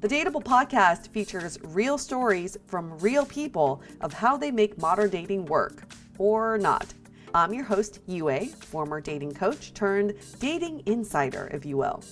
The 0.00 0.08
Dateable 0.08 0.42
podcast 0.42 1.08
features 1.08 1.58
real 1.62 1.98
stories 1.98 2.56
from 2.66 2.98
real 3.00 3.26
people 3.26 3.82
of 4.00 4.14
how 4.14 4.34
they 4.38 4.50
make 4.50 4.78
modern 4.78 5.10
dating 5.10 5.44
work 5.44 5.82
or 6.16 6.56
not. 6.56 6.94
I'm 7.34 7.52
your 7.52 7.64
host, 7.64 8.00
Yue, 8.06 8.46
former 8.46 9.02
dating 9.02 9.34
coach 9.34 9.74
turned 9.74 10.14
dating 10.38 10.84
insider, 10.86 11.50
if 11.52 11.66
you 11.66 11.76
will. 11.76 12.02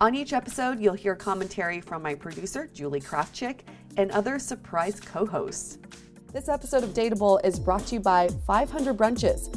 On 0.00 0.16
each 0.16 0.32
episode, 0.32 0.80
you'll 0.80 0.94
hear 0.94 1.14
commentary 1.14 1.80
from 1.80 2.02
my 2.02 2.12
producer, 2.12 2.68
Julie 2.74 3.00
Krafchick, 3.00 3.60
and 3.96 4.10
other 4.10 4.40
surprise 4.40 4.98
co 4.98 5.24
hosts. 5.24 5.78
This 6.32 6.48
episode 6.48 6.82
of 6.82 6.90
Dateable 6.90 7.38
is 7.44 7.60
brought 7.60 7.86
to 7.86 7.94
you 7.94 8.00
by 8.00 8.30
500 8.48 8.96
Brunches. 8.96 9.56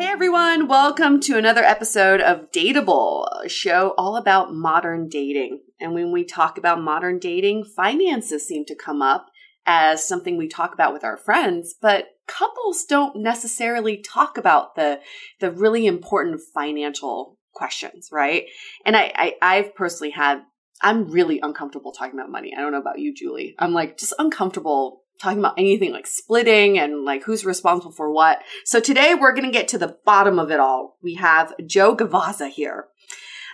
Hey 0.00 0.06
everyone, 0.06 0.66
welcome 0.66 1.20
to 1.20 1.36
another 1.36 1.62
episode 1.62 2.22
of 2.22 2.50
Dateable, 2.52 3.26
a 3.44 3.50
show 3.50 3.92
all 3.98 4.16
about 4.16 4.54
modern 4.54 5.10
dating. 5.10 5.60
And 5.78 5.92
when 5.92 6.10
we 6.10 6.24
talk 6.24 6.56
about 6.56 6.80
modern 6.80 7.18
dating, 7.18 7.64
finances 7.64 8.48
seem 8.48 8.64
to 8.64 8.74
come 8.74 9.02
up 9.02 9.26
as 9.66 10.08
something 10.08 10.38
we 10.38 10.48
talk 10.48 10.72
about 10.72 10.94
with 10.94 11.04
our 11.04 11.18
friends, 11.18 11.74
but 11.78 12.06
couples 12.26 12.86
don't 12.86 13.16
necessarily 13.16 13.98
talk 13.98 14.38
about 14.38 14.74
the 14.74 15.00
the 15.38 15.50
really 15.50 15.86
important 15.86 16.40
financial 16.54 17.36
questions, 17.52 18.08
right? 18.10 18.46
And 18.86 18.96
I, 18.96 19.12
I 19.14 19.34
I've 19.42 19.74
personally 19.74 20.12
had 20.12 20.40
I'm 20.80 21.10
really 21.10 21.40
uncomfortable 21.42 21.92
talking 21.92 22.18
about 22.18 22.30
money. 22.30 22.54
I 22.56 22.62
don't 22.62 22.72
know 22.72 22.80
about 22.80 23.00
you, 23.00 23.12
Julie. 23.14 23.54
I'm 23.58 23.74
like 23.74 23.98
just 23.98 24.14
uncomfortable 24.18 24.99
talking 25.20 25.38
about 25.38 25.58
anything 25.58 25.92
like 25.92 26.06
splitting 26.06 26.78
and 26.78 27.04
like 27.04 27.24
who's 27.24 27.44
responsible 27.44 27.92
for 27.92 28.12
what. 28.12 28.42
So 28.64 28.80
today 28.80 29.14
we're 29.14 29.34
going 29.34 29.44
to 29.44 29.50
get 29.50 29.68
to 29.68 29.78
the 29.78 29.96
bottom 30.04 30.38
of 30.38 30.50
it 30.50 30.60
all. 30.60 30.96
We 31.02 31.14
have 31.14 31.54
Joe 31.66 31.94
Gavazza 31.94 32.50
here. 32.50 32.86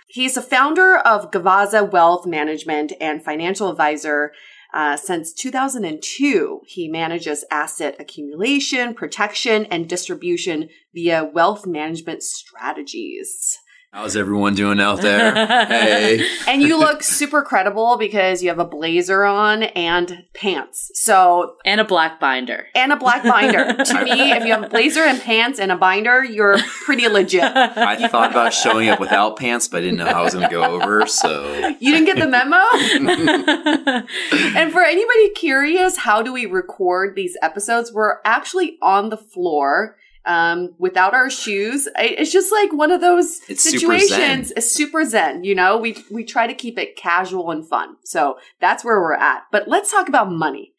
He's 0.07 0.37
a 0.37 0.41
founder 0.41 0.97
of 0.97 1.31
Gavazza 1.31 1.91
Wealth 1.91 2.25
Management 2.25 2.93
and 3.01 3.23
financial 3.23 3.69
advisor. 3.69 4.31
Uh, 4.73 4.95
since 4.95 5.33
2002, 5.33 6.61
he 6.65 6.87
manages 6.87 7.43
asset 7.51 7.95
accumulation, 7.99 8.93
protection, 8.93 9.65
and 9.65 9.87
distribution 9.87 10.69
via 10.93 11.23
wealth 11.25 11.65
management 11.65 12.23
strategies. 12.23 13.59
How's 13.97 14.15
everyone 14.15 14.53
doing 14.53 14.79
out 14.79 15.01
there? 15.01 15.33
hey. 15.65 16.23
And 16.47 16.61
you 16.61 16.77
look 16.77 17.01
super 17.01 17.41
credible 17.41 17.97
because 17.97 18.43
you 18.43 18.49
have 18.49 18.59
a 18.59 18.65
blazer 18.65 19.23
on 19.23 19.63
and 19.63 20.25
pants. 20.35 20.91
So 20.93 21.55
and 21.65 21.81
a 21.81 21.83
black 21.83 22.19
binder. 22.19 22.67
And 22.75 22.91
a 22.91 22.95
black 22.95 23.23
binder. 23.23 23.73
to 23.83 24.03
me, 24.03 24.33
if 24.33 24.45
you 24.45 24.53
have 24.53 24.65
a 24.65 24.69
blazer 24.69 24.99
and 24.99 25.19
pants 25.19 25.59
and 25.59 25.71
a 25.71 25.75
binder, 25.75 26.23
you're 26.23 26.59
pretty 26.85 27.07
legit. 27.07 27.43
I 27.43 28.07
thought 28.07 28.29
about 28.29 28.53
showing 28.53 28.87
up 28.87 28.99
without 28.99 29.35
pants, 29.35 29.67
but 29.67 29.77
I 29.77 29.81
didn't 29.81 29.97
know 29.97 30.05
how 30.05 30.19
I 30.19 30.23
was 30.25 30.35
going 30.35 30.47
to 30.47 30.51
go 30.51 30.63
over. 30.63 31.07
So 31.07 31.73
you 31.79 31.91
didn't 31.91 32.05
get 32.05 32.19
the 32.19 32.27
memo. 32.27 32.55
and 34.59 34.71
for 34.71 34.83
anybody 34.83 35.29
curious, 35.31 35.97
how 35.97 36.21
do 36.21 36.31
we 36.31 36.45
record 36.45 37.15
these 37.15 37.35
episodes? 37.41 37.91
We're 37.91 38.17
actually 38.23 38.77
on 38.79 39.09
the 39.09 39.17
floor 39.17 39.95
um, 40.27 40.75
without 40.77 41.13
our 41.13 41.29
shoes. 41.29 41.87
It's 41.97 42.31
just 42.31 42.51
like 42.51 42.73
one 42.73 42.91
of 42.91 43.01
those 43.01 43.39
it's 43.49 43.63
situations. 43.63 44.49
Super 44.49 44.57
it's 44.57 44.71
super 44.71 45.05
zen, 45.05 45.43
you 45.43 45.55
know. 45.55 45.77
We 45.77 46.03
we 46.11 46.23
try 46.23 46.45
to 46.45 46.53
keep 46.53 46.77
it 46.77 46.95
casual 46.95 47.49
and 47.49 47.67
fun, 47.67 47.95
so 48.03 48.37
that's 48.59 48.83
where 48.83 48.99
we're 48.99 49.13
at. 49.13 49.43
But 49.51 49.67
let's 49.67 49.91
talk 49.91 50.07
about 50.07 50.31
money. 50.31 50.73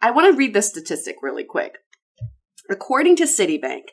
I 0.00 0.10
want 0.10 0.32
to 0.32 0.36
read 0.36 0.54
this 0.54 0.68
statistic 0.68 1.16
really 1.22 1.44
quick. 1.44 1.78
According 2.70 3.16
to 3.16 3.24
Citibank, 3.24 3.86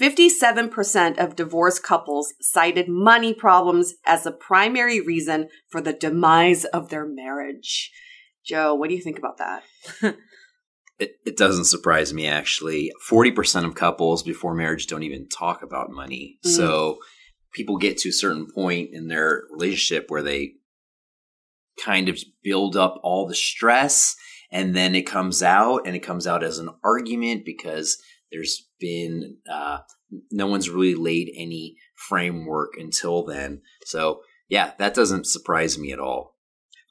57% 0.00 1.18
of 1.18 1.36
divorced 1.36 1.82
couples 1.82 2.32
cited 2.40 2.88
money 2.88 3.34
problems 3.34 3.94
as 4.06 4.24
the 4.24 4.32
primary 4.32 5.00
reason 5.00 5.48
for 5.68 5.80
the 5.80 5.92
demise 5.92 6.64
of 6.64 6.88
their 6.88 7.06
marriage. 7.06 7.92
Joe, 8.44 8.74
what 8.74 8.88
do 8.88 8.94
you 8.94 9.02
think 9.02 9.18
about 9.18 9.38
that? 9.38 9.62
It, 11.02 11.16
it 11.26 11.36
doesn't 11.36 11.64
surprise 11.64 12.14
me 12.14 12.26
actually. 12.26 12.92
40% 13.10 13.64
of 13.64 13.74
couples 13.74 14.22
before 14.22 14.54
marriage 14.54 14.86
don't 14.86 15.02
even 15.02 15.28
talk 15.28 15.62
about 15.62 15.90
money. 15.90 16.38
Mm. 16.46 16.50
So 16.50 16.98
people 17.52 17.76
get 17.76 17.98
to 17.98 18.10
a 18.10 18.12
certain 18.12 18.46
point 18.46 18.90
in 18.92 19.08
their 19.08 19.42
relationship 19.50 20.06
where 20.08 20.22
they 20.22 20.52
kind 21.82 22.08
of 22.08 22.18
build 22.42 22.76
up 22.76 23.00
all 23.02 23.26
the 23.26 23.34
stress 23.34 24.14
and 24.52 24.76
then 24.76 24.94
it 24.94 25.02
comes 25.02 25.42
out 25.42 25.86
and 25.86 25.96
it 25.96 26.00
comes 26.04 26.26
out 26.26 26.44
as 26.44 26.58
an 26.58 26.68
argument 26.84 27.44
because 27.44 28.00
there's 28.30 28.68
been 28.78 29.38
uh, 29.50 29.78
no 30.30 30.46
one's 30.46 30.70
really 30.70 30.94
laid 30.94 31.32
any 31.36 31.76
framework 31.94 32.74
until 32.78 33.24
then. 33.24 33.62
So 33.84 34.20
yeah, 34.48 34.72
that 34.78 34.94
doesn't 34.94 35.26
surprise 35.26 35.78
me 35.78 35.92
at 35.92 35.98
all. 35.98 36.36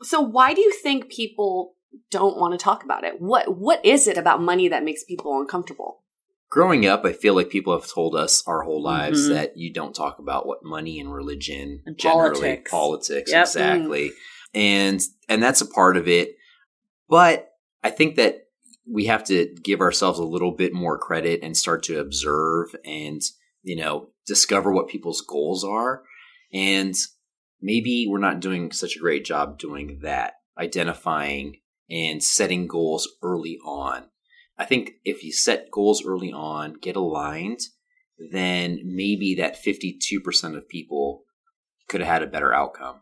So 0.02 0.20
why 0.20 0.54
do 0.54 0.62
you 0.62 0.74
think 0.74 1.10
people 1.10 1.76
don't 2.10 2.38
want 2.38 2.54
to 2.58 2.64
talk 2.64 2.84
about 2.84 3.04
it? 3.04 3.20
What 3.22 3.58
what 3.58 3.84
is 3.86 4.08
it 4.08 4.18
about 4.18 4.42
money 4.42 4.68
that 4.70 4.84
makes 4.84 5.04
people 5.04 5.40
uncomfortable? 5.40 6.04
Growing 6.50 6.86
up, 6.86 7.06
I 7.06 7.14
feel 7.14 7.34
like 7.34 7.50
people 7.50 7.74
have 7.80 7.90
told 7.90 8.14
us 8.16 8.44
our 8.46 8.64
whole 8.64 8.82
lives 8.84 9.28
Mhm. 9.28 9.34
that 9.34 9.58
you 9.58 9.72
don't 9.72 9.96
talk 9.96 10.20
about 10.20 10.46
what 10.46 10.64
money 10.64 11.00
and 11.00 11.14
religion 11.14 11.82
And 11.86 11.98
generally 11.98 12.40
politics. 12.42 12.72
politics 12.72 13.32
Yep. 13.32 13.42
exactly. 13.46 14.12
And 14.54 15.02
and 15.30 15.42
that's 15.42 15.62
a 15.62 15.66
part 15.66 15.96
of 15.96 16.08
it. 16.10 16.36
But 17.08 17.50
I 17.84 17.90
think 17.90 18.16
that 18.18 18.48
we 18.86 19.06
have 19.06 19.24
to 19.26 19.48
give 19.64 19.80
ourselves 19.80 20.20
a 20.20 20.26
little 20.26 20.52
bit 20.52 20.74
more 20.74 20.98
credit 20.98 21.40
and 21.42 21.56
start 21.56 21.84
to 21.84 22.00
observe 22.00 22.76
and, 22.84 23.22
you 23.64 23.78
know, 23.78 24.10
discover 24.28 24.72
what 24.74 24.90
people's 24.90 25.22
goals 25.22 25.64
are. 25.64 26.04
And 26.54 26.96
maybe 27.62 28.08
we're 28.10 28.18
not 28.20 28.40
doing 28.42 28.72
such 28.74 28.98
a 28.98 29.00
great 29.00 29.24
job 29.24 29.58
doing 29.58 30.00
that, 30.02 30.34
identifying 30.58 31.61
and 31.92 32.24
setting 32.24 32.68
goals 32.68 33.08
early 33.22 33.60
on. 33.66 34.06
I 34.58 34.66
think 34.66 34.94
if 35.04 35.24
you 35.24 35.34
set 35.34 35.72
goals 35.72 36.06
early 36.06 36.32
on, 36.32 36.76
get 36.82 36.96
aligned, 36.96 37.60
then 38.32 38.80
maybe 38.86 39.36
that 39.36 39.64
52% 39.64 40.56
of 40.56 40.70
people 40.70 41.24
could 41.90 42.02
have 42.02 42.10
had 42.10 42.24
a 42.24 42.28
better 42.28 42.54
outcome. 42.54 43.02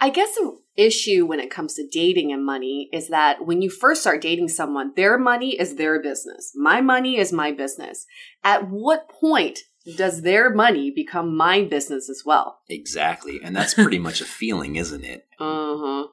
I 0.00 0.10
guess 0.10 0.34
the 0.34 0.58
issue 0.76 1.26
when 1.26 1.40
it 1.40 1.50
comes 1.50 1.74
to 1.74 1.86
dating 1.86 2.32
and 2.32 2.44
money 2.44 2.88
is 2.92 3.08
that 3.08 3.46
when 3.46 3.62
you 3.62 3.70
first 3.70 4.00
start 4.00 4.22
dating 4.22 4.48
someone, 4.48 4.92
their 4.96 5.18
money 5.18 5.58
is 5.58 5.76
their 5.76 6.00
business. 6.00 6.52
My 6.54 6.80
money 6.80 7.18
is 7.18 7.32
my 7.32 7.52
business. 7.52 8.06
At 8.44 8.68
what 8.68 9.08
point 9.08 9.60
does 9.96 10.22
their 10.22 10.52
money 10.52 10.90
become 10.90 11.36
my 11.36 11.62
business 11.62 12.08
as 12.08 12.22
well? 12.24 12.60
Exactly. 12.68 13.40
And 13.42 13.56
that's 13.56 13.74
pretty 13.74 13.98
much 13.98 14.20
a 14.20 14.26
feeling, 14.26 14.76
isn't 14.76 15.04
it? 15.04 15.26
Uh-huh. 15.40 16.08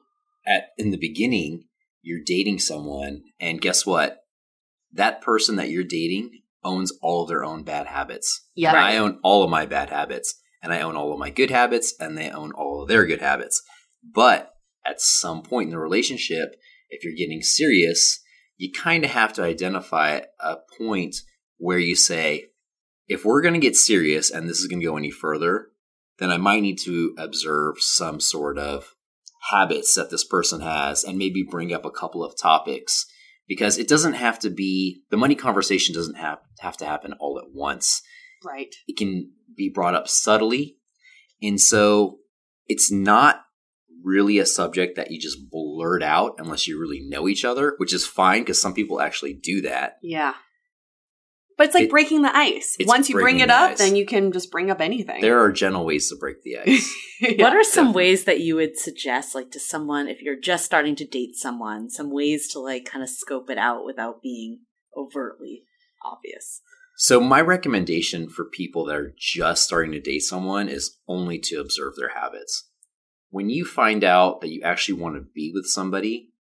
At 0.46 0.68
in 0.78 0.92
the 0.92 0.96
beginning, 0.96 1.64
you're 2.06 2.20
dating 2.24 2.60
someone 2.60 3.20
and 3.40 3.60
guess 3.60 3.84
what? 3.84 4.18
That 4.92 5.20
person 5.20 5.56
that 5.56 5.70
you're 5.70 5.82
dating 5.82 6.30
owns 6.62 6.92
all 7.02 7.24
of 7.24 7.28
their 7.28 7.44
own 7.44 7.64
bad 7.64 7.88
habits. 7.88 8.46
Yeah. 8.54 8.70
And 8.70 8.78
I 8.78 8.96
own 8.96 9.18
all 9.24 9.42
of 9.42 9.50
my 9.50 9.66
bad 9.66 9.90
habits 9.90 10.40
and 10.62 10.72
I 10.72 10.82
own 10.82 10.94
all 10.94 11.12
of 11.12 11.18
my 11.18 11.30
good 11.30 11.50
habits 11.50 11.94
and 11.98 12.16
they 12.16 12.30
own 12.30 12.52
all 12.52 12.80
of 12.80 12.88
their 12.88 13.06
good 13.06 13.20
habits. 13.20 13.60
But 14.04 14.52
at 14.86 15.00
some 15.00 15.42
point 15.42 15.66
in 15.66 15.70
the 15.70 15.80
relationship, 15.80 16.54
if 16.90 17.02
you're 17.02 17.12
getting 17.12 17.42
serious, 17.42 18.20
you 18.56 18.70
kind 18.70 19.04
of 19.04 19.10
have 19.10 19.32
to 19.32 19.42
identify 19.42 20.20
a 20.38 20.58
point 20.78 21.16
where 21.56 21.80
you 21.80 21.96
say, 21.96 22.50
if 23.08 23.24
we're 23.24 23.42
going 23.42 23.54
to 23.54 23.60
get 23.60 23.74
serious 23.74 24.30
and 24.30 24.48
this 24.48 24.60
is 24.60 24.68
going 24.68 24.78
to 24.78 24.86
go 24.86 24.96
any 24.96 25.10
further, 25.10 25.70
then 26.20 26.30
I 26.30 26.36
might 26.36 26.62
need 26.62 26.78
to 26.84 27.16
observe 27.18 27.80
some 27.80 28.20
sort 28.20 28.58
of 28.58 28.94
habits 29.50 29.94
that 29.94 30.10
this 30.10 30.24
person 30.24 30.60
has 30.60 31.04
and 31.04 31.18
maybe 31.18 31.42
bring 31.48 31.72
up 31.72 31.84
a 31.84 31.90
couple 31.90 32.24
of 32.24 32.36
topics 32.36 33.06
because 33.48 33.78
it 33.78 33.88
doesn't 33.88 34.14
have 34.14 34.38
to 34.40 34.50
be 34.50 35.02
the 35.10 35.16
money 35.16 35.34
conversation 35.34 35.94
doesn't 35.94 36.16
have, 36.16 36.38
have 36.60 36.76
to 36.76 36.84
happen 36.86 37.12
all 37.20 37.38
at 37.38 37.52
once 37.52 38.02
Right. 38.44 38.74
it 38.86 38.96
can 38.96 39.30
be 39.56 39.70
brought 39.72 39.94
up 39.94 40.08
subtly. 40.08 40.76
And 41.42 41.60
so 41.60 42.18
it's 42.66 42.90
not 42.90 43.42
really 44.04 44.38
a 44.38 44.46
subject 44.46 44.96
that 44.96 45.10
you 45.10 45.20
just 45.20 45.50
blurt 45.50 46.02
out 46.02 46.34
unless 46.38 46.68
you 46.68 46.78
really 46.78 47.00
know 47.00 47.28
each 47.28 47.44
other, 47.44 47.74
which 47.78 47.92
is 47.92 48.06
fine 48.06 48.42
because 48.42 48.60
some 48.60 48.74
people 48.74 49.00
actually 49.00 49.34
do 49.34 49.62
that. 49.62 49.96
Yeah. 50.02 50.34
But 51.56 51.66
it's 51.66 51.74
like 51.74 51.84
It- 51.84 51.90
breaking 51.90 52.20
the 52.22 52.36
ice. 52.36 52.76
Once 52.84 53.08
you 53.08 53.14
bring 53.14 53.40
it 53.40 53.46
the 53.48 53.54
up, 53.54 53.70
ice. 53.72 53.78
then 53.78 53.96
you 53.96 54.04
can 54.04 54.30
just 54.30 54.50
bring 54.50 54.70
up 54.70 54.80
anything. 54.80 55.22
There 55.22 55.40
are 55.40 55.50
gentle 55.50 55.86
ways 55.86 56.08
to 56.10 56.16
break 56.16 56.42
the 56.42 56.58
ice. 56.58 56.94
Yeah. 57.18 57.44
what 57.44 57.56
are 57.56 57.64
some 57.64 57.86
definitely. 57.86 58.02
ways 58.04 58.24
that 58.24 58.40
you 58.40 58.56
would 58.56 58.76
suggest, 58.76 59.34
like 59.34 59.50
to 59.52 59.58
someone, 59.60 60.06
if 60.06 60.20
you're 60.20 60.38
just 60.38 60.66
starting 60.66 60.94
to 60.96 61.06
date 61.06 61.34
someone, 61.34 61.88
some 61.88 62.10
ways 62.12 62.46
to 62.52 62.58
like 62.60 62.84
kind 62.84 63.02
of 63.02 63.08
scope 63.08 63.48
it 63.48 63.56
out 63.56 63.86
without 63.86 64.20
being 64.20 64.60
overtly 64.94 65.64
obvious? 66.04 66.60
so, 66.98 67.20
my 67.20 67.40
recommendation 67.40 68.28
for 68.28 68.44
people 68.44 68.84
that 68.86 68.96
are 68.96 69.14
just 69.18 69.64
starting 69.64 69.92
to 69.92 70.00
date 70.00 70.20
someone 70.20 70.68
is 70.68 70.98
only 71.08 71.38
to 71.38 71.56
observe 71.60 71.94
their 71.96 72.10
habits. 72.10 72.68
When 73.30 73.48
you 73.50 73.64
find 73.64 74.04
out 74.04 74.40
that 74.42 74.48
you 74.48 74.60
actually 74.62 75.00
want 75.00 75.16
to 75.16 75.26
be 75.34 75.50
with 75.54 75.66
somebody, 75.66 76.32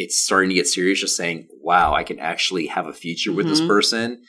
it's 0.00 0.16
starting 0.16 0.48
to 0.48 0.54
get 0.54 0.68
serious, 0.68 1.00
just 1.00 1.16
saying, 1.16 1.48
wow, 1.60 1.92
I 1.92 2.04
can 2.04 2.20
actually 2.20 2.68
have 2.68 2.86
a 2.86 2.92
future 2.92 3.32
with 3.32 3.48
this 3.48 3.60
Mhm. 3.60 3.66
person. 3.66 4.22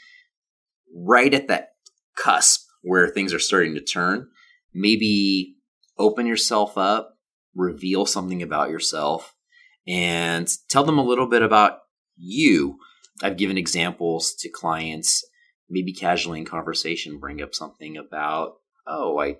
Right 0.95 1.31
at 1.31 1.47
that 1.47 1.73
cusp 2.15 2.65
where 2.81 3.07
things 3.07 3.35
are 3.35 3.39
starting 3.39 3.75
to 3.75 3.79
turn, 3.79 4.31
maybe 4.73 5.57
open 5.99 6.25
yourself 6.25 6.75
up, 6.75 7.19
reveal 7.53 8.07
something 8.07 8.41
about 8.41 8.71
yourself, 8.71 9.35
and 9.87 10.51
tell 10.69 10.83
them 10.83 10.97
a 10.97 11.05
little 11.05 11.27
bit 11.27 11.43
about 11.43 11.81
you. 12.17 12.79
I've 13.21 13.37
given 13.37 13.57
examples 13.57 14.33
to 14.39 14.49
clients, 14.49 15.23
maybe 15.69 15.93
casually 15.93 16.39
in 16.39 16.45
conversation, 16.45 17.19
bring 17.19 17.43
up 17.43 17.53
something 17.53 17.95
about, 17.95 18.55
oh, 18.87 19.19
I 19.19 19.37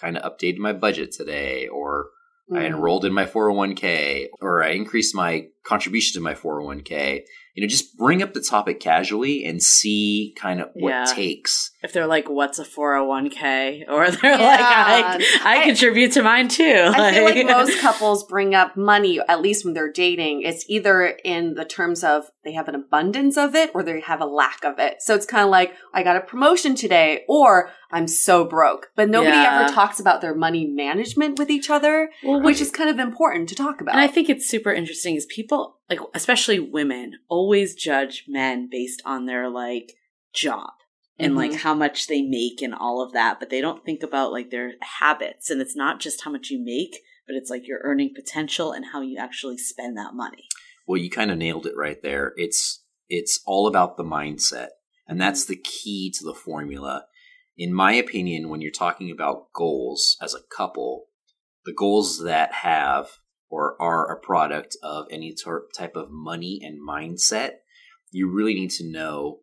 kind 0.00 0.16
of 0.16 0.22
updated 0.22 0.58
my 0.58 0.72
budget 0.72 1.10
today, 1.10 1.66
or 1.66 2.10
I 2.50 2.60
Mm. 2.60 2.66
enrolled 2.66 3.04
in 3.04 3.12
my 3.12 3.24
401k, 3.24 4.28
or 4.40 4.62
I 4.62 4.70
increased 4.70 5.14
my 5.14 5.46
contribution 5.64 6.20
to 6.20 6.24
my 6.24 6.34
401k. 6.34 7.22
You 7.54 7.62
know, 7.62 7.68
just 7.68 7.96
bring 7.98 8.22
up 8.22 8.32
the 8.32 8.40
topic 8.40 8.80
casually 8.80 9.44
and 9.44 9.62
see 9.62 10.34
kind 10.40 10.60
of 10.60 10.68
what 10.74 10.88
Yeah. 10.90 11.04
takes. 11.04 11.70
If 11.82 11.92
they're 11.92 12.06
like, 12.06 12.28
"What's 12.28 12.58
a 12.58 12.64
401k?" 12.64 13.84
or 13.88 14.10
they're 14.10 14.30
Yeah. 14.32 14.38
like, 14.38 14.60
"I, 14.60 15.24
I, 15.44 15.58
I- 15.60 15.64
contribute 15.66 16.12
to 16.12 16.22
mine 16.22 16.48
too." 16.48 16.90
I 16.94 17.12
feel 17.12 17.24
like 17.24 17.44
most 17.46 17.78
couples 17.80 18.24
bring 18.26 18.54
up 18.54 18.76
money, 18.76 19.20
at 19.28 19.42
least 19.42 19.64
when 19.64 19.74
they're 19.74 19.92
dating. 19.92 20.42
It's 20.42 20.64
either 20.68 21.16
in 21.24 21.54
the 21.54 21.64
terms 21.66 22.02
of 22.02 22.24
they 22.44 22.52
have 22.52 22.68
an 22.68 22.74
abundance 22.74 23.36
of 23.36 23.54
it 23.54 23.70
or 23.74 23.82
they 23.82 24.00
have 24.00 24.20
a 24.20 24.26
lack 24.26 24.64
of 24.64 24.78
it. 24.78 24.96
So 25.00 25.14
it's 25.14 25.26
kind 25.26 25.44
of 25.44 25.50
like, 25.50 25.74
I 25.94 26.02
got 26.02 26.16
a 26.16 26.20
promotion 26.20 26.74
today 26.74 27.24
or 27.28 27.70
I'm 27.92 28.08
so 28.08 28.44
broke. 28.44 28.90
But 28.96 29.10
nobody 29.10 29.36
Yeah. 29.36 29.60
ever 29.60 29.72
talks 29.72 30.00
about 30.00 30.20
their 30.22 30.34
money 30.34 30.66
management 30.66 31.38
with 31.38 31.50
each 31.50 31.68
other, 31.68 32.10
well, 32.24 32.40
which 32.40 32.60
is 32.60 32.70
kind 32.70 32.88
of 32.88 32.98
important 32.98 33.48
to 33.50 33.54
talk 33.54 33.80
about. 33.80 33.94
And 33.94 34.00
I 34.00 34.06
think 34.08 34.30
it's 34.30 34.48
super 34.48 34.72
interesting 34.72 35.14
is 35.14 35.26
people 35.26 35.78
like 35.90 36.00
especially 36.14 36.58
women 36.58 37.18
always 37.28 37.74
judge 37.74 38.24
men 38.26 38.68
based 38.70 39.02
on 39.04 39.26
their 39.26 39.48
like 39.50 39.92
job 40.32 40.70
and 41.18 41.36
like 41.36 41.52
Mhm. 41.52 41.56
how 41.56 41.74
much 41.74 42.06
they 42.06 42.22
make 42.22 42.62
and 42.62 42.74
all 42.74 43.02
of 43.02 43.12
that, 43.12 43.38
but 43.38 43.50
they 43.50 43.60
don't 43.60 43.84
think 43.84 44.02
about 44.02 44.32
like 44.32 44.50
their 44.50 44.72
habits 44.80 45.50
and 45.50 45.60
it's 45.60 45.76
not 45.76 46.00
just 46.00 46.22
how 46.24 46.30
much 46.30 46.48
you 46.50 46.58
make, 46.58 46.98
but 47.26 47.36
it's 47.36 47.50
like 47.50 47.68
your 47.68 47.80
earning 47.84 48.12
potential 48.14 48.72
and 48.72 48.86
how 48.86 49.02
you 49.02 49.18
actually 49.18 49.58
spend 49.58 49.96
that 49.98 50.14
money. 50.14 50.48
Well, 50.86 50.96
you 51.00 51.10
kind 51.10 51.30
of 51.30 51.36
nailed 51.38 51.66
it 51.66 51.76
right 51.76 52.00
there. 52.02 52.32
It's 52.36 52.82
it's 53.10 53.40
all 53.44 53.66
about 53.66 53.98
the 53.98 54.02
mindset. 54.04 54.68
And 55.06 55.20
that's 55.20 55.44
the 55.44 55.56
key 55.56 56.10
to 56.16 56.24
the 56.24 56.32
formula. 56.34 57.04
In 57.56 57.72
my 57.72 57.92
opinion, 57.92 58.48
when 58.48 58.60
you're 58.60 58.70
talking 58.70 59.10
about 59.10 59.52
goals 59.54 60.16
as 60.20 60.34
a 60.34 60.56
couple, 60.56 61.06
the 61.64 61.72
goals 61.72 62.22
that 62.24 62.52
have 62.52 63.08
or 63.48 63.80
are 63.80 64.10
a 64.10 64.18
product 64.18 64.76
of 64.82 65.06
any 65.10 65.34
type 65.76 65.96
of 65.96 66.10
money 66.10 66.60
and 66.62 66.80
mindset, 66.86 67.56
you 68.10 68.30
really 68.30 68.54
need 68.54 68.70
to 68.70 68.90
know 68.90 69.40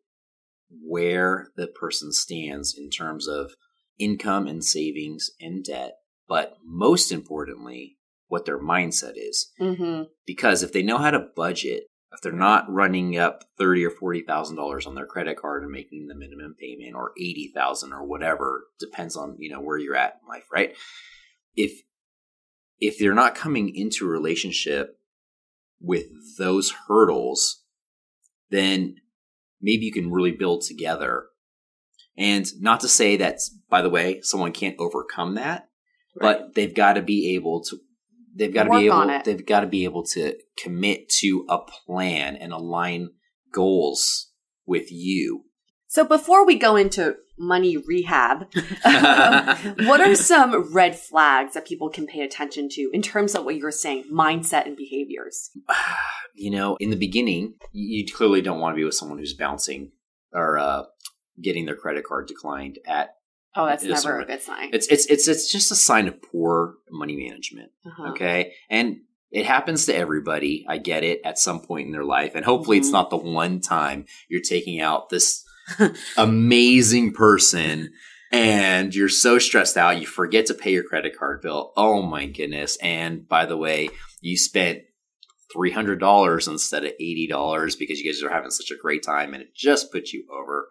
where 0.69 1.47
the 1.55 1.67
person 1.67 2.11
stands 2.11 2.75
in 2.77 2.89
terms 2.89 3.27
of 3.27 3.51
income 3.99 4.47
and 4.47 4.63
savings 4.63 5.29
and 5.39 5.63
debt, 5.63 5.93
but 6.27 6.57
most 6.65 7.11
importantly, 7.11 7.97
what 8.27 8.45
their 8.45 8.59
mindset 8.59 9.13
is. 9.15 9.51
Hmm 9.59 10.03
because 10.29 10.61
if 10.61 10.71
they 10.71 10.83
know 10.83 10.99
how 10.99 11.09
to 11.09 11.25
budget, 11.35 11.85
if 12.11 12.21
they're 12.21 12.31
not 12.31 12.71
running 12.71 13.17
up 13.17 13.43
thirty 13.57 13.85
or 13.85 13.91
forty 13.91 14.21
thousand 14.21 14.55
dollars 14.55 14.87
on 14.87 14.95
their 14.95 15.05
credit 15.05 15.37
card 15.37 15.63
and 15.63 15.71
making 15.71 16.07
the 16.07 16.15
minimum 16.15 16.55
payment 16.59 16.95
or 16.95 17.11
eighty 17.17 17.51
thousand 17.53 17.93
or 17.93 18.03
whatever, 18.03 18.65
depends 18.79 19.15
on 19.15 19.35
you 19.39 19.49
know 19.49 19.61
where 19.61 19.77
you're 19.77 19.95
at 19.95 20.19
in 20.21 20.27
life, 20.27 20.45
right? 20.51 20.75
If 21.55 21.81
if 22.79 22.97
they're 22.97 23.13
not 23.13 23.35
coming 23.35 23.75
into 23.75 24.05
a 24.05 24.09
relationship 24.09 24.97
with 25.81 26.05
those 26.37 26.73
hurdles, 26.87 27.63
then 28.49 28.95
maybe 29.61 29.85
you 29.85 29.91
can 29.91 30.11
really 30.11 30.31
build 30.31 30.61
together. 30.61 31.25
And 32.17 32.45
not 32.59 32.81
to 32.81 32.87
say 32.87 33.17
that, 33.17 33.39
by 33.69 33.81
the 33.81 33.89
way, 33.89 34.21
someone 34.21 34.51
can't 34.51 34.79
overcome 34.79 35.35
that, 35.35 35.69
but 36.15 36.53
they've 36.55 36.73
got 36.73 36.93
to 36.93 37.01
be 37.01 37.35
able 37.35 37.63
to. 37.65 37.77
They've 38.39 38.53
got 38.53 38.63
to 38.63 38.69
be 38.69 38.85
able. 38.85 39.21
They've 39.23 39.45
got 39.45 39.59
to 39.59 39.67
be 39.67 39.83
able 39.83 40.03
to 40.07 40.35
commit 40.57 41.09
to 41.19 41.45
a 41.49 41.59
plan 41.59 42.37
and 42.37 42.53
align 42.53 43.09
goals 43.51 44.31
with 44.65 44.91
you. 44.91 45.43
So 45.87 46.05
before 46.05 46.45
we 46.45 46.55
go 46.55 46.75
into 46.75 47.17
money 47.37 47.75
rehab, 47.75 48.53
what 48.83 49.99
are 50.01 50.15
some 50.15 50.71
red 50.73 50.97
flags 50.97 51.53
that 51.53 51.67
people 51.67 51.89
can 51.89 52.05
pay 52.05 52.21
attention 52.21 52.69
to 52.69 52.89
in 52.93 53.01
terms 53.01 53.35
of 53.35 53.43
what 53.43 53.57
you're 53.57 53.71
saying, 53.71 54.05
mindset 54.11 54.65
and 54.67 54.77
behaviors? 54.77 55.49
you 56.33 56.51
know, 56.51 56.77
in 56.79 56.91
the 56.91 56.95
beginning, 56.95 57.55
you 57.73 58.03
you 58.03 58.13
clearly 58.13 58.41
don't 58.41 58.59
want 58.59 58.73
to 58.73 58.77
be 58.77 58.85
with 58.85 58.93
someone 58.93 59.17
who's 59.17 59.33
bouncing 59.33 59.91
or 60.31 60.57
uh, 60.57 60.83
getting 61.41 61.65
their 61.65 61.75
credit 61.75 62.05
card 62.05 62.27
declined 62.27 62.79
at. 62.87 63.15
Oh, 63.55 63.65
that's 63.65 63.83
Yes, 63.83 64.03
never 64.05 64.19
a 64.19 64.25
good 64.25 64.41
sign. 64.41 64.69
It's 64.73 64.87
it's 64.87 65.05
it's 65.07 65.27
it's 65.27 65.51
just 65.51 65.71
a 65.71 65.75
sign 65.75 66.07
of 66.07 66.21
poor 66.21 66.75
money 66.91 67.15
management. 67.17 67.71
Uh-huh. 67.85 68.11
Okay, 68.11 68.53
and 68.69 68.97
it 69.31 69.45
happens 69.45 69.85
to 69.87 69.95
everybody. 69.95 70.65
I 70.67 70.77
get 70.77 71.03
it 71.03 71.21
at 71.23 71.39
some 71.39 71.61
point 71.61 71.87
in 71.87 71.91
their 71.91 72.03
life, 72.05 72.33
and 72.35 72.45
hopefully, 72.45 72.77
it's 72.77 72.89
Mhm. 72.89 72.93
not 72.93 73.09
the 73.09 73.17
one 73.17 73.59
time 73.59 74.05
you're 74.29 74.41
taking 74.41 74.79
out 74.81 75.09
this 75.09 75.43
amazing 76.17 77.13
person. 77.13 77.91
And 78.31 78.93
you're 78.93 79.09
so 79.09 79.39
stressed 79.39 79.75
out, 79.75 79.99
you 79.99 80.05
forget 80.05 80.45
to 80.47 80.53
pay 80.53 80.71
your 80.71 80.83
credit 80.83 81.17
card 81.17 81.41
bill. 81.41 81.73
Oh 81.75 82.03
my 82.03 82.27
goodness. 82.27 82.77
And 82.77 83.27
by 83.27 83.47
the 83.47 83.57
way, 83.57 83.89
you 84.21 84.37
spent 84.37 84.83
$300 85.55 86.47
instead 86.47 86.85
of 86.85 86.91
$80 87.01 87.75
because 87.79 87.99
you 87.99 88.05
guys 88.11 88.21
are 88.21 88.29
having 88.29 88.51
such 88.51 88.69
a 88.71 88.77
great 88.79 89.01
time 89.01 89.33
and 89.33 89.41
it 89.41 89.55
just 89.55 89.91
puts 89.91 90.13
you 90.13 90.25
over. 90.31 90.67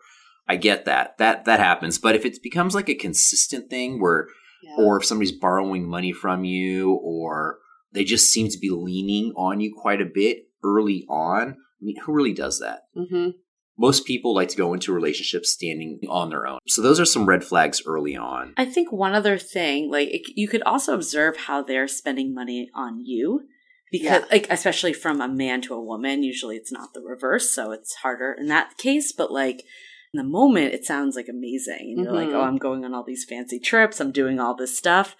I 0.49 0.57
get 0.57 0.85
that. 0.87 1.19
That 1.19 1.45
that 1.45 1.61
happens. 1.61 1.99
But 1.99 2.15
if 2.15 2.25
it 2.25 2.43
becomes 2.43 2.75
like 2.75 2.89
a 2.89 2.95
consistent 2.95 3.69
thing 3.71 4.01
where 4.01 4.29
Yeah. 4.63 4.77
or 4.85 4.97
if 4.99 5.05
somebody's 5.05 5.33
borrowing 5.33 5.89
money 5.89 6.13
from 6.13 6.45
you 6.45 6.93
or 6.95 7.59
they 7.93 8.05
just 8.05 8.29
seem 8.33 8.49
to 8.49 8.59
be 8.59 8.71
leaning 8.71 9.33
on 9.37 9.61
you 9.61 9.73
quite 9.77 10.01
a 10.01 10.11
bit 10.13 10.49
early 10.65 11.05
on, 11.09 11.51
I 11.51 11.81
mean, 11.81 11.97
who 12.05 12.13
really 12.13 12.33
does 12.33 12.59
that? 12.59 12.81
Mhm. 12.97 13.35
Most 13.79 14.05
people 14.05 14.35
like 14.35 14.49
to 14.49 14.57
go 14.57 14.75
into 14.75 14.93
relationships 14.93 15.53
standing 15.53 16.01
on 16.09 16.31
their 16.31 16.47
own. 16.49 16.59
So 16.67 16.83
those 16.83 16.99
are 16.99 17.05
some 17.05 17.27
red 17.27 17.45
flags 17.45 17.81
early 17.87 18.17
on. 18.17 18.53
I 18.57 18.65
think 18.65 18.91
one 18.91 19.15
other 19.15 19.39
thing, 19.39 19.89
like 19.91 20.09
it, 20.09 20.23
you 20.35 20.49
could 20.49 20.63
also 20.63 20.93
observe 20.95 21.37
how 21.37 21.63
they're 21.63 21.87
spending 21.87 22.35
money 22.35 22.69
on 22.75 23.01
you. 23.05 23.43
Because, 23.91 24.21
Yeah. 24.23 24.27
like, 24.31 24.47
especially 24.51 24.93
from 24.93 25.21
a 25.23 25.29
man 25.29 25.63
to 25.63 25.73
a 25.75 25.83
woman, 25.83 26.23
usually 26.23 26.57
it's 26.57 26.71
not 26.73 26.93
the 26.93 27.01
reverse, 27.01 27.49
so 27.55 27.71
it's 27.71 27.95
harder 27.95 28.33
in 28.39 28.49
that 28.49 28.77
case. 28.77 29.13
But, 29.13 29.33
like, 29.33 29.65
in 30.13 30.19
the 30.19 30.25
moment, 30.25 30.75
it 30.75 30.85
sounds 30.85 31.17
like 31.17 31.29
amazing. 31.29 31.95
And 31.97 32.05
you're 32.05 32.13
like, 32.15 32.29
Mhm. 32.29 32.35
oh, 32.35 32.43
I'm 32.43 32.57
going 32.57 32.85
on 32.85 32.95
all 32.95 33.05
these 33.05 33.25
fancy 33.25 33.59
trips, 33.59 34.01
I'm 34.01 34.13
doing 34.13 34.41
all 34.41 34.55
this 34.55 34.77
stuff. 34.77 35.17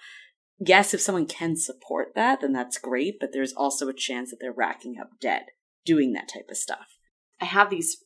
Yes, 0.59 0.93
if 0.93 0.99
someone 1.01 1.25
can 1.25 1.55
support 1.55 2.13
that, 2.15 2.41
then 2.41 2.51
that's 2.53 2.77
great. 2.77 3.17
But 3.19 3.31
there's 3.31 3.53
also 3.53 3.87
a 3.87 3.93
chance 3.93 4.29
that 4.29 4.37
they're 4.41 4.51
racking 4.51 4.97
up 4.99 5.11
debt 5.21 5.49
doing 5.85 6.13
that 6.13 6.27
type 6.33 6.47
of 6.49 6.57
stuff. 6.57 6.87
I 7.39 7.45
have 7.45 7.69
these 7.69 8.03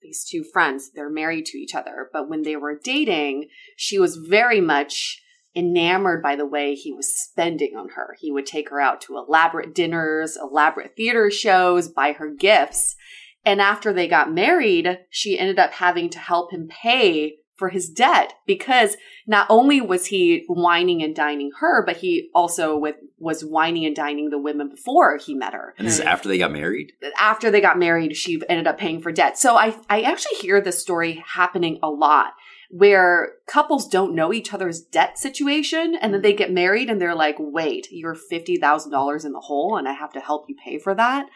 these 0.00 0.24
two 0.28 0.42
friends. 0.42 0.90
They're 0.92 1.08
married 1.08 1.46
to 1.46 1.58
each 1.58 1.76
other, 1.76 2.10
but 2.12 2.28
when 2.28 2.42
they 2.42 2.56
were 2.56 2.76
dating, 2.82 3.48
she 3.76 4.00
was 4.00 4.16
very 4.16 4.60
much 4.60 5.22
enamored 5.54 6.22
by 6.22 6.34
the 6.34 6.46
way 6.46 6.74
he 6.74 6.92
was 6.92 7.14
spending 7.14 7.76
on 7.76 7.90
her. 7.90 8.16
He 8.18 8.32
would 8.32 8.46
take 8.46 8.70
her 8.70 8.80
out 8.80 9.00
to 9.02 9.16
elaborate 9.16 9.74
dinners, 9.74 10.36
elaborate 10.36 10.96
theater 10.96 11.30
shows, 11.30 11.88
buy 11.88 12.12
her 12.12 12.30
gifts. 12.30 12.96
And 13.44 13.60
after 13.60 13.92
they 13.92 14.08
got 14.08 14.32
married, 14.32 15.00
she 15.10 15.38
ended 15.38 15.58
up 15.58 15.72
having 15.72 16.10
to 16.10 16.18
help 16.18 16.52
him 16.52 16.68
pay 16.68 17.38
for 17.62 17.68
his 17.68 17.88
debt 17.88 18.32
because 18.46 18.96
not 19.26 19.46
only 19.48 19.80
was 19.80 20.06
he 20.06 20.44
wining 20.48 21.02
and 21.02 21.14
dining 21.14 21.52
her, 21.60 21.84
but 21.84 21.98
he 21.98 22.28
also 22.34 22.76
with, 22.76 22.96
was 23.18 23.44
wining 23.44 23.84
and 23.84 23.94
dining 23.94 24.30
the 24.30 24.38
women 24.38 24.68
before 24.68 25.16
he 25.16 25.34
met 25.34 25.52
her 25.52 25.74
And 25.78 25.86
this 25.86 25.98
is 25.98 26.02
hmm. 26.02 26.08
after 26.08 26.28
they 26.28 26.38
got 26.38 26.50
married. 26.50 26.92
after 27.20 27.50
they 27.50 27.60
got 27.60 27.78
married, 27.78 28.16
she 28.16 28.42
ended 28.48 28.66
up 28.66 28.78
paying 28.78 29.00
for 29.00 29.12
debt. 29.12 29.38
So 29.38 29.56
I, 29.56 29.76
I 29.88 30.02
actually 30.02 30.38
hear 30.38 30.60
this 30.60 30.80
story 30.80 31.22
happening 31.24 31.78
a 31.82 31.88
lot 31.88 32.32
where 32.74 33.34
couples 33.46 33.86
don't 33.86 34.14
know 34.14 34.32
each 34.32 34.54
other's 34.54 34.80
debt 34.80 35.18
situation 35.18 35.94
and 35.94 36.14
then 36.14 36.22
they 36.22 36.32
get 36.32 36.50
married 36.50 36.88
and 36.88 36.98
they're 36.98 37.14
like, 37.14 37.36
wait, 37.38 37.86
you're 37.90 38.16
$50,000 38.16 39.24
in 39.26 39.32
the 39.32 39.40
hole 39.40 39.76
and 39.76 39.86
I 39.86 39.92
have 39.92 40.10
to 40.14 40.20
help 40.20 40.46
you 40.48 40.56
pay 40.64 40.78
for 40.78 40.94
that. 40.94 41.26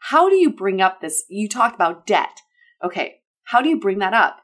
How 0.00 0.30
do 0.30 0.36
you 0.36 0.50
bring 0.50 0.80
up 0.80 1.02
this? 1.02 1.24
You 1.28 1.50
talked 1.50 1.74
about 1.74 2.06
debt. 2.06 2.40
Okay. 2.82 3.16
How 3.44 3.60
do 3.60 3.68
you 3.68 3.78
bring 3.78 3.98
that 3.98 4.14
up? 4.14 4.38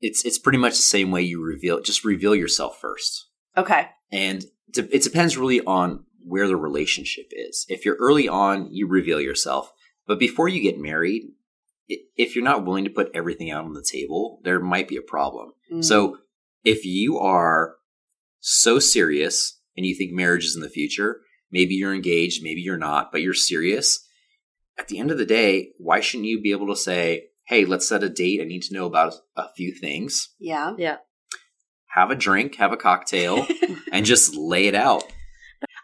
It's 0.00 0.24
it's 0.24 0.38
pretty 0.38 0.56
much 0.56 0.72
the 0.72 0.82
same 0.82 1.10
way 1.10 1.20
you 1.20 1.42
reveal 1.42 1.82
just 1.82 2.02
reveal 2.02 2.34
yourself 2.34 2.80
first. 2.80 3.26
Okay. 3.58 3.88
And 4.10 4.46
it 4.74 5.02
depends 5.02 5.36
really 5.36 5.60
on 5.60 6.06
where 6.24 6.48
the 6.48 6.56
relationship 6.56 7.26
is. 7.32 7.66
If 7.68 7.84
you're 7.84 7.98
early 8.00 8.28
on, 8.28 8.72
you 8.72 8.88
reveal 8.88 9.20
yourself. 9.20 9.74
But 10.06 10.18
before 10.18 10.48
you 10.48 10.62
get 10.62 10.78
married, 10.78 11.24
if 12.16 12.34
you're 12.34 12.44
not 12.44 12.64
willing 12.64 12.84
to 12.84 12.90
put 12.90 13.10
everything 13.14 13.50
out 13.50 13.64
on 13.64 13.74
the 13.74 13.82
table, 13.82 14.40
there 14.44 14.60
might 14.60 14.88
be 14.88 14.96
a 14.96 15.02
problem. 15.02 15.52
Mm. 15.72 15.84
So 15.84 16.18
if 16.64 16.84
you 16.84 17.18
are 17.18 17.76
so 18.40 18.78
serious 18.78 19.60
and 19.76 19.86
you 19.86 19.94
think 19.94 20.12
marriage 20.12 20.44
is 20.44 20.56
in 20.56 20.62
the 20.62 20.68
future, 20.68 21.20
maybe 21.50 21.74
you're 21.74 21.94
engaged, 21.94 22.42
maybe 22.42 22.60
you're 22.60 22.76
not, 22.76 23.12
but 23.12 23.22
you're 23.22 23.34
serious. 23.34 24.06
At 24.78 24.88
the 24.88 24.98
end 24.98 25.10
of 25.10 25.18
the 25.18 25.26
day, 25.26 25.70
why 25.78 26.00
shouldn't 26.00 26.28
you 26.28 26.40
be 26.40 26.52
able 26.52 26.68
to 26.68 26.76
say, 26.76 27.28
hey, 27.46 27.64
let's 27.64 27.88
set 27.88 28.04
a 28.04 28.08
date. 28.08 28.40
I 28.40 28.44
need 28.44 28.62
to 28.62 28.74
know 28.74 28.86
about 28.86 29.14
a 29.36 29.52
few 29.56 29.74
things. 29.74 30.30
yeah. 30.38 30.74
Yeah. 30.78 30.96
Have 31.94 32.12
a 32.12 32.14
drink, 32.14 32.54
have 32.54 32.72
a 32.72 32.76
cocktail, 32.76 33.48
and 33.92 34.06
just 34.06 34.36
lay 34.36 34.68
it 34.68 34.76
out. 34.76 35.02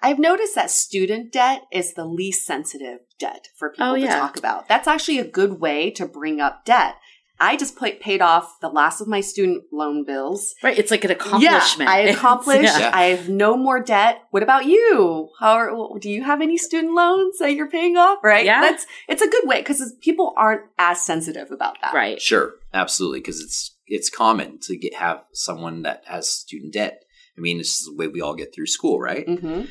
I've 0.03 0.19
noticed 0.19 0.55
that 0.55 0.71
student 0.71 1.33
debt 1.33 1.63
is 1.73 1.95
the 1.95 2.05
least 2.05 2.47
sensitive 2.47 3.01
debt 3.19 3.49
for 3.57 3.69
oh, 3.69 3.73
people 3.73 3.87
Oh, 3.87 3.97
to 3.97 4.07
talk 4.07 4.37
about. 4.37 4.69
That's 4.69 4.89
actually 4.89 5.19
a 5.19 5.29
good 5.29 5.61
way 5.61 5.91
to 5.93 6.07
bring 6.07 6.41
up 6.41 6.65
debt. 6.65 6.97
I 7.39 7.57
just 7.57 7.77
pla 7.77 7.91
paid 8.01 8.23
off 8.23 8.61
the 8.61 8.69
last 8.69 9.01
of 9.01 9.09
my 9.09 9.21
student 9.21 9.65
loan 9.73 10.05
bills. 10.05 10.55
Right. 10.63 10.79
It's 10.79 10.91
like 10.91 11.05
an 11.05 11.11
accomplishment. 11.11 11.91
Yeah, 11.91 11.95
I 11.95 11.99
accomplished. 12.01 12.79
Yeah. 12.79 12.91
I 12.95 13.05
have 13.05 13.29
no 13.29 13.57
more 13.57 13.79
debt. 13.81 14.23
What 14.31 14.43
about 14.43 14.65
you? 14.65 15.29
How 15.39 15.53
are, 15.53 15.99
do 15.99 16.11
you 16.11 16.25
have 16.25 16.41
any 16.41 16.57
student 16.57 16.95
loans 16.95 17.39
that 17.39 17.53
you're 17.53 17.69
paying 17.69 17.97
off? 17.97 18.21
Right. 18.23 18.47
Yeah. 18.47 18.63
That's 18.63 18.87
it's 19.09 19.23
a 19.23 19.29
good 19.29 19.47
way 19.47 19.61
because 19.61 19.93
people 20.01 20.33
aren't 20.37 20.63
as 20.79 21.03
sensitive 21.03 21.51
about 21.51 21.77
that. 21.83 21.93
Right. 21.93 22.21
Sure, 22.21 22.55
absolutely, 22.73 23.21
because 23.21 23.41
it's 23.41 23.77
it's 23.87 24.11
common 24.11 24.59
to 24.61 24.77
get 24.77 24.95
have 24.95 25.23
someone 25.33 25.83
that 25.83 26.05
has 26.07 26.29
student 26.31 26.73
debt. 26.73 27.03
I 27.37 27.41
mean, 27.41 27.59
this 27.59 27.81
is 27.81 27.87
the 27.87 27.95
way 27.95 28.09
we 28.09 28.21
all 28.21 28.35
get 28.35 28.55
through 28.55 28.67
school, 28.67 28.99
right? 29.01 29.27
hmm 29.29 29.63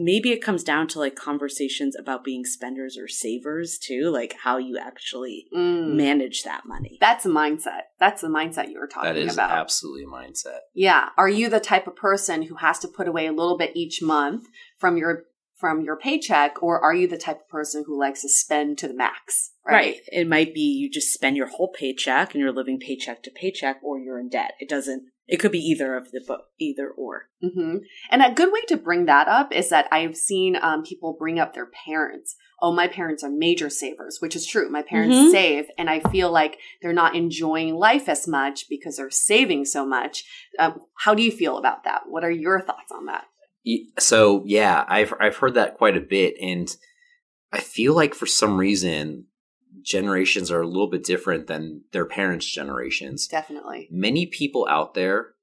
Maybe 0.00 0.32
it 0.32 0.42
comes 0.42 0.64
down 0.64 0.88
to 0.88 0.98
like 0.98 1.14
conversations 1.14 1.94
about 1.96 2.24
being 2.24 2.44
spenders 2.44 2.98
or 2.98 3.06
savers 3.06 3.78
too, 3.78 4.10
like 4.10 4.34
how 4.42 4.56
you 4.58 4.76
actually 4.76 5.46
Mm. 5.54 5.94
manage 5.94 6.42
that 6.42 6.62
money. 6.66 6.98
That's 7.00 7.24
a 7.24 7.28
mindset. 7.28 7.82
That's 8.00 8.20
the 8.20 8.26
mindset 8.26 8.70
you 8.72 8.80
were 8.80 8.88
talking 8.88 9.10
about. 9.10 9.14
That 9.20 9.26
is 9.28 9.34
about. 9.34 9.52
absolutely 9.52 10.02
a 10.02 10.06
mindset. 10.08 10.58
Yeah. 10.74 11.10
Are 11.16 11.28
you 11.28 11.48
the 11.48 11.60
type 11.60 11.86
of 11.86 11.94
person 11.94 12.42
who 12.42 12.56
has 12.56 12.80
to 12.80 12.88
put 12.88 13.06
away 13.06 13.26
a 13.28 13.32
little 13.32 13.56
bit 13.56 13.70
each 13.76 14.02
month 14.02 14.48
from 14.78 14.96
your 14.96 15.26
from 15.56 15.82
your 15.82 15.96
paycheck, 15.96 16.60
or 16.62 16.80
are 16.80 16.92
you 16.94 17.06
the 17.06 17.16
type 17.16 17.40
of 17.42 17.48
person 17.48 17.84
who 17.86 17.98
likes 17.98 18.20
to 18.22 18.28
spend 18.28 18.76
to 18.78 18.88
the 18.88 18.92
max? 18.94 19.52
Right. 19.64 20.00
It 20.08 20.26
might 20.28 20.52
be 20.52 20.60
you 20.60 20.90
just 20.90 21.12
spend 21.14 21.36
your 21.36 21.46
whole 21.46 21.68
paycheck 21.72 22.34
and 22.34 22.40
you're 22.42 22.52
living 22.52 22.80
paycheck 22.80 23.22
to 23.22 23.30
paycheck 23.30 23.78
or 23.82 23.98
you're 24.00 24.18
in 24.18 24.28
debt. 24.28 24.54
It 24.58 24.68
doesn't 24.68 25.04
it 25.26 25.38
could 25.38 25.52
be 25.52 25.58
either 25.58 25.96
of 25.96 26.10
the 26.12 26.20
both 26.26 26.40
either 26.58 26.90
or. 26.90 27.28
hmm 27.40 27.78
And 28.10 28.22
a 28.22 28.32
good 28.32 28.52
way 28.52 28.62
to 28.68 28.76
bring 28.76 29.06
that 29.06 29.26
up 29.28 29.52
is 29.52 29.70
that 29.70 29.86
I've 29.90 30.16
seen 30.16 30.56
um, 30.60 30.82
people 30.82 31.16
bring 31.18 31.38
up 31.38 31.54
their 31.54 31.70
parents. 31.86 32.36
Oh, 32.60 32.72
my 32.72 32.88
parents 32.88 33.22
are 33.24 33.30
major 33.30 33.68
savers, 33.70 34.18
which 34.20 34.36
is 34.36 34.46
true. 34.46 34.68
My 34.70 34.82
parents 34.82 35.16
Mhm. 35.16 35.30
save, 35.30 35.66
and 35.76 35.90
I 35.90 36.00
feel 36.00 36.30
like 36.30 36.58
they're 36.80 36.92
not 36.92 37.14
enjoying 37.16 37.74
life 37.74 38.08
as 38.08 38.28
much 38.28 38.68
because 38.68 38.96
they're 38.96 39.10
saving 39.10 39.64
so 39.64 39.84
much. 39.86 40.24
Um, 40.58 40.80
how 40.96 41.14
do 41.14 41.22
you 41.22 41.32
feel 41.32 41.58
about 41.58 41.84
that? 41.84 42.02
What 42.06 42.24
are 42.24 42.30
your 42.30 42.60
thoughts 42.60 42.92
on 42.92 43.06
that? 43.06 43.24
So 43.98 44.42
yeah, 44.46 44.84
I've 44.88 45.14
I've 45.18 45.36
heard 45.36 45.54
that 45.54 45.78
quite 45.78 45.96
a 45.96 46.00
bit, 46.00 46.34
and 46.40 46.74
I 47.52 47.60
feel 47.60 47.94
like 47.94 48.14
for 48.14 48.26
some 48.26 48.58
reason 48.58 49.26
generations 49.84 50.50
are 50.50 50.60
a 50.62 50.66
little 50.66 50.88
bit 50.90 51.04
different 51.04 51.46
than 51.46 51.82
their 51.92 52.06
parents' 52.06 52.46
generations. 52.50 53.26
Definitely. 53.28 53.88
Many 53.90 54.26
people 54.26 54.66
out 54.68 54.94
there 54.94 55.34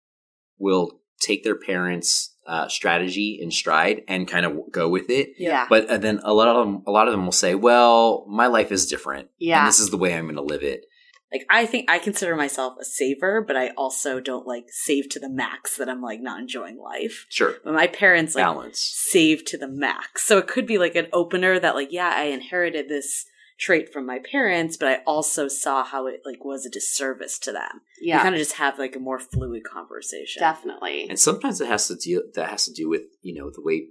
will 0.58 1.00
take 1.20 1.44
their 1.44 1.56
parents' 1.56 2.36
uh, 2.48 2.68
strategy 2.68 3.38
in 3.42 3.52
stride 3.52 4.02
and 4.08 4.28
kind 4.28 4.46
of 4.46 4.58
go 4.72 4.90
with 4.90 5.10
it. 5.10 5.30
Yeah. 5.38 5.68
But 5.70 5.88
uh, 5.90 5.98
then 5.98 6.20
a 6.24 6.34
lot 6.34 6.48
of 6.48 6.66
them, 6.66 6.84
a 6.88 6.92
lot 6.92 7.08
of 7.08 7.14
them 7.14 7.24
will 7.26 7.32
say, 7.32 7.56
"Well, 7.56 8.26
my 8.28 8.48
life 8.48 8.72
is 8.72 8.88
different. 8.88 9.30
Yeah. 9.38 9.60
and 9.60 9.68
this 9.68 9.80
is 9.80 9.90
the 9.92 9.98
way 9.98 10.14
I'm 10.16 10.26
going 10.26 10.36
to 10.36 10.42
live 10.42 10.64
it." 10.64 10.86
Like 11.32 11.46
I 11.50 11.66
think 11.66 11.90
I 11.90 11.98
consider 12.00 12.36
myself 12.36 12.74
a 12.82 12.84
saver, 12.84 13.42
but 13.42 13.56
I 13.56 13.70
also 13.78 14.20
don't 14.20 14.46
like 14.46 14.66
save 14.70 15.08
to 15.10 15.20
the 15.20 15.30
max 15.30 15.78
that 15.78 15.88
I'm 15.88 16.02
like 16.02 16.20
not 16.20 16.42
enjoying 16.42 16.78
life. 16.78 17.26
Sure, 17.30 17.56
But 17.64 17.74
my 17.74 17.88
parents 17.88 18.36
like 18.36 18.44
balance. 18.44 18.82
save 18.82 19.46
to 19.46 19.58
the 19.58 19.70
max. 19.70 20.24
So 20.24 20.40
it 20.40 20.48
could 20.48 20.68
be 20.68 20.78
like 20.78 20.96
an 20.96 21.08
opener 21.14 21.58
that 21.58 21.76
like, 21.76 21.94
yeah, 21.94 22.12
I 22.14 22.24
inherited 22.24 22.90
this 22.90 23.26
trait 23.62 23.94
from 23.94 24.06
my 24.08 24.20
parents, 24.32 24.76
but 24.76 24.88
I 24.90 24.96
also 25.06 25.48
saw 25.48 25.84
how 25.84 26.08
it 26.08 26.22
like 26.26 26.44
was 26.44 26.66
a 26.66 26.70
disservice 26.70 27.38
to 27.40 27.52
them. 27.52 27.82
You 28.02 28.10
Yeah, 28.10 28.24
kind 28.24 28.34
of 28.36 28.40
just 28.40 28.54
have 28.54 28.80
like 28.80 28.96
a 28.96 29.00
more 29.00 29.20
fluid 29.20 29.64
conversation. 29.64 30.40
definitely. 30.40 31.08
And 31.10 31.20
sometimes 31.20 31.62
it 31.62 31.68
has 31.68 31.88
to 31.88 31.96
deal 31.96 32.24
that 32.34 32.50
has 32.50 32.66
to 32.66 32.74
do 32.74 32.90
with 32.90 33.04
you 33.22 33.36
know 33.36 33.52
the 33.54 33.62
way 33.62 33.88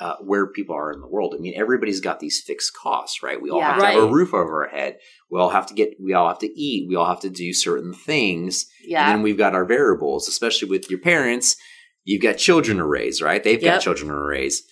uh, 0.00 0.16
where 0.24 0.46
people 0.46 0.74
are 0.74 0.90
in 0.92 1.00
the 1.00 1.06
world. 1.06 1.34
I 1.36 1.40
mean, 1.40 1.52
everybody's 1.56 2.00
got 2.00 2.18
these 2.20 2.40
fixed 2.40 2.72
costs, 2.74 3.22
right? 3.22 3.40
We 3.40 3.50
all 3.50 3.58
Yeah. 3.58 3.72
have 3.74 3.80
to 3.82 3.86
have 3.86 4.02
a 4.04 4.12
roof 4.12 4.32
over 4.34 4.64
our 4.64 4.70
head. 4.70 4.98
We 5.30 5.38
all 5.38 5.50
have 5.50 5.66
to 5.66 5.74
get. 5.74 5.90
We 6.02 6.12
all 6.14 6.28
have 6.28 6.38
to 6.40 6.60
eat. 6.60 6.88
We 6.88 6.96
all 6.96 7.06
have 7.06 7.20
to 7.20 7.30
do 7.30 7.52
certain 7.52 7.92
things. 7.92 8.66
Yeah, 8.84 9.06
And 9.08 9.16
then 9.18 9.22
we've 9.22 9.36
got 9.38 9.54
our 9.54 9.64
variables, 9.64 10.28
especially 10.28 10.68
with 10.70 10.88
your 10.90 11.00
parents. 11.00 11.56
You've 12.04 12.22
got 12.22 12.36
children 12.38 12.78
to 12.78 12.86
raise, 12.86 13.20
right? 13.22 13.42
They've 13.44 13.62
got 13.62 13.80
children 13.82 14.08
to 14.10 14.16
raise. 14.16 14.62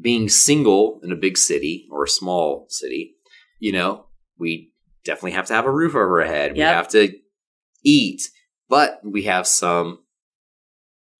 Being 0.00 0.28
single 0.28 1.00
in 1.04 1.12
a 1.12 1.16
big 1.16 1.36
city 1.36 1.86
or 1.90 2.04
a 2.04 2.08
small 2.08 2.66
city, 2.70 3.14
you 3.60 3.72
know, 3.72 4.06
we 4.38 4.72
definitely 5.04 5.32
have 5.32 5.46
to 5.46 5.54
have 5.54 5.66
a 5.66 5.70
roof 5.70 5.94
over 5.94 6.20
our 6.20 6.26
head. 6.26 6.54
We 6.54 6.60
have 6.60 6.88
to 6.88 7.14
eat, 7.84 8.28
but 8.68 9.00
we 9.04 9.22
have 9.22 9.46
some 9.46 10.00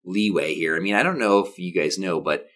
leeway 0.04 0.54
here. 0.54 0.76
I 0.76 0.80
mean, 0.80 0.94
I 0.94 1.02
don't 1.02 1.18
know 1.18 1.38
if 1.40 1.58
you 1.58 1.72
guys 1.72 1.98
know, 1.98 2.20
but 2.20 2.46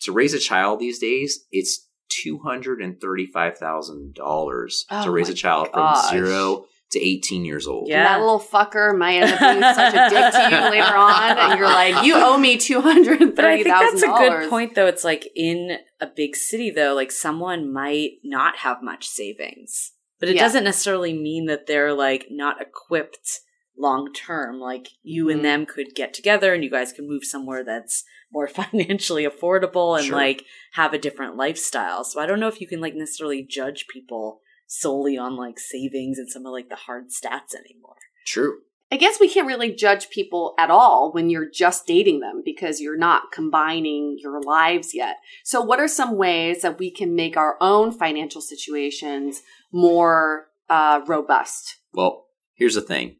to 0.00 0.12
raise 0.12 0.34
a 0.34 0.38
child 0.38 0.80
these 0.80 0.98
days, 0.98 1.44
it's 1.52 1.88
two 2.08 2.38
hundred 2.38 2.80
and 2.80 3.00
thirty-five 3.00 3.58
thousand 3.58 4.14
dollars 4.14 4.84
Oh 4.90 5.04
to 5.04 5.10
raise 5.10 5.28
a 5.28 5.34
child 5.34 5.68
gosh. 5.72 6.08
from 6.10 6.18
zero 6.18 6.66
to 6.90 7.00
eighteen 7.00 7.44
years 7.44 7.66
old. 7.66 7.88
Yeah. 7.88 8.04
that 8.04 8.20
little 8.20 8.38
fucker 8.40 8.96
might 8.96 9.16
end 9.22 9.32
up 9.32 9.40
being 9.40 9.74
such 9.74 9.94
a 9.94 10.08
dick 10.08 10.32
to 10.32 10.56
you 10.56 10.70
later 10.70 10.96
on, 10.96 11.38
and 11.38 11.58
you're 11.58 11.68
like, 11.68 12.04
you 12.04 12.14
owe 12.16 12.38
me 12.38 12.56
two 12.56 12.80
hundred 12.80 13.20
and 13.20 13.34
But 13.34 13.44
I 13.44 13.62
think 13.62 13.66
that's 13.68 14.02
a 14.02 14.06
good 14.06 14.48
point, 14.50 14.74
though. 14.74 14.86
It's 14.86 15.04
like 15.04 15.28
in 15.34 15.78
a 16.00 16.06
big 16.06 16.36
city, 16.36 16.70
though, 16.70 16.94
like 16.94 17.10
someone 17.10 17.72
might 17.72 18.12
not 18.22 18.58
have 18.58 18.82
much 18.82 19.06
savings, 19.08 19.92
but 20.20 20.28
it 20.28 20.36
Yeah. 20.36 20.42
doesn't 20.42 20.64
necessarily 20.64 21.12
mean 21.12 21.46
that 21.46 21.66
they're 21.66 21.92
like 21.92 22.26
not 22.30 22.60
equipped 22.62 23.40
long 23.78 24.12
term. 24.14 24.58
Like 24.60 24.88
you 25.02 25.26
Mhm. 25.26 25.32
and 25.32 25.44
them 25.44 25.66
could 25.66 25.94
get 25.94 26.14
together 26.14 26.54
and 26.54 26.62
you 26.64 26.70
guys 26.70 26.92
could 26.92 27.04
move 27.04 27.24
somewhere 27.24 27.62
that's 27.64 28.04
more 28.32 28.48
financially 28.48 29.26
affordable 29.26 29.96
and 29.98 30.06
Sure. 30.06 30.16
like 30.16 30.44
have 30.74 30.94
a 30.94 30.98
different 30.98 31.36
lifestyle. 31.36 32.02
So 32.04 32.20
I 32.20 32.26
don't 32.26 32.40
know 32.40 32.48
if 32.48 32.60
you 32.60 32.66
can 32.68 32.80
like 32.80 32.94
necessarily 32.94 33.42
judge 33.42 33.86
people 33.88 34.40
solely 34.66 35.16
on 35.16 35.36
like 35.36 35.58
savings 35.58 36.18
and 36.18 36.30
some 36.30 36.46
of 36.46 36.52
like 36.52 36.68
the 36.68 36.76
hard 36.76 37.06
stats 37.08 37.54
anymore. 37.54 37.96
True. 38.26 38.58
I 38.90 38.96
guess 38.96 39.18
we 39.18 39.28
can't 39.28 39.48
really 39.48 39.74
judge 39.74 40.10
people 40.10 40.54
at 40.58 40.70
all 40.70 41.10
when 41.12 41.28
you're 41.28 41.50
just 41.50 41.86
dating 41.88 42.20
them 42.20 42.42
because 42.44 42.80
you're 42.80 42.96
not 42.96 43.32
combining 43.32 44.16
your 44.20 44.40
lives 44.40 44.94
yet. 44.94 45.16
So, 45.42 45.60
what 45.60 45.80
are 45.80 45.88
some 45.88 46.16
ways 46.16 46.62
that 46.62 46.78
we 46.78 46.92
can 46.92 47.16
make 47.16 47.36
our 47.36 47.56
own 47.60 47.90
financial 47.90 48.40
situations 48.40 49.42
more 49.72 50.46
uh, 50.68 51.00
robust? 51.04 51.78
Well, 51.92 52.26
here's 52.54 52.76
the 52.76 52.80
thing 52.80 53.16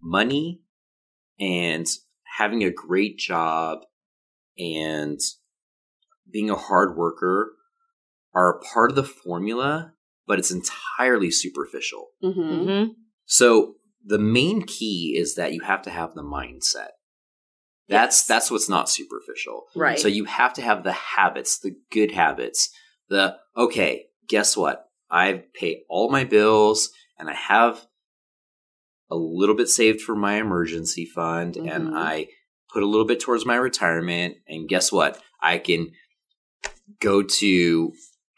money 0.00 0.60
and 1.40 1.88
having 2.36 2.62
a 2.62 2.70
great 2.70 3.18
job 3.18 3.80
and 4.58 5.18
being 6.30 6.50
a 6.50 6.56
hard 6.56 6.96
worker 6.96 7.52
are 8.32 8.50
a 8.50 8.60
part 8.60 8.90
of 8.90 8.96
the 8.96 9.04
formula, 9.04 9.92
but 10.26 10.38
it's 10.38 10.50
entirely 10.50 11.30
superficial. 11.30 12.08
Mm-hmm. 12.22 12.40
Mm-hmm. 12.40 12.92
So 13.26 13.74
the 14.04 14.18
main 14.18 14.62
key 14.62 15.16
is 15.18 15.34
that 15.36 15.52
you 15.52 15.60
have 15.62 15.82
to 15.82 15.90
have 15.90 16.14
the 16.14 16.22
mindset. 16.22 16.88
That's 17.88 18.20
Yes. 18.20 18.26
that's 18.26 18.50
what's 18.50 18.68
not 18.68 18.88
superficial. 18.88 19.64
Right. 19.74 19.98
So 19.98 20.08
you 20.08 20.24
have 20.24 20.54
to 20.54 20.62
have 20.62 20.84
the 20.84 20.92
habits, 20.92 21.58
the 21.58 21.74
good 21.90 22.12
habits. 22.12 22.70
The 23.08 23.36
okay, 23.56 24.06
guess 24.28 24.56
what? 24.56 24.86
I 25.10 25.44
pay 25.54 25.82
all 25.88 26.10
my 26.10 26.24
bills 26.24 26.90
and 27.18 27.28
I 27.28 27.34
have 27.34 27.86
a 29.10 29.16
little 29.16 29.54
bit 29.54 29.68
saved 29.68 30.00
for 30.00 30.14
my 30.16 30.36
emergency 30.36 31.04
fund 31.04 31.54
Mhm. 31.56 31.70
and 31.70 31.96
I 31.96 32.28
put 32.72 32.82
a 32.82 32.86
little 32.86 33.06
bit 33.06 33.20
towards 33.20 33.44
my 33.46 33.56
retirement 33.56 34.36
and 34.48 34.68
guess 34.68 34.90
what? 34.90 35.22
I 35.42 35.58
can 35.58 35.92
go 37.00 37.22
to 37.22 37.92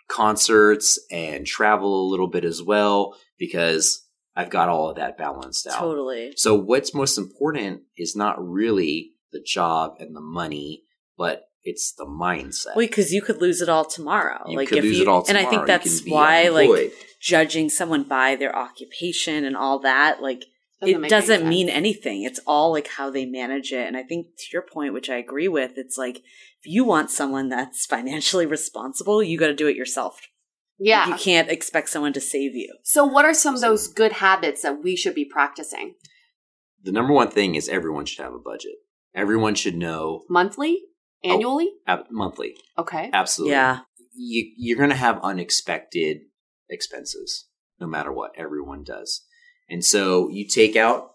concerts 0.08 0.98
and 1.10 1.46
travel 1.46 2.06
a 2.06 2.10
little 2.10 2.28
bit 2.28 2.44
as 2.44 2.62
well 2.62 3.16
because 3.38 4.04
I've 4.34 4.50
got 4.50 4.68
all 4.68 4.90
of 4.90 4.96
that 4.96 5.16
balanced 5.18 5.66
out. 5.66 5.78
Totally. 5.78 6.32
So 6.36 6.54
what's 6.54 6.94
most 6.94 7.18
important 7.18 7.82
is 7.96 8.14
not 8.14 8.36
really 8.38 9.12
the 9.32 9.40
job 9.40 9.96
and 9.98 10.14
the 10.14 10.20
money, 10.20 10.82
but 11.16 11.44
it's 11.62 11.92
the 11.94 12.04
mindset. 12.04 12.76
Well, 12.76 12.86
because 12.86 13.12
you 13.12 13.22
could 13.22 13.40
lose 13.40 13.60
it 13.60 13.68
all 13.68 13.84
tomorrow. 13.84 14.44
you 14.46 14.56
like 14.56 14.68
could 14.68 14.78
if 14.78 14.84
lose 14.84 14.98
you, 14.98 15.02
it 15.02 15.08
all 15.08 15.24
and. 15.28 15.36
I 15.36 15.44
think 15.46 15.66
that's 15.66 16.06
why, 16.06 16.48
like, 16.48 16.92
judging 17.20 17.68
someone 17.68 18.04
by 18.04 18.36
their 18.36 18.54
occupation 18.54 19.44
and 19.44 19.56
all 19.56 19.80
that, 19.80 20.22
like, 20.22 20.44
Doesn't 20.80 21.04
it 21.04 21.08
doesn't 21.08 21.40
any 21.42 21.48
mean 21.48 21.68
anything. 21.68 22.22
It's 22.22 22.40
all 22.46 22.72
like 22.72 22.88
how 22.88 23.10
they 23.10 23.24
manage 23.24 23.72
it. 23.72 23.86
And 23.86 23.96
I 23.96 24.02
think 24.02 24.26
to 24.36 24.44
your 24.52 24.62
point, 24.62 24.92
which 24.92 25.08
I 25.08 25.16
agree 25.16 25.48
with, 25.48 25.72
it's 25.76 25.96
like 25.96 26.18
if 26.18 26.66
you 26.66 26.84
want 26.84 27.10
someone 27.10 27.48
that's 27.48 27.86
financially 27.90 28.46
responsible, 28.46 29.22
you 29.22 29.38
got 29.38 29.48
to 29.48 29.54
do 29.54 29.68
it 29.68 29.76
yourself. 29.76 30.20
Yeah. 30.78 31.08
You 31.08 31.14
can't 31.14 31.50
expect 31.50 31.88
someone 31.88 32.12
to 32.12 32.20
save 32.20 32.54
you. 32.54 32.74
So, 32.82 33.04
what 33.04 33.24
are 33.24 33.32
some 33.32 33.54
of 33.54 33.62
those 33.62 33.88
good 33.88 34.12
habits 34.12 34.60
that 34.62 34.82
we 34.82 34.94
should 34.96 35.14
be 35.14 35.24
practicing? 35.24 35.94
the 36.86 36.92
number 36.92 37.12
one 37.12 37.28
thing 37.28 37.56
is 37.56 37.68
everyone 37.68 38.06
should 38.06 38.22
have 38.24 38.32
a 38.32 38.38
budget. 38.38 38.76
Everyone 39.14 39.54
should 39.54 39.76
know 39.76 40.22
Monthly? 40.30 40.82
Oh. 41.24 41.34
Annually? 41.34 41.70
ab- 41.86 42.06
monthly. 42.10 42.54
Okay. 42.78 43.10
Absolutely. 43.12 43.52
Yeah. 43.52 43.80
You, 44.14 44.52
you're 44.56 44.78
going 44.78 44.90
to 44.90 44.96
have 44.96 45.18
unexpected 45.22 46.18
expenses 46.70 47.48
no 47.80 47.86
matter 47.86 48.12
what. 48.12 48.32
Everyone 48.36 48.84
does. 48.84 49.24
And 49.68 49.84
so 49.84 50.28
you 50.28 50.46
take 50.46 50.76
out 50.76 51.12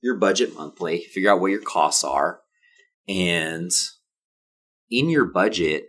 your 0.00 0.16
budget 0.16 0.54
monthly, 0.54 1.00
figure 1.04 1.30
out 1.30 1.40
what 1.40 1.50
your 1.50 1.62
costs 1.62 2.04
are, 2.04 2.40
and 3.08 3.70
in 4.90 5.08
your 5.08 5.24
budget, 5.24 5.86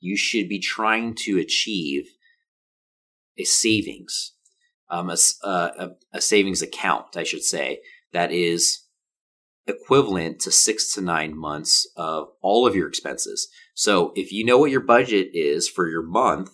you 0.00 0.16
should 0.16 0.48
be 0.48 0.58
trying 0.58 1.14
to 1.14 1.38
achieve 1.38 2.08
a 3.38 3.44
savings, 3.44 4.32
um, 4.90 5.10
a, 5.10 5.16
uh, 5.42 5.70
a, 5.78 6.16
a 6.18 6.20
savings 6.20 6.60
account, 6.60 7.16
I 7.16 7.22
should 7.22 7.42
say, 7.42 7.80
that 8.12 8.30
is 8.30 8.84
equivalent 9.66 10.40
to 10.40 10.50
six 10.50 10.92
to 10.94 11.00
nine 11.00 11.36
months 11.36 11.88
of 11.96 12.28
all 12.42 12.66
of 12.66 12.74
your 12.74 12.88
expenses. 12.88 13.48
So 13.74 14.12
if 14.16 14.32
you 14.32 14.44
know 14.44 14.58
what 14.58 14.70
your 14.70 14.80
budget 14.80 15.28
is 15.32 15.68
for 15.68 15.88
your 15.88 16.02
month, 16.02 16.50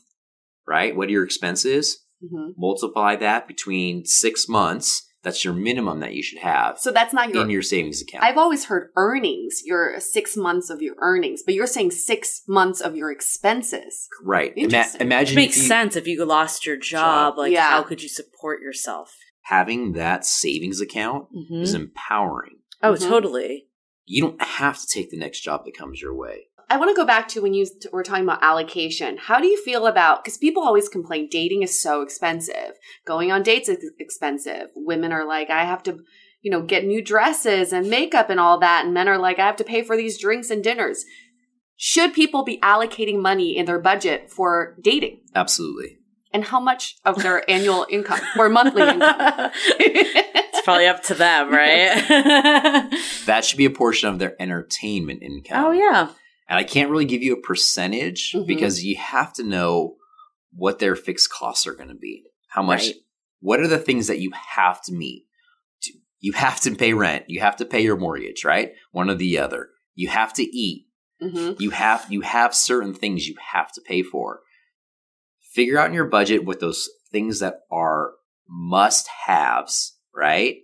right? 0.67 0.95
What 0.95 1.09
are 1.09 1.13
your 1.13 1.25
expenses? 1.25 2.05
Hmm 2.21 2.51
Multiply 2.57 3.17
that 3.17 3.47
between 3.49 4.05
six 4.05 4.49
months. 4.49 5.05
That's 5.25 5.45
your 5.45 5.53
minimum 5.53 5.99
that 6.01 6.15
you 6.15 6.23
should 6.23 6.39
have 6.39 6.79
So, 6.79 6.93
that's 6.93 7.13
not 7.13 7.35
your. 7.35 7.43
in 7.43 7.51
your 7.51 7.61
savings 7.61 8.01
account. 8.01 8.23
I've 8.23 8.39
always 8.39 8.67
heard 8.67 8.91
earnings, 8.97 9.63
your 9.65 9.99
six 9.99 10.37
months 10.37 10.71
of 10.71 10.81
your 10.81 10.95
earnings, 11.01 11.43
but 11.45 11.55
you're 11.55 11.67
saying 11.67 11.91
six 11.91 12.43
months 12.47 12.81
of 12.81 12.95
your 12.97 13.11
expenses. 13.11 14.09
right. 14.23 14.53
Ima- 14.57 14.87
imagine 15.01 15.33
Which 15.35 15.35
makes 15.35 15.57
if 15.57 15.63
you- 15.65 15.69
sense 15.69 15.97
if 15.97 16.07
you 16.07 16.25
lost 16.25 16.65
your 16.65 16.77
job. 16.77 17.33
Job. 17.35 17.39
Like, 17.39 17.53
Yeah. 17.53 17.69
how 17.69 17.83
could 17.83 18.01
you 18.03 18.09
support 18.09 18.61
yourself? 18.63 19.13
having 19.43 19.93
that 19.95 20.27
savings 20.27 20.79
account 20.81 21.27
Mhm. 21.35 21.63
is 21.63 21.73
empowering. 21.75 22.59
Oh, 22.83 22.93
Mhm. 22.93 23.09
totally. 23.09 23.67
You 24.05 24.23
don't 24.23 24.43
have 24.43 24.79
to 24.79 24.87
take 24.87 25.11
the 25.11 25.17
next 25.17 25.41
job 25.41 25.65
that 25.65 25.75
comes 25.75 26.01
your 26.03 26.15
way. 26.15 26.49
I 26.71 26.77
want 26.77 26.91
to 26.91 27.01
go 27.01 27.07
back 27.07 27.29
to 27.29 27.41
when 27.41 27.55
you 27.55 27.67
were 27.93 28.03
talking 28.03 28.25
about 28.25 28.43
allocation. 28.43 29.17
How 29.17 29.41
do 29.41 29.47
you 29.47 29.63
feel 29.63 29.87
about 29.87 30.23
because 30.23 30.37
people 30.37 30.63
always 30.63 30.89
complain 30.89 31.29
dating 31.31 31.63
is 31.63 31.81
so 31.81 32.03
expensive, 32.03 32.73
going 33.07 33.33
on 33.33 33.43
dates 33.43 33.69
is 33.69 33.91
expensive. 33.99 34.69
Women 34.77 35.13
are 35.13 35.27
like, 35.27 35.49
I 35.49 35.65
have 35.65 35.83
to, 35.85 36.01
you 36.43 36.51
know, 36.51 36.63
get 36.63 36.85
new 36.85 37.03
dresses 37.03 37.73
and 37.73 37.89
makeup 37.89 38.29
and 38.29 38.39
all 38.39 38.61
that, 38.61 38.85
and 38.85 38.93
men 38.93 39.09
are 39.09 39.19
like, 39.19 39.39
I 39.39 39.47
have 39.47 39.57
to 39.57 39.65
pay 39.65 39.83
for 39.83 39.97
these 39.97 40.21
drinks 40.21 40.51
and 40.51 40.63
dinners. 40.63 41.05
Should 41.77 42.13
people 42.13 42.45
be 42.45 42.59
allocating 42.59 43.23
money 43.23 43.57
in 43.57 43.65
their 43.65 43.79
budget 43.79 44.31
for 44.31 44.77
dating? 44.83 45.21
Absolutely. 45.35 45.99
And 46.33 46.45
how 46.45 46.61
much 46.61 46.97
of 47.07 47.23
their 47.23 47.49
annual 47.49 47.87
income 47.89 48.21
or 48.39 48.51
monthly 48.51 48.83
income? 48.83 49.51
it's 49.79 50.61
probably 50.63 50.87
up 50.87 51.03
to 51.05 51.15
them, 51.15 51.51
right? 51.51 52.05
That 53.25 53.45
should 53.45 53.57
be 53.57 53.65
a 53.65 53.71
portion 53.71 54.11
of 54.11 54.19
their 54.19 54.35
entertainment 54.43 55.23
income. 55.23 55.65
oh, 55.65 55.71
yeah. 55.71 56.09
And 56.49 56.59
I 56.59 56.65
can't 56.65 56.91
really 56.91 57.05
give 57.05 57.23
you 57.23 57.35
a 57.35 57.41
percentage 57.41 58.33
Mhm. 58.33 58.47
because 58.47 58.83
you 58.85 58.97
have 58.97 59.33
to 59.35 59.43
know 59.43 59.97
what 60.53 60.79
their 60.79 60.97
fixed 60.97 61.31
costs 61.31 61.67
are 61.67 61.75
going 61.75 61.89
to 61.91 61.95
be. 61.95 62.25
How 62.49 62.63
much, 62.63 62.87
Right. 62.87 62.95
what 63.41 63.61
are 63.61 63.69
the 63.69 63.79
things 63.79 64.07
that 64.07 64.21
you 64.21 64.31
have 64.33 64.81
to 64.83 64.93
meet? 64.93 65.27
You 66.21 66.33
have 66.33 66.61
to 66.63 66.75
pay 66.75 66.95
rent. 66.95 67.27
You 67.29 67.41
have 67.41 67.57
to 67.57 67.65
pay 67.65 67.81
your 67.81 67.97
mortgage, 67.97 68.45
right? 68.45 68.73
One 68.91 69.09
or 69.09 69.15
the 69.15 69.39
other. 69.39 69.71
You 69.95 70.09
have 70.09 70.33
to 70.35 70.43
eat. 70.43 70.87
hmm 71.21 71.53
You 71.59 71.71
have, 71.71 72.07
you 72.11 72.23
have 72.23 72.55
certain 72.55 72.95
things 72.95 73.29
you 73.29 73.35
have 73.53 73.71
to 73.73 73.81
pay 73.81 74.03
for. 74.03 74.41
Figure 75.53 75.79
out 75.79 75.89
in 75.89 75.95
your 75.95 76.07
budget 76.07 76.45
what 76.45 76.61
those 76.61 76.89
things 77.13 77.41
that 77.41 77.61
are 77.71 78.15
must 78.49 79.07
haves, 79.27 79.97
right? 80.15 80.59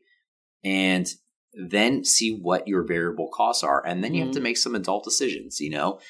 And 0.64 1.06
then 1.56 2.04
see 2.04 2.36
what 2.36 2.66
your 2.68 2.82
variable 2.84 3.28
costs 3.28 3.62
are. 3.62 3.84
And 3.86 4.02
then 4.02 4.14
you 4.14 4.24
have 4.24 4.34
to 4.34 4.40
make 4.40 4.56
some 4.56 4.74
adult 4.74 5.04
decisions, 5.04 5.60
you 5.60 5.70
know? 5.70 6.00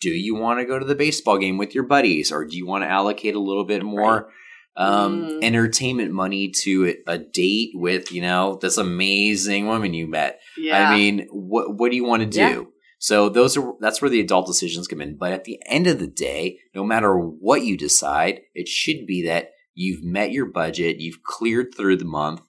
Do 0.00 0.10
you 0.10 0.34
want 0.34 0.60
to 0.60 0.66
go 0.66 0.78
to 0.78 0.84
the 0.84 0.94
baseball 0.94 1.38
game 1.38 1.56
with 1.56 1.74
your 1.74 1.84
buddies 1.84 2.30
or 2.30 2.44
do 2.44 2.56
you 2.56 2.66
want 2.66 2.84
to 2.84 2.90
allocate 2.90 3.34
a 3.34 3.40
little 3.40 3.64
bit 3.64 3.82
more 3.82 4.28
um, 4.76 5.24
Mm. 5.24 5.44
entertainment 5.44 6.12
money 6.12 6.48
to 6.48 6.96
a, 7.06 7.12
a 7.12 7.18
date 7.18 7.70
with, 7.74 8.10
you 8.10 8.20
know, 8.20 8.58
this 8.60 8.76
amazing 8.76 9.66
woman 9.66 9.94
you 9.94 10.08
met. 10.08 10.40
Yeah. 10.58 10.90
I 10.90 10.96
mean, 10.96 11.28
what 11.30 11.76
what 11.78 11.90
do 11.90 11.96
you 11.96 12.04
want 12.04 12.22
to 12.22 12.28
do? 12.28 12.40
Yeah. 12.40 12.62
So 12.98 13.28
those 13.28 13.56
are 13.56 13.74
that's 13.80 14.02
where 14.02 14.10
the 14.10 14.20
adult 14.20 14.46
decisions 14.46 14.88
come 14.88 15.00
in. 15.00 15.16
But 15.16 15.32
at 15.32 15.44
the 15.44 15.60
end 15.66 15.86
of 15.86 16.00
the 16.00 16.08
day, 16.08 16.58
no 16.74 16.82
matter 16.84 17.16
what 17.16 17.62
you 17.62 17.76
decide, 17.76 18.40
it 18.52 18.66
should 18.66 19.06
be 19.06 19.24
that 19.26 19.50
you've 19.74 20.02
met 20.02 20.32
your 20.32 20.46
budget, 20.46 20.98
you've 20.98 21.22
cleared 21.22 21.74
through 21.76 21.98
the 21.98 22.04
month 22.04 22.42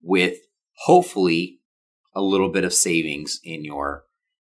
with 0.00 0.36
hopefully 0.84 1.60
a 2.14 2.22
little 2.22 2.50
bit 2.50 2.64
of 2.64 2.74
savings 2.74 3.40
in 3.44 3.64
your 3.64 4.04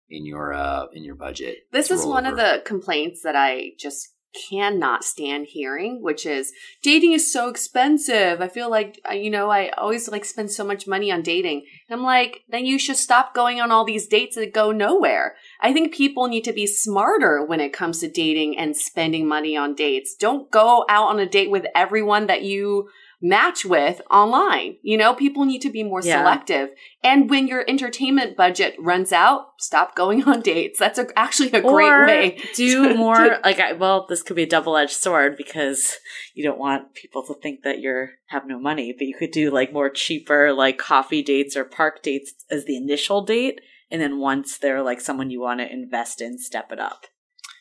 in 0.10 0.26
your 0.26 0.54
uh 0.54 0.86
in 0.94 1.04
your 1.04 1.16
budget. 1.16 1.60
This 1.72 1.92
is 1.92 2.06
one 2.06 2.26
of 2.26 2.36
the 2.36 2.62
complaints 2.66 3.22
that 3.24 3.36
I 3.36 3.72
just 3.80 4.14
cannot 4.50 5.04
stand 5.04 5.48
hearing, 5.48 6.02
which 6.02 6.26
is 6.26 6.52
dating 6.82 7.12
is 7.12 7.32
so 7.32 7.50
expensive. 7.50 8.42
I 8.42 8.48
feel 8.48 8.70
like, 8.70 9.00
uh, 9.08 9.14
you 9.14 9.30
know, 9.30 9.50
I 9.50 9.70
always 9.70 10.10
like 10.10 10.26
spend 10.26 10.52
so 10.52 10.64
much 10.64 10.88
money 10.88 11.12
on 11.12 11.22
dating. 11.22 11.66
And 11.88 12.00
I'm 12.00 12.04
like, 12.04 12.42
then 12.50 12.66
you 12.66 12.80
should 12.80 12.98
stop 12.98 13.36
going 13.36 13.62
on 13.62 13.72
all 13.72 13.86
these 13.86 14.08
dates 14.08 14.36
that 14.36 14.54
go 14.54 14.72
nowhere. 14.72 15.36
I 15.62 15.72
think 15.72 15.94
people 15.94 16.28
need 16.28 16.44
to 16.46 16.54
be 16.54 16.66
smarter 16.66 17.46
when 17.46 17.60
it 17.60 17.74
comes 17.74 18.00
to 18.00 18.10
dating 18.10 18.58
and 18.58 18.76
spending 18.76 19.28
money 19.28 19.56
on 19.56 19.76
dates. 19.76 20.16
Don't 20.16 20.50
go 20.50 20.86
out 20.90 21.10
on 21.10 21.20
a 21.20 21.30
date 21.30 21.52
with 21.52 21.66
everyone 21.76 22.28
that 22.28 22.44
you 22.44 22.90
match 23.26 23.64
with 23.64 24.02
online. 24.12 24.76
You 24.82 24.98
know, 24.98 25.14
people 25.16 25.46
need 25.46 25.62
to 25.62 25.70
be 25.72 25.82
more 25.82 26.02
Yeah. 26.04 26.20
selective. 26.20 26.72
And 27.02 27.30
when 27.30 27.48
your 27.48 27.64
entertainment 27.70 28.36
budget 28.36 28.76
runs 28.78 29.14
out, 29.14 29.46
stop 29.60 29.96
going 29.96 30.26
on 30.26 30.42
dates. 30.42 30.78
That's 30.78 31.00
a, 31.00 31.08
actually 31.18 31.48
a 31.54 31.62
great 31.62 31.90
or 31.90 32.06
way. 32.06 32.38
do 32.56 32.90
to- 32.90 32.96
more 32.96 33.16
to- 33.16 33.40
like 33.46 33.60
I, 33.62 33.72
well 33.74 34.06
this 34.10 34.22
could 34.24 34.36
be 34.36 34.44
a 34.44 34.48
double-edged 34.48 34.92
sword 34.98 35.38
because 35.38 35.96
you 36.36 36.44
don't 36.44 36.60
want 36.60 36.94
people 36.96 37.24
to 37.28 37.34
think 37.42 37.64
that 37.64 37.80
you're 37.80 38.10
have 38.28 38.46
no 38.46 38.60
money 38.60 38.94
but 38.98 39.08
you 39.08 39.16
could 39.18 39.32
do 39.32 39.50
like 39.52 39.72
more 39.72 39.90
cheaper 39.90 40.52
like 40.52 40.78
coffee 40.78 41.22
dates 41.24 41.56
or 41.56 41.64
park 41.64 42.02
dates 42.04 42.34
as 42.52 42.66
the 42.66 42.76
initial 42.76 43.24
date 43.24 43.62
and 43.90 44.02
then 44.02 44.20
once 44.20 44.58
they're 44.58 44.84
like 44.84 45.00
someone 45.00 45.30
you 45.30 45.40
want 45.40 45.60
to 45.62 45.72
invest 45.72 46.20
in 46.22 46.38
step 46.38 46.72
it 46.72 46.80
up 46.80 47.06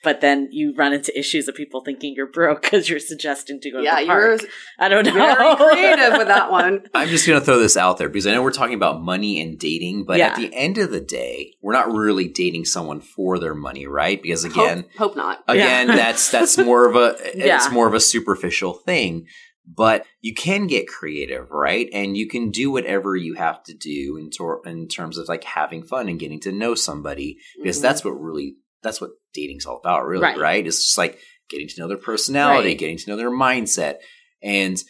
but 0.03 0.21
then 0.21 0.49
you 0.51 0.75
run 0.77 0.93
into 0.93 1.17
issues 1.19 1.49
of 1.49 1.55
people 1.55 1.81
thinking 1.83 2.15
you're 2.17 2.27
broke 2.31 2.62
because 2.62 2.88
you're 2.88 2.99
suggesting 2.99 3.61
to 3.61 3.71
go 3.71 3.81
yeah, 3.81 3.97
to 3.97 4.01
the 4.03 4.07
park. 4.07 4.41
you're. 4.43 4.51
I 4.79 4.88
don't 4.88 5.07
know. 5.07 5.12
very 5.12 5.57
creative 5.57 6.19
with 6.19 6.29
that 6.29 6.51
one. 6.51 6.85
I'm 6.95 7.09
just 7.09 7.27
going 7.27 7.38
to 7.38 7.45
throw 7.45 7.59
this 7.59 7.77
out 7.77 7.99
there 7.99 8.09
because 8.09 8.27
I 8.27 8.33
know 8.33 8.43
we're 8.43 8.51
talking 8.53 8.75
about 8.75 9.01
money 9.03 9.41
and 9.41 9.59
dating, 9.59 10.05
but 10.05 10.21
at 10.21 10.37
the 10.37 10.53
end 10.55 10.79
of 10.79 10.91
the 10.91 11.01
day, 11.01 11.55
we're 11.62 11.73
not 11.73 11.93
really 11.93 12.29
dating 12.29 12.65
someone 12.65 13.01
for 13.01 13.38
their 13.38 13.55
money, 13.55 13.87
right? 13.87 14.21
Because 14.23 14.45
again, 14.45 14.83
hope, 14.99 15.11
hope 15.11 15.17
not. 15.17 15.45
again, 15.49 15.88
Yeah. 15.88 15.97
that's 15.97 16.31
that's 16.31 16.59
more 16.59 16.88
of 16.88 16.97
a 16.97 17.17
Yeah. 17.35 17.57
it's 17.57 17.71
more 17.71 17.87
of 17.87 17.95
a 17.95 18.01
superficial 18.01 18.75
thing. 18.75 19.27
But 19.65 20.05
you 20.21 20.35
can 20.35 20.67
get 20.67 20.88
creative, 20.88 21.49
right? 21.53 21.88
And 21.93 22.17
you 22.17 22.29
can 22.29 22.51
do 22.51 22.73
whatever 22.73 23.15
you 23.15 23.35
have 23.35 23.62
to 23.65 23.75
do 23.75 24.17
in, 24.17 24.29
tor- 24.31 24.61
in 24.67 24.88
terms 24.88 25.19
of 25.19 25.29
like 25.29 25.45
having 25.45 25.85
fun 25.85 26.09
and 26.09 26.19
getting 26.19 26.41
to 26.41 26.51
know 26.51 26.75
somebody 26.75 27.38
because 27.57 27.79
Mhm. 27.79 27.83
that's 27.83 28.05
what 28.05 28.21
really 28.21 28.57
that's 28.83 29.01
what 29.01 29.11
dating's 29.35 29.66
all 29.66 29.79
about, 29.79 30.07
really, 30.07 30.23
Right. 30.23 30.38
right? 30.38 30.66
It's 30.66 30.83
just 30.85 30.99
like 30.99 31.18
getting 31.49 31.68
to 31.68 31.81
know 31.81 31.88
their 31.88 31.97
personality, 31.97 32.68
Right. 32.71 32.79
getting 32.79 32.99
to 32.99 33.11
know 33.11 33.16
their 33.16 33.31
mindset, 33.31 33.97
and 34.42 34.83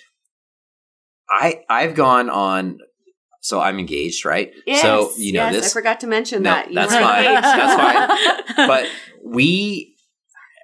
I 1.28 1.60
I've 1.68 1.94
gone 1.94 2.30
on. 2.30 2.78
So 3.44 3.60
I'm 3.60 3.78
engaged, 3.80 4.24
right? 4.24 4.52
Yes, 4.66 4.82
so 4.82 5.10
you 5.16 5.32
know 5.32 5.46
yes, 5.46 5.54
this 5.54 5.70
I 5.70 5.72
forgot 5.72 6.00
to 6.00 6.06
mention 6.06 6.42
No, 6.44 6.50
that. 6.50 6.68
You 6.68 6.74
that's 6.76 6.94
fine. 6.94 7.24
engaged. 7.24 7.42
That's 7.42 8.46
fine. 8.56 8.66
but 8.68 8.86
we 9.24 9.96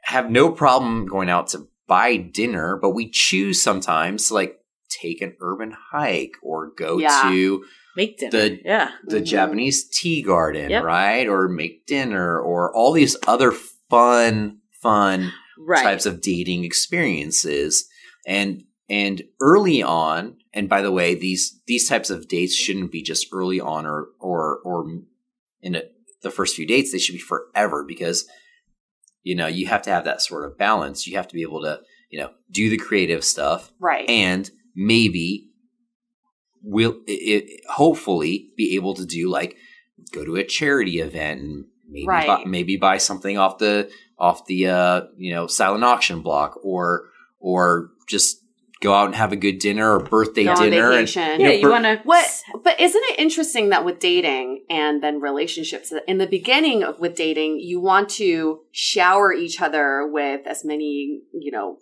have 0.05 0.31
no 0.31 0.53
problem 0.53 1.07
going 1.07 1.29
out 1.29 1.49
to 1.49 1.67
buy 1.89 2.17
dinner, 2.17 2.79
but 2.81 2.91
we 2.91 3.11
choose 3.11 3.61
sometimes 3.61 4.29
to 4.29 4.35
like 4.35 4.59
take 4.89 5.21
an 5.23 5.35
urban 5.41 5.75
hike 5.91 6.35
or 6.43 6.71
go 6.77 6.99
Yeah. 6.99 7.29
to 7.31 7.65
Make 7.99 8.19
dinner. 8.19 8.31
The- 8.31 8.61
yeah. 8.65 8.91
the 9.05 9.21
Mhm. 9.21 9.25
Japanese 9.27 9.89
tea 9.89 10.23
garden, 10.23 10.71
Yep. 10.71 10.85
right? 10.85 11.27
Or 11.27 11.49
make 11.49 11.85
dinner 11.87 12.41
or 12.41 12.73
all 12.75 12.93
these 12.93 13.17
other 13.27 13.51
fun, 13.51 14.61
fun 14.81 15.33
Right. 15.59 15.83
types 15.83 16.07
of 16.07 16.21
dating 16.21 16.63
experiences. 16.65 17.89
And 18.27 18.65
and 18.91 19.23
early 19.43 19.83
on, 19.83 20.39
and 20.55 20.67
by 20.69 20.81
the 20.81 20.93
way, 20.93 21.15
these 21.15 21.61
these 21.67 21.87
types 21.89 22.09
of 22.09 22.27
dates 22.29 22.55
shouldn't 22.55 22.91
be 22.93 23.03
just 23.03 23.27
early 23.33 23.61
on 23.61 23.85
or 23.85 24.09
or 24.21 24.61
or 24.65 24.79
in 25.61 25.75
a, 25.75 25.83
the 26.23 26.31
first 26.31 26.55
few 26.57 26.67
dates. 26.67 26.93
They 26.93 26.99
should 26.99 27.15
be 27.15 27.19
forever 27.19 27.85
because 27.87 28.27
you 29.25 29.35
know 29.35 29.47
you 29.49 29.67
have 29.67 29.83
to 29.83 29.91
have 29.91 30.05
that 30.05 30.23
sort 30.23 30.45
of 30.47 30.57
balance. 30.57 31.07
You 31.07 31.17
have 31.17 31.29
to 31.29 31.35
be 31.35 31.43
able 31.43 31.63
to 31.63 31.81
you 32.11 32.19
know 32.21 32.31
do 32.51 32.71
the 32.71 32.79
creative 32.79 33.25
stuff 33.25 33.73
Right. 33.81 34.09
and 34.09 34.51
maybe 34.75 35.48
will 36.63 37.01
it, 37.07 37.13
it 37.13 37.61
hopefully 37.69 38.51
be 38.57 38.75
able 38.75 38.95
to 38.95 39.05
do 39.07 39.29
like 39.31 39.57
go 40.13 40.25
to 40.25 40.37
a 40.37 40.45
charity 40.45 41.01
event 41.01 41.41
and 41.41 41.65
maybe 41.89 42.07
Right. 42.07 42.27
buy, 42.27 42.43
maybe 42.47 42.77
buy 42.77 42.99
something 42.99 43.39
off 43.39 43.59
the 43.59 43.91
off 44.19 44.47
the 44.47 44.67
uh 44.69 45.03
you 45.17 45.33
know 45.35 45.47
silent 45.47 45.85
auction 45.85 46.21
block 46.23 46.59
or 46.63 47.11
or 47.41 47.91
just 48.09 48.43
go 48.81 48.95
out 48.95 49.07
and 49.07 49.15
have 49.17 49.33
a 49.33 49.37
good 49.37 49.59
dinner 49.59 49.93
or 49.95 50.01
birthday 50.01 50.45
Go 50.45 50.53
on 50.53 50.71
dinner 50.71 50.91
and 50.93 51.09
vacation. 51.09 51.41
yeah, 51.41 51.47
know, 51.49 51.53
you 51.53 51.63
per- 51.63 51.71
want 51.71 51.85
to 51.85 52.01
What? 52.05 52.43
But 52.63 52.81
isn't 52.81 53.03
it 53.07 53.19
interesting 53.19 53.71
that 53.71 53.85
with 53.85 53.99
dating 53.99 54.65
and 54.71 55.03
then 55.03 55.21
relationships, 55.21 55.93
in 56.07 56.19
the 56.19 56.29
beginning 56.29 56.85
of 56.85 57.01
with 57.01 57.17
dating, 57.17 57.59
you 57.59 57.81
want 57.81 58.09
to 58.11 58.61
shower 58.71 59.33
each 59.33 59.61
other 59.61 60.07
with 60.09 60.47
as 60.47 60.65
many, 60.65 61.23
you 61.33 61.51
know, 61.51 61.79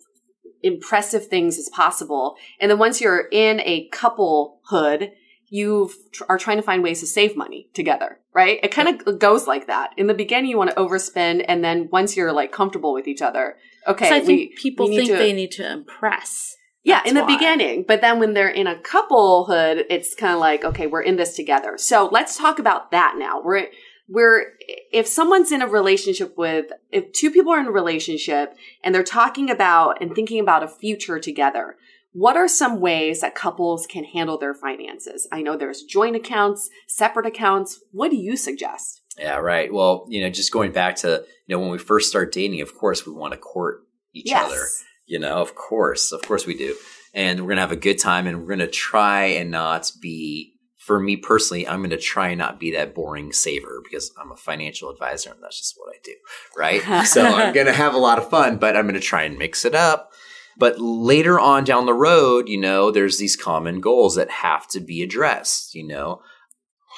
impressive 0.63 1.27
things 1.27 1.59
as 1.59 1.69
possible, 1.69 2.37
and 2.61 2.71
then 2.71 2.79
once 2.79 3.01
you're 3.01 3.29
in 3.31 3.61
a 3.61 3.89
couplehood, 3.89 5.13
you 5.49 5.91
tr- 6.13 6.25
are 6.29 6.39
trying 6.39 6.57
to 6.57 6.63
find 6.63 6.83
ways 6.83 7.01
to 7.01 7.07
save 7.07 7.37
money 7.37 7.69
together, 7.73 8.19
right? 8.35 8.59
It 8.63 8.73
kind 8.73 8.89
of 9.07 9.19
goes 9.19 9.47
like 9.47 9.69
that. 9.69 9.91
In 9.97 10.07
the 10.09 10.15
beginning, 10.15 10.51
you 10.51 10.59
want 10.59 10.71
to 10.71 10.77
overspend, 10.77 11.45
and 11.47 11.63
then 11.63 11.89
once 11.93 12.17
you're 12.17 12.33
like 12.33 12.51
comfortable 12.53 12.93
with 12.93 13.07
each 13.07 13.23
other, 13.23 13.57
okay, 13.87 14.09
I 14.09 14.21
think 14.21 14.27
we, 14.27 14.55
people 14.57 14.89
we 14.89 14.97
think 14.97 15.11
to- 15.11 15.17
they 15.17 15.33
need 15.33 15.53
to 15.53 15.71
impress. 15.71 16.57
yeah, 16.83 16.97
That's 16.97 17.11
in 17.11 17.15
the 17.15 17.23
why. 17.23 17.35
beginning. 17.37 17.85
But 17.87 18.01
then 18.01 18.19
when 18.19 18.35
they're 18.35 18.49
in 18.49 18.67
a 18.67 18.79
couplehood, 18.81 19.85
it's 19.89 20.15
kind 20.15 20.35
of 20.35 20.41
like, 20.41 20.65
okay, 20.65 20.87
we're 20.89 21.03
in 21.03 21.17
this 21.17 21.37
together. 21.37 21.79
So 21.79 22.09
let's 22.11 22.37
talk 22.37 22.59
about 22.59 22.91
that 22.91 23.15
now. 23.17 23.41
We're, 23.41 23.69
we're, 24.09 24.53
if 24.93 25.07
someone's 25.07 25.53
in 25.53 25.63
a 25.63 25.67
relationship 25.67 26.37
with, 26.37 26.67
if 26.91 27.13
two 27.13 27.31
people 27.31 27.53
are 27.53 27.61
in 27.61 27.67
a 27.67 27.73
relationship 27.73 28.57
and 28.83 28.95
they're 28.95 29.03
talking 29.03 29.51
about 29.51 30.01
and 30.01 30.15
thinking 30.15 30.41
about 30.41 30.63
a 30.63 30.69
future 30.69 31.19
together, 31.19 31.77
what 32.13 32.37
are 32.37 32.49
some 32.49 32.81
ways 32.81 33.21
that 33.21 33.35
couples 33.35 33.87
can 33.87 34.05
handle 34.05 34.39
their 34.39 34.55
finances? 34.55 35.29
I 35.31 35.43
know 35.43 35.57
there's 35.57 35.83
joint 35.83 36.17
accounts, 36.17 36.71
separate 36.89 37.27
accounts. 37.27 37.81
What 37.93 38.11
do 38.11 38.17
you 38.17 38.37
suggest? 38.37 39.03
yeah 39.19 39.37
right 39.37 39.73
well 39.73 40.05
you 40.11 40.21
know 40.21 40.29
just 40.29 40.53
going 40.53 40.71
back 40.73 40.95
to 40.95 41.25
you 41.47 41.57
know 41.57 41.59
when 41.59 41.71
we 41.71 41.79
first 41.79 42.07
start 42.07 42.31
dating 42.31 42.61
of 42.61 42.77
course 42.77 43.07
we 43.07 43.13
want 43.15 43.33
to 43.33 43.39
court 43.39 43.81
each 44.13 44.31
other 44.31 44.61
You 45.07 45.21
know, 45.21 45.37
of 45.37 45.55
course, 45.55 46.13
of 46.13 46.23
course 46.23 46.47
we 46.47 46.57
do. 46.57 46.77
And 47.15 47.41
we're 47.41 47.47
going 47.47 47.57
to 47.57 47.63
have 47.63 47.73
a 47.73 47.77
good 47.77 47.99
time 47.99 48.27
and 48.27 48.41
we're 48.41 48.49
going 48.49 48.59
to 48.59 48.67
try 48.67 49.27
and 49.27 49.51
not 49.51 49.91
be, 50.03 50.55
for 50.87 51.01
me 51.01 51.17
personally, 51.17 51.67
I'm 51.67 51.81
going 51.81 51.91
to 51.91 51.97
try 51.99 52.29
and 52.29 52.39
not 52.39 52.61
be 52.61 52.71
that 52.71 52.95
boring 52.95 53.33
saver 53.33 53.81
because 53.83 54.13
I'm 54.17 54.31
a 54.31 54.37
financial 54.37 54.89
advisor 54.89 55.31
and 55.33 55.43
that's 55.43 55.59
just 55.59 55.75
what 55.77 55.93
I 55.93 55.99
do. 56.05 56.13
Right. 56.57 57.07
so 57.07 57.25
I'm 57.25 57.53
going 57.53 57.67
to 57.67 57.73
have 57.73 57.93
a 57.93 57.99
lot 57.99 58.19
of 58.19 58.31
fun, 58.31 58.59
but 58.59 58.77
I'm 58.77 58.85
going 58.85 58.95
to 58.95 59.01
try 59.01 59.25
and 59.25 59.37
mix 59.37 59.65
it 59.65 59.75
up. 59.75 60.13
But 60.57 60.79
later 60.79 61.41
on 61.41 61.65
down 61.65 61.87
the 61.87 61.93
road, 61.93 62.49
you 62.49 62.59
know, 62.61 62.93
there's 62.93 63.19
these 63.19 63.35
common 63.35 63.81
goals 63.81 64.15
that 64.15 64.31
have 64.31 64.69
to 64.69 64.81
be 64.81 65.03
addressed. 65.03 65.75
You 65.75 65.89
know, 65.89 66.23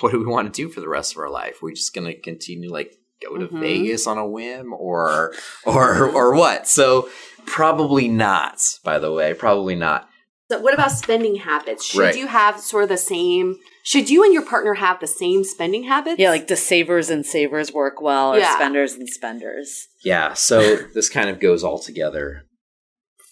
what 0.01 0.12
do 0.12 0.18
we 0.18 0.27
want 0.27 0.53
to 0.53 0.62
do 0.62 0.68
for 0.68 0.81
the 0.81 0.88
rest 0.88 1.12
of 1.14 1.18
our 1.18 1.31
life? 1.31 1.62
We're 1.62 1.72
just 1.72 1.94
going 1.94 2.07
to 2.07 2.20
continue 2.20 2.70
like 2.70 2.92
go 3.27 3.38
to 3.38 3.48
Mhm. 3.48 3.59
Vegas 3.61 4.07
on 4.07 4.18
a 4.18 4.27
whim 4.27 4.74
or, 4.74 5.33
or, 5.64 6.09
or 6.11 6.35
what? 6.35 6.68
So, 6.68 7.09
Probably 7.46 8.09
not, 8.09 8.61
by 8.85 8.98
the 8.98 9.11
way. 9.11 9.33
Probably 9.33 9.74
not. 9.74 10.07
So 10.50 10.58
what 10.61 10.72
about 10.72 10.92
spending 10.92 11.37
habits? 11.37 11.84
Should 11.84 12.00
Right. 12.00 12.16
you 12.16 12.26
have 12.26 12.58
sort 12.61 12.84
of 12.84 12.88
the 12.88 12.96
same, 12.96 13.58
should 13.82 14.08
you 14.08 14.24
and 14.24 14.32
your 14.32 14.44
partner 14.44 14.74
have 14.74 14.98
the 14.98 15.06
same 15.06 15.44
spending 15.44 15.84
habits? 15.84 16.18
Yeah, 16.18 16.30
like 16.30 16.46
the 16.48 16.56
savers 16.56 17.11
and 17.11 17.24
savers 17.26 17.72
work 17.72 18.00
well, 18.00 18.32
or 18.34 18.38
Yeah. 18.38 18.54
spenders 18.54 18.94
and 18.94 19.08
spenders. 19.08 19.88
Yeah, 20.02 20.32
so 20.32 20.76
this 20.94 21.11
kind 21.11 21.28
of 21.28 21.38
goes 21.38 21.62
all 21.62 21.78
together. 21.78 22.44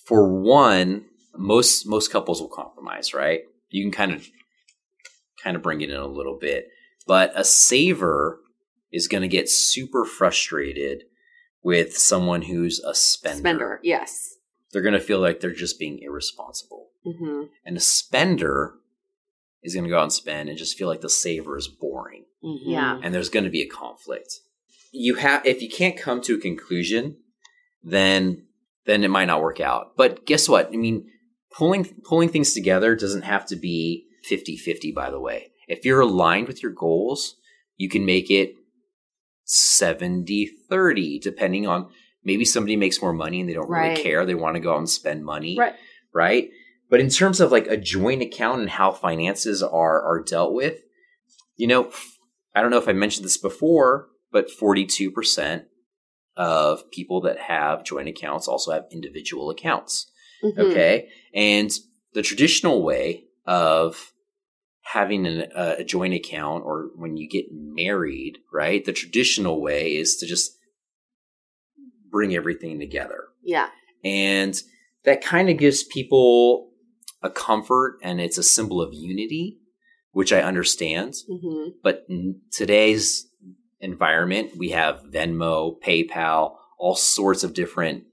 For 0.04 0.28
one, 0.40 1.06
most 1.34 1.86
most 1.86 2.10
couples 2.12 2.40
will 2.40 2.50
compromise, 2.50 3.14
right? 3.14 3.40
You 3.70 3.82
can 3.84 3.92
kind 3.92 4.12
of 4.12 4.28
kind 5.42 5.56
of 5.56 5.62
bring 5.62 5.80
it 5.80 5.90
in 5.90 5.96
a 5.96 6.06
little 6.06 6.36
bit. 6.38 6.68
But 7.06 7.32
a 7.34 7.44
saver 7.44 8.40
is 8.92 9.08
going 9.08 9.22
to 9.22 9.28
get 9.28 9.48
super 9.48 10.04
frustrated 10.04 11.04
with 11.62 11.96
someone 11.96 12.42
who's 12.42 12.78
a 12.80 12.94
spender. 12.94 13.38
spender. 13.38 13.80
Yes. 13.82 14.34
They're 14.72 14.82
going 14.82 14.94
to 14.94 15.00
feel 15.00 15.18
like 15.20 15.40
they're 15.40 15.52
just 15.52 15.78
being 15.78 15.98
irresponsible. 16.02 16.90
Hmm 17.06 17.42
And 17.64 17.76
a 17.76 17.80
spender 17.80 18.74
is 19.62 19.74
going 19.74 19.84
to 19.84 19.90
go 19.90 19.98
out 19.98 20.02
and 20.04 20.12
spend 20.12 20.48
and 20.48 20.58
just 20.58 20.76
feel 20.76 20.88
like 20.88 21.00
the 21.00 21.08
saver 21.10 21.56
is 21.56 21.68
boring. 21.68 22.24
Mm-hmm. 22.44 22.70
Yeah. 22.70 23.00
and 23.02 23.12
there's 23.14 23.28
going 23.30 23.44
to 23.44 23.50
be 23.50 23.62
a 23.62 23.68
conflict. 23.68 24.34
You 24.92 25.16
have 25.16 25.44
if 25.46 25.60
you 25.62 25.68
can't 25.68 25.96
come 25.98 26.20
to 26.22 26.34
a 26.36 26.40
conclusion, 26.40 27.16
then 27.82 28.44
then 28.84 29.02
it 29.04 29.10
might 29.10 29.24
not 29.26 29.42
work 29.42 29.60
out. 29.60 29.96
But 29.96 30.24
guess 30.26 30.48
what? 30.48 30.68
I 30.72 30.76
mean, 30.76 31.08
pulling 31.50 31.84
pulling 32.04 32.28
things 32.28 32.52
together 32.54 32.94
doesn't 32.94 33.22
have 33.22 33.46
to 33.46 33.56
be 33.56 34.04
50-50 34.30 34.94
by 34.94 35.10
the 35.10 35.20
way. 35.20 35.50
If 35.68 35.84
you're 35.84 36.00
aligned 36.00 36.46
with 36.48 36.62
your 36.62 36.72
goals, 36.72 37.34
you 37.76 37.88
can 37.88 38.04
make 38.06 38.30
it 38.30 38.54
70-30 39.48 41.20
depending 41.20 41.66
on 41.66 41.88
maybe 42.24 42.44
somebody 42.44 42.76
makes 42.76 43.00
more 43.00 43.12
money 43.12 43.40
and 43.40 43.48
they 43.48 43.54
don't 43.54 43.68
Right. 43.68 43.90
really 43.90 44.02
care. 44.02 44.24
They 44.26 44.34
want 44.34 44.54
to 44.54 44.60
go 44.60 44.72
out 44.74 44.78
and 44.78 44.88
spend 44.88 45.24
money. 45.24 45.56
Right. 45.58 45.74
Right. 46.12 46.50
But 46.88 47.00
in 47.00 47.08
terms 47.08 47.40
of 47.40 47.50
like 47.50 47.66
a 47.66 47.76
joint 47.76 48.22
account 48.22 48.60
and 48.60 48.70
how 48.70 48.92
finances 48.92 49.62
are 49.62 50.02
are 50.02 50.22
dealt 50.22 50.52
with, 50.52 50.80
you 51.56 51.66
know, 51.66 51.90
I 52.54 52.62
don't 52.62 52.70
know 52.70 52.78
if 52.78 52.88
I 52.88 52.92
mentioned 52.92 53.24
this 53.24 53.38
before, 53.38 54.08
but 54.30 54.48
42% 54.50 55.64
of 56.36 56.90
people 56.90 57.20
that 57.22 57.38
have 57.38 57.84
joint 57.84 58.08
accounts 58.08 58.46
also 58.46 58.72
have 58.72 58.84
individual 58.92 59.50
accounts. 59.50 60.10
Mhm. 60.42 60.58
Okay. 60.58 61.08
And 61.34 61.70
the 62.12 62.22
traditional 62.22 62.82
way 62.82 63.24
of 63.46 64.12
having 64.82 65.26
an, 65.26 65.50
a 65.54 65.82
joint 65.82 66.14
account 66.14 66.64
or 66.64 66.90
when 66.94 67.16
you 67.16 67.28
get 67.28 67.46
married, 67.50 68.38
right? 68.52 68.84
The 68.84 68.92
traditional 68.92 69.60
way 69.60 69.96
is 69.96 70.16
to 70.16 70.26
just 70.26 70.52
bring 72.10 72.34
everything 72.34 72.78
together. 72.78 73.24
Yeah. 73.42 73.68
And 74.04 74.60
that 75.04 75.22
kind 75.22 75.50
of 75.50 75.58
gives 75.58 75.82
people 75.82 76.70
a 77.22 77.30
comfort 77.30 77.98
and 78.02 78.20
it's 78.20 78.38
a 78.38 78.42
symbol 78.42 78.80
of 78.80 78.92
unity, 78.92 79.58
which 80.12 80.32
I 80.32 80.40
understand. 80.42 81.14
hmm 81.28 81.68
But 81.82 82.04
in 82.08 82.40
today's 82.50 83.26
environment, 83.80 84.56
we 84.56 84.70
have 84.70 85.02
Venmo, 85.10 85.80
PayPal, 85.80 86.56
all 86.78 86.96
sorts 86.96 87.44
of 87.44 87.54
different 87.54 88.04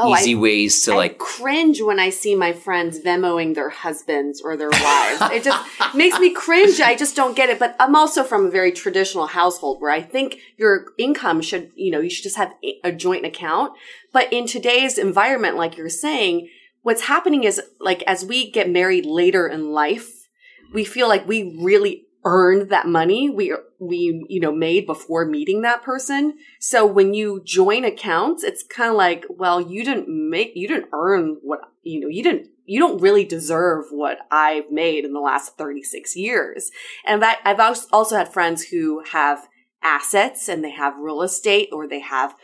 Oh, 0.00 0.14
easy 0.16 0.36
I, 0.36 0.38
ways 0.38 0.82
to 0.84 0.92
I 0.92 0.96
like 0.96 1.18
cringe 1.18 1.82
when 1.82 1.98
I 1.98 2.10
see 2.10 2.36
my 2.36 2.52
friends 2.52 3.00
Venmoing 3.00 3.56
their 3.56 3.68
husbands 3.68 4.40
or 4.40 4.56
their 4.56 4.70
wives. 4.72 5.20
it 5.32 5.42
just 5.42 5.60
makes 5.92 6.20
me 6.20 6.32
cringe. 6.32 6.80
I 6.80 6.94
just 6.94 7.16
don't 7.16 7.34
get 7.34 7.48
it. 7.48 7.58
But 7.58 7.74
I'm 7.80 7.96
also 7.96 8.22
from 8.22 8.46
a 8.46 8.50
very 8.50 8.70
traditional 8.70 9.26
household 9.26 9.80
where 9.80 9.90
I 9.90 10.00
think 10.00 10.38
your 10.56 10.86
income 10.98 11.42
should, 11.42 11.72
you 11.74 11.90
know, 11.90 11.98
you 11.98 12.10
should 12.10 12.22
just 12.22 12.36
have 12.36 12.52
a 12.84 12.92
joint 12.92 13.26
account. 13.26 13.72
But 14.12 14.32
in 14.32 14.46
today's 14.46 14.98
environment, 14.98 15.56
like 15.56 15.76
you're 15.76 15.88
saying, 15.88 16.48
what's 16.82 17.02
happening 17.02 17.44
is 17.44 17.60
like 17.80 18.02
as 18.02 18.24
we 18.24 18.50
get 18.50 18.70
married 18.70 19.06
later 19.06 19.46
in 19.46 19.72
life, 19.72 20.28
we 20.72 20.84
feel 20.84 21.08
like 21.08 21.26
we 21.26 21.56
really 21.60 22.08
earned 22.24 22.68
that 22.68 22.86
money 22.86 23.30
we 23.30 23.54
we 23.78 24.26
you 24.28 24.40
know 24.40 24.52
made 24.52 24.86
before 24.86 25.24
meeting 25.24 25.62
that 25.62 25.82
person. 25.82 26.34
So 26.58 26.84
when 26.84 27.14
you 27.14 27.42
join 27.44 27.84
accounts 27.84 28.42
it's 28.42 28.62
kind 28.62 28.90
of 28.90 28.96
like 28.96 29.24
well 29.30 29.60
you 29.60 29.84
didn't 29.84 30.08
make 30.08 30.52
you 30.54 30.66
didn't 30.66 30.88
earn 30.92 31.38
what 31.42 31.60
you 31.82 32.00
know 32.00 32.08
you 32.08 32.22
didn't 32.22 32.48
you 32.66 32.80
don't 32.80 33.00
really 33.00 33.24
deserve 33.24 33.86
what 33.90 34.18
i've 34.30 34.70
made 34.70 35.04
in 35.04 35.12
the 35.12 35.20
last 35.20 35.56
36 35.56 36.16
years. 36.16 36.70
And 37.06 37.22
that 37.22 37.38
i've 37.44 37.60
als- 37.60 37.86
also 37.92 38.16
had 38.16 38.32
friends 38.32 38.64
who 38.64 39.02
have 39.12 39.48
assets 39.82 40.48
and 40.48 40.64
they 40.64 40.70
have 40.70 40.98
real 40.98 41.22
estate 41.22 41.68
or 41.72 41.86
they 41.86 42.00
have 42.00 42.34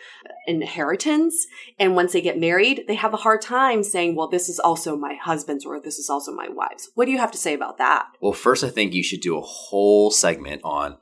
inheritance. 0.46 1.46
And 1.78 1.96
once 1.96 2.12
they 2.12 2.20
get 2.20 2.38
married 2.38 2.84
they 2.86 2.94
have 2.94 3.14
a 3.14 3.18
hard 3.18 3.42
time 3.42 3.82
saying 3.82 4.14
well 4.14 4.28
this 4.28 4.48
is 4.48 4.58
also 4.58 4.96
my 4.96 5.14
husband's 5.14 5.64
or 5.64 5.80
this 5.80 5.98
is 5.98 6.08
also 6.08 6.32
my 6.32 6.48
wife's. 6.48 6.90
What 6.94 7.06
do 7.06 7.12
you 7.12 7.18
have 7.18 7.32
to 7.32 7.38
say 7.38 7.54
about 7.54 7.78
that? 7.78 8.06
Well, 8.20 8.32
first, 8.32 8.64
I 8.64 8.70
think 8.70 8.94
you 8.94 9.02
should 9.02 9.20
do 9.20 9.36
a 9.36 9.42
whole 9.42 10.10
segment 10.10 10.62
on 10.64 10.96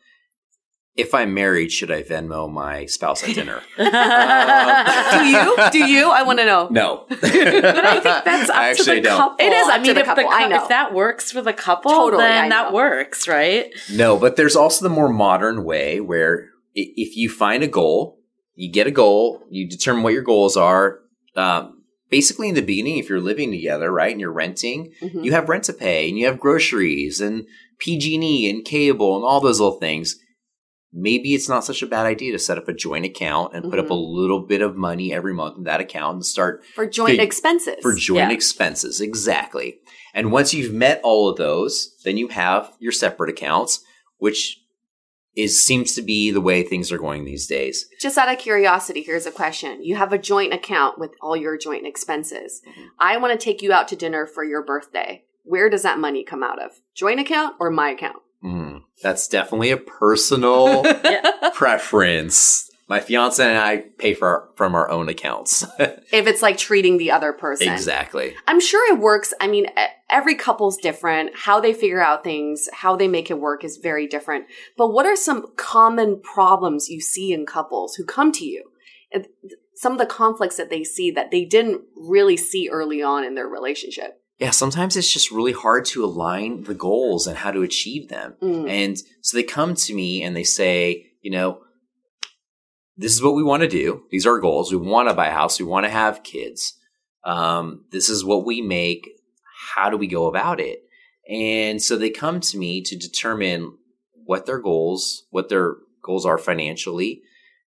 if 0.95 1.15
I'm 1.15 1.33
married, 1.33 1.73
should 1.73 1.91
I 1.91 2.03
Venmo 2.03 2.51
my 2.53 2.85
spouse 2.87 3.23
at 3.27 3.35
dinner? 3.35 3.63
do 3.79 3.85
you? 5.27 5.71
Do 5.71 5.79
you? 5.91 6.11
I 6.11 6.23
want 6.23 6.39
to 6.41 6.45
know. 6.45 6.69
no. 6.71 7.07
But 7.09 7.25
I 7.25 8.01
think 8.01 8.25
that's 8.25 8.51
up 8.51 8.57
I 8.57 8.73
to 8.75 8.79
actually 8.81 8.97
the 9.01 9.09
don't. 9.09 9.17
couple. 9.19 9.47
It 9.47 9.53
is 9.53 9.67
up 9.69 9.73
I 9.75 9.77
to 9.79 9.83
mean, 9.83 9.95
the 9.95 10.01
if 10.01 10.07
couple, 10.07 10.25
I 10.31 10.49
know. 10.49 10.63
if 10.63 10.69
that 10.69 10.93
works 10.95 11.33
for 11.33 11.41
the 11.43 11.53
couple, 11.53 11.91
Totally, 11.93 12.25
I 12.25 12.29
then 12.29 12.49
that 12.51 12.69
know. 12.71 12.75
works, 12.77 13.27
right? 13.27 13.73
No, 13.93 14.19
but 14.19 14.37
there's 14.37 14.57
also 14.57 14.83
the 14.85 14.95
more 14.95 15.09
modern 15.09 15.65
way 15.65 16.01
where 16.01 16.49
if 16.75 17.17
you 17.17 17.29
find 17.31 17.63
a 17.63 17.69
goal, 17.69 18.19
you 18.55 18.71
get 18.71 18.87
a 18.87 18.91
goal, 18.91 19.43
you 19.51 19.69
determine 19.69 20.03
what 20.03 20.13
your 20.13 20.23
goals 20.23 20.57
are. 20.57 20.99
Um, 21.37 21.83
basically, 22.11 22.49
in 22.51 22.55
the 22.55 22.61
beginning, 22.63 22.99
if 22.99 23.09
you're 23.09 23.21
living 23.21 23.51
together, 23.51 23.91
right, 23.91 24.13
and 24.13 24.21
you're 24.21 24.33
renting, 24.33 24.93
Mhm. 25.03 25.25
you 25.25 25.33
have 25.33 25.49
rent 25.49 25.65
to 25.65 25.73
pay, 25.73 26.09
and 26.09 26.19
you 26.19 26.27
have 26.27 26.39
groceries, 26.39 27.21
and 27.21 27.47
PG&E, 27.79 28.49
and 28.51 28.65
cable, 28.65 29.17
and 29.17 29.25
all 29.25 29.41
those 29.41 29.59
little 29.61 29.79
things. 29.81 30.19
Maybe 30.93 31.35
it's 31.35 31.49
not 31.49 31.65
such 31.65 31.83
a 31.83 31.87
bad 31.87 32.05
idea 32.05 32.33
to 32.33 32.39
set 32.39 32.59
up 32.59 32.69
a 32.69 32.73
joint 32.75 33.07
account 33.07 33.55
and 33.55 33.71
put 33.71 33.79
up 33.79 33.87
a 33.87 33.95
mm-hmm. 33.95 34.15
little 34.15 34.41
bit 34.41 34.61
of 34.61 34.77
money 34.77 35.13
every 35.13 35.33
month 35.33 35.57
in 35.57 35.65
that 35.65 35.81
account 35.81 36.17
and 36.17 36.27
start 36.27 36.63
For 36.75 36.87
joint 36.87 37.13
Big- 37.13 37.21
expenses. 37.21 37.77
for 37.81 37.95
joint 37.95 38.31
Yeah. 38.31 38.35
expenses. 38.35 39.01
Exactly. 39.01 39.79
And 40.13 40.31
once 40.31 40.53
you've 40.53 40.75
met 40.75 41.01
all 41.03 41.31
of 41.31 41.39
those, 41.39 41.97
then 42.05 42.19
you 42.19 42.29
have 42.29 42.73
your 42.79 42.93
separate 42.93 43.31
accounts, 43.31 43.83
which 44.19 44.59
is 45.35 45.65
seems 45.65 45.95
to 45.95 46.03
be 46.03 46.31
the 46.31 46.43
way 46.43 46.63
things 46.63 46.93
are 46.93 46.99
going 46.99 47.25
these 47.25 47.47
days. 47.47 47.87
Just 47.99 48.19
out 48.19 48.31
of 48.31 48.39
curiosity, 48.39 49.03
here's 49.03 49.25
a 49.25 49.31
question. 49.31 49.83
You 49.83 49.97
have 49.97 50.13
a 50.13 50.19
joint 50.19 50.53
account 50.53 50.99
with 50.99 51.13
all 51.23 51.37
your 51.37 51.57
joint 51.57 51.87
expenses. 51.87 52.61
Mm-hmm. 52.69 52.87
I 52.99 53.17
want 53.17 53.39
to 53.39 53.43
take 53.43 53.63
you 53.63 53.73
out 53.73 53.89
to 53.89 53.97
dinner 53.97 54.27
for 54.27 54.45
your 54.45 54.63
birthday. 54.63 55.25
Where 55.45 55.71
does 55.71 55.83
that 55.83 55.99
money 55.99 56.23
come 56.23 56.43
out 56.43 56.63
of? 56.63 56.73
Joint 56.95 57.19
account 57.19 57.57
or 57.59 57.71
my 57.71 57.91
account? 57.91 58.19
Mm, 58.43 58.83
that's 59.03 59.29
definitely 59.29 59.71
a 59.71 59.77
personal 59.77 60.85
preference. 61.55 62.69
My 62.89 63.01
fiance 63.01 63.43
and 63.43 63.57
I 63.57 63.79
pay 63.99 64.13
for 64.13 64.29
our, 64.29 64.49
from 64.57 64.75
our 64.75 64.91
own 64.91 65.09
accounts. 65.09 65.65
If 65.79 66.27
it's 66.27 66.43
like 66.43 66.59
treating 66.59 66.99
the 66.99 67.11
other 67.11 67.33
person. 67.33 67.73
exactly. 67.73 68.35
I'm 68.47 68.61
sure 68.61 68.93
it 68.93 69.01
works. 69.01 69.33
I 69.41 69.47
mean, 69.47 69.67
every 70.11 70.35
couple's 70.35 70.77
different. 70.77 71.31
How 71.35 71.59
they 71.59 71.73
figure 71.73 72.03
out 72.03 72.23
things, 72.23 72.69
how 72.73 72.97
they 72.97 73.09
make 73.09 73.31
it 73.31 73.39
work 73.41 73.65
is 73.65 73.79
very 73.79 74.07
different. 74.07 74.45
But 74.77 74.89
what 74.89 75.07
are 75.07 75.17
some 75.17 75.47
common 75.57 76.21
problems 76.21 76.91
you 76.91 77.01
see 77.01 77.33
in 77.33 77.47
couples 77.47 77.95
who 77.95 78.05
come 78.05 78.31
to 78.33 78.45
you? 78.45 78.65
Some 79.75 79.93
of 79.93 79.99
the 79.99 80.07
conflicts 80.07 80.57
that 80.59 80.69
they 80.69 80.85
see 80.85 81.11
that 81.13 81.31
they 81.31 81.47
didn't 81.47 81.83
really 81.97 82.37
see 82.37 82.69
early 82.69 83.03
on 83.03 83.25
in 83.25 83.35
their 83.35 83.49
relationship. 83.49 84.22
Yeah, 84.43 84.51
sometimes 84.51 84.97
it's 84.97 85.13
just 85.13 85.31
really 85.31 85.53
hard 85.53 85.85
to 85.85 86.05
align 86.05 86.65
the 86.65 86.75
goals 86.75 87.29
and 87.29 87.39
how 87.39 87.53
to 87.53 87.63
achieve 87.63 88.09
them. 88.09 88.35
Mm. 88.43 88.69
And 88.69 88.99
so 89.21 89.37
they 89.37 89.45
come 89.45 89.77
to 89.77 89.95
me 89.95 90.25
and 90.25 90.35
they 90.35 90.43
say, 90.43 91.13
you 91.21 91.31
know, 91.31 91.63
this 92.97 93.13
is 93.13 93.23
what 93.23 93.37
we 93.37 93.45
want 93.45 93.63
to 93.63 93.69
do. 93.69 94.03
These 94.11 94.27
are 94.27 94.33
our 94.33 94.41
goals. 94.41 94.73
We 94.73 94.79
want 94.79 95.09
to 95.09 95.15
buy 95.15 95.29
a 95.29 95.33
house. 95.33 95.61
We 95.61 95.67
want 95.67 95.87
to 95.87 95.91
have 95.91 96.25
kids. 96.25 96.75
Um, 97.23 97.85
this 97.93 98.09
is 98.09 98.25
what 98.25 98.45
we 98.45 98.61
make. 98.61 99.11
How 99.77 99.91
do 99.91 99.97
we 99.97 100.09
go 100.09 100.27
about 100.27 100.59
it? 100.59 100.83
And 101.31 101.81
so 101.81 101.97
they 101.97 102.11
come 102.11 102.41
to 102.41 102.59
me 102.59 102.83
to 102.83 102.97
determine 102.97 103.79
what 104.25 104.47
their 104.47 104.59
goals, 104.59 105.25
what 105.31 105.51
their 105.51 105.77
goals 106.03 106.27
are 106.27 106.37
financially, 106.37 107.23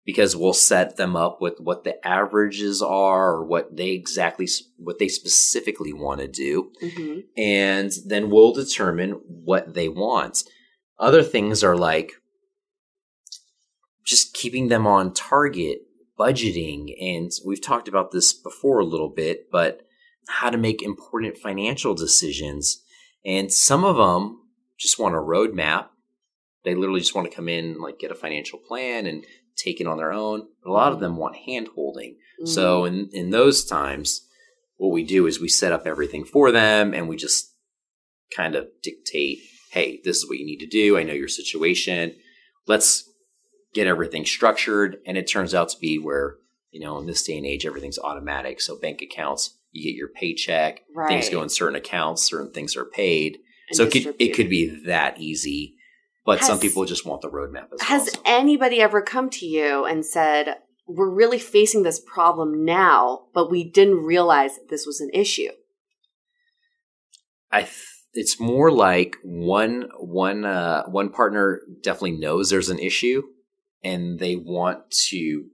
because 0.05 0.37
we'll 0.37 0.53
set 0.53 0.97
them 0.97 1.17
up 1.17 1.41
with 1.41 1.59
what 1.59 1.85
the 1.85 2.07
averages 2.07 2.83
are 2.83 3.33
or 3.33 3.45
what 3.45 3.77
they 3.77 3.91
exactly, 3.91 4.47
what 4.77 4.99
they 4.99 5.09
specifically 5.09 5.93
want 5.93 6.21
to 6.21 6.29
do 6.29 6.71
hmm 6.81 7.21
and 7.37 7.93
then 8.07 8.31
we'll 8.31 8.53
determine 8.53 9.13
what 9.27 9.75
they 9.75 9.89
want. 9.89 10.45
Other 10.99 11.23
things 11.23 11.65
are 11.65 11.77
like 11.77 12.13
just 14.05 14.35
keeping 14.35 14.69
them 14.69 14.87
on 14.87 15.15
target, 15.15 15.79
budgeting, 16.19 16.93
and 17.01 17.31
we've 17.45 17.63
talked 17.63 17.89
about 17.89 18.11
this 18.13 18.33
before 18.33 18.79
a 18.79 18.85
little 18.85 19.09
bit, 19.09 19.51
but 19.51 19.81
how 20.29 20.51
to 20.51 20.59
make 20.59 20.83
important 20.83 21.37
financial 21.39 21.95
decisions. 21.95 22.83
And 23.25 23.53
some 23.53 23.85
of 23.85 23.97
them 23.97 24.43
just 24.79 24.99
want 24.99 25.15
a 25.15 25.19
roadmap. 25.19 25.89
They 26.65 26.75
literally 26.75 27.01
just 27.01 27.15
want 27.15 27.31
to 27.31 27.35
come 27.35 27.49
in 27.49 27.81
like 27.81 27.99
get 27.99 28.11
a 28.11 28.15
financial 28.15 28.59
plan 28.59 29.07
and 29.07 29.25
take 29.57 29.81
it 29.81 29.87
on 29.87 29.99
their 29.99 30.13
own. 30.13 30.47
But 30.63 30.71
a 30.71 30.73
lot 30.73 30.93
of 30.93 31.01
them 31.01 31.17
want 31.17 31.37
hand 31.37 31.69
holding. 31.75 32.17
Mm. 32.43 32.49
So 32.49 32.85
in, 32.85 33.09
in 33.13 33.31
those 33.31 33.65
times, 33.65 34.27
what 34.77 34.93
we 34.93 35.05
do 35.05 35.27
is 35.27 35.41
we 35.41 35.49
set 35.49 35.73
up 35.73 35.87
everything 35.87 36.25
for 36.25 36.51
them 36.51 36.95
and 36.95 37.09
we 37.09 37.17
just 37.17 37.53
kind 38.37 38.55
of 38.55 38.67
dictate, 38.83 39.39
hey, 39.71 40.01
this 40.05 40.19
is 40.19 40.29
what 40.29 40.39
you 40.39 40.47
need 40.47 40.59
to 40.59 40.67
do. 40.67 40.99
I 40.99 41.03
know 41.03 41.13
your 41.13 41.29
situation. 41.29 42.15
Let's 42.67 43.09
get 43.75 43.87
everything 43.87 44.25
structured. 44.25 44.99
And 45.07 45.17
it 45.17 45.27
turns 45.27 45.55
out 45.55 45.69
to 45.71 45.79
be 45.79 45.99
where, 45.99 46.37
you 46.71 46.81
know, 46.81 46.99
in 46.99 47.07
this 47.07 47.23
day 47.23 47.37
and 47.37 47.47
age, 47.47 47.67
everything's 47.67 47.99
automatic. 47.99 48.61
So 48.61 48.79
bank 48.79 49.03
accounts, 49.03 49.57
you 49.71 49.85
get 49.85 49.97
your 49.97 50.09
paycheck, 50.09 50.83
things 51.09 51.29
go 51.29 51.43
in 51.43 51.49
certain 51.49 51.77
accounts, 51.77 52.23
certain 52.23 52.53
things 52.53 52.77
are 52.77 52.85
paid. 52.85 53.39
And 53.69 53.77
so 53.77 53.85
it 53.85 53.93
could, 53.93 54.15
it 54.19 54.35
could 54.35 54.49
be 54.49 54.85
that 54.87 55.21
easy. 55.21 55.77
But 56.25 56.43
some 56.43 56.59
people 56.59 56.85
just 56.87 57.05
want 57.05 57.21
the 57.21 57.29
roadmap 57.29 57.73
as 57.75 57.83
Has 57.83 58.11
well. 58.15 58.23
anybody 58.25 58.81
ever 58.81 59.03
come 59.03 59.29
to 59.31 59.47
you 59.47 59.85
and 59.85 60.07
said, 60.07 60.57
we're 60.87 61.11
really 61.11 61.39
facing 61.39 61.83
this 61.83 62.01
problem 62.01 62.65
now, 62.65 63.27
but 63.35 63.51
we 63.51 63.63
didn't 63.65 64.05
realize 64.05 64.59
this 64.71 64.87
was 64.87 65.01
an 65.01 65.11
issue? 65.13 65.51
I 67.51 67.63
th- 67.63 67.75
it's 68.15 68.41
more 68.41 68.71
like 68.71 69.17
one 69.23 69.89
one 69.99 70.45
uh, 70.45 70.85
one 70.85 71.11
partner 71.11 71.61
definitely 71.83 72.13
knows 72.13 72.49
there's 72.49 72.71
an 72.71 72.79
issue, 72.79 73.23
and 73.83 74.19
they 74.19 74.37
want 74.37 74.91
to 75.09 75.47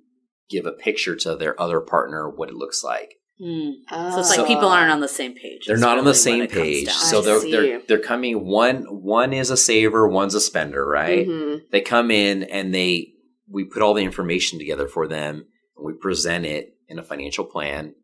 give 0.49 0.67
a 0.67 0.73
picture 0.73 1.17
to 1.17 1.37
their 1.37 1.61
other 1.61 1.81
partner 1.81 2.29
what 2.29 2.49
it 2.49 2.55
looks 2.55 2.83
like. 2.85 3.15
Mm. 3.41 3.73
Oh. 3.91 4.11
So 4.13 4.21
it's 4.21 4.29
like 4.29 4.37
So- 4.41 4.47
people 4.47 4.69
aren't 4.69 4.91
on 4.93 5.01
the 5.01 5.09
same 5.09 5.35
page. 5.35 5.65
They're 5.67 5.77
not 5.79 5.99
on 5.99 6.05
the 6.05 6.15
same 6.15 6.41
what 6.41 6.45
it 6.51 6.53
comes 6.53 6.63
page. 6.63 6.89
So 6.91 7.23
they're 7.23 7.41
they're 7.41 7.81
they're 7.89 7.99
coming 7.99 8.47
one 8.47 8.83
one 8.85 9.33
is 9.33 9.51
a 9.51 9.57
saver, 9.57 10.07
one's 10.07 10.35
a 10.35 10.41
spender, 10.41 10.87
right? 10.87 11.27
Mhm. 11.27 11.63
They 11.71 11.81
come 11.81 12.11
in 12.11 12.43
and 12.43 12.75
they 12.75 13.13
we 13.49 13.65
put 13.65 13.83
all 13.83 13.95
the 13.95 14.05
information 14.05 14.59
together 14.59 14.87
for 14.89 15.09
them 15.09 15.47
and 15.77 15.87
we 15.87 15.95
present 15.95 16.45
it 16.45 16.75
in 16.89 16.99
a 16.99 17.03
financial 17.03 17.45
plan 17.45 17.95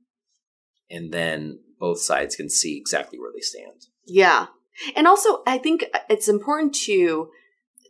and 0.90 1.12
then 1.12 1.58
both 1.78 2.00
sides 2.00 2.34
can 2.36 2.48
see 2.48 2.78
exactly 2.78 3.18
where 3.18 3.32
they 3.34 3.40
stand. 3.42 3.86
Yeah. 4.06 4.46
And 4.94 5.06
also 5.06 5.42
I 5.46 5.58
think 5.58 5.84
it's 6.08 6.28
important 6.28 6.74
to 6.86 7.28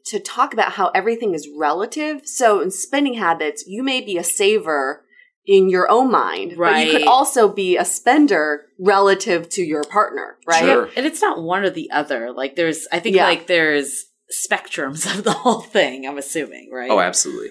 to 0.07 0.21
talk 0.21 0.53
about 0.53 0.73
how 0.73 0.89
everything 0.95 1.35
is 1.35 1.49
relative. 1.57 2.23
So 2.27 2.61
in 2.61 2.71
spending 2.71 3.15
habits, 3.15 3.65
you 3.67 3.83
may 3.85 4.01
be 4.01 4.17
a 4.19 4.25
saver 4.25 5.05
in 5.47 5.71
your 5.71 5.91
own 5.91 6.11
mind, 6.11 6.55
but 6.59 6.85
you 6.85 6.93
could 6.93 7.07
also 7.07 7.49
be 7.49 7.77
a 7.77 7.85
spender 7.85 8.67
relative 8.79 9.49
to 9.51 9.63
your 9.63 9.85
partner, 9.85 10.37
right? 10.47 10.65
Sure. 10.65 10.91
And 10.97 11.07
it's 11.07 11.23
not 11.23 11.43
one 11.43 11.63
or 11.63 11.71
the 11.71 11.91
other. 11.91 12.33
Like 12.33 12.57
there's, 12.57 12.87
I 12.93 12.99
think 12.99 13.17
Yeah. 13.17 13.27
like 13.27 13.47
there's 13.47 14.07
spectrums 14.33 15.07
of 15.17 15.25
the 15.25 15.33
whole 15.33 15.61
thing. 15.61 16.07
I'm 16.07 16.19
assuming, 16.19 16.71
right? 16.73 16.91
Oh, 16.91 17.01
absolutely. 17.01 17.51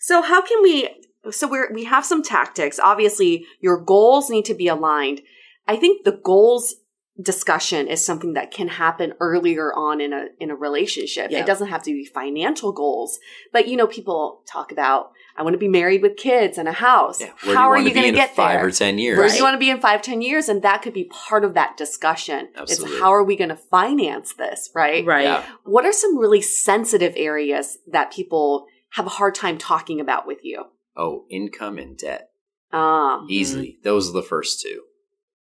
So 0.00 0.22
how 0.22 0.42
can 0.42 0.62
we 0.62 0.88
so 1.30 1.48
we're 1.48 1.72
we 1.72 1.84
have 1.84 2.04
some 2.04 2.22
tactics. 2.22 2.78
Obviously, 2.78 3.44
your 3.60 3.78
goals 3.82 4.30
need 4.30 4.44
to 4.46 4.54
be 4.54 4.68
aligned. 4.68 5.20
I 5.66 5.76
think 5.76 6.04
the 6.04 6.12
goals 6.24 6.76
discussion 7.20 7.88
is 7.88 8.04
something 8.04 8.34
that 8.34 8.52
can 8.52 8.68
happen 8.68 9.12
earlier 9.20 9.72
on 9.74 10.00
in 10.00 10.12
a 10.12 10.26
in 10.38 10.50
a 10.50 10.54
relationship. 10.54 11.30
Yeah. 11.30 11.40
It 11.40 11.46
doesn't 11.46 11.68
have 11.68 11.82
to 11.82 11.92
be 11.92 12.04
financial 12.04 12.72
goals, 12.72 13.18
but 13.52 13.68
you 13.68 13.76
know 13.76 13.86
people 13.86 14.42
talk 14.50 14.72
about 14.72 15.10
I 15.38 15.42
want 15.42 15.54
to 15.54 15.58
be 15.58 15.68
married 15.68 16.02
with 16.02 16.16
kids 16.16 16.58
and 16.58 16.66
a 16.68 16.72
house. 16.72 17.20
Yeah. 17.20 17.30
How 17.36 17.70
are 17.70 17.78
you 17.78 17.84
you 17.84 17.84
want 17.84 17.88
to 17.88 17.90
be 17.90 17.94
going 17.94 18.02
to 18.02 18.08
in 18.08 18.14
get 18.14 18.34
five 18.36 18.58
there? 18.58 18.66
or 18.66 18.70
ten 18.72 18.98
years? 18.98 19.18
Where 19.18 19.28
do 19.28 19.36
you 19.36 19.42
want 19.44 19.54
to 19.54 19.58
be 19.58 19.70
in 19.70 19.80
five, 19.80 20.02
ten 20.02 20.20
years? 20.20 20.48
And 20.48 20.62
that 20.62 20.82
could 20.82 20.92
be 20.92 21.04
part 21.04 21.44
of 21.44 21.54
that 21.54 21.76
discussion. 21.76 22.48
Absolutely. 22.56 22.96
It's 22.96 23.00
how 23.02 23.10
are 23.14 23.22
we 23.22 23.36
going 23.36 23.50
to 23.50 23.56
finance 23.56 24.34
this, 24.34 24.68
right? 24.74 25.06
Right. 25.06 25.24
Yeah. 25.24 25.44
What 25.64 25.84
are 25.86 25.92
some 25.92 26.18
really 26.18 26.42
sensitive 26.42 27.14
areas 27.16 27.78
that 27.90 28.12
people 28.12 28.66
have 28.92 29.06
a 29.06 29.10
hard 29.10 29.34
time 29.34 29.56
talking 29.58 30.00
about 30.00 30.26
with 30.26 30.38
you? 30.42 30.64
Oh, 30.96 31.24
income 31.30 31.78
and 31.78 31.96
debt. 31.96 32.30
Ah, 32.72 33.22
Easily. 33.28 33.78
Those 33.84 34.10
are 34.10 34.12
the 34.12 34.22
first 34.22 34.60
two. 34.60 34.82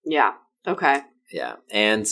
yeah. 0.04 0.34
Okay. 0.68 1.02
Yeah, 1.32 1.56
and 1.72 2.08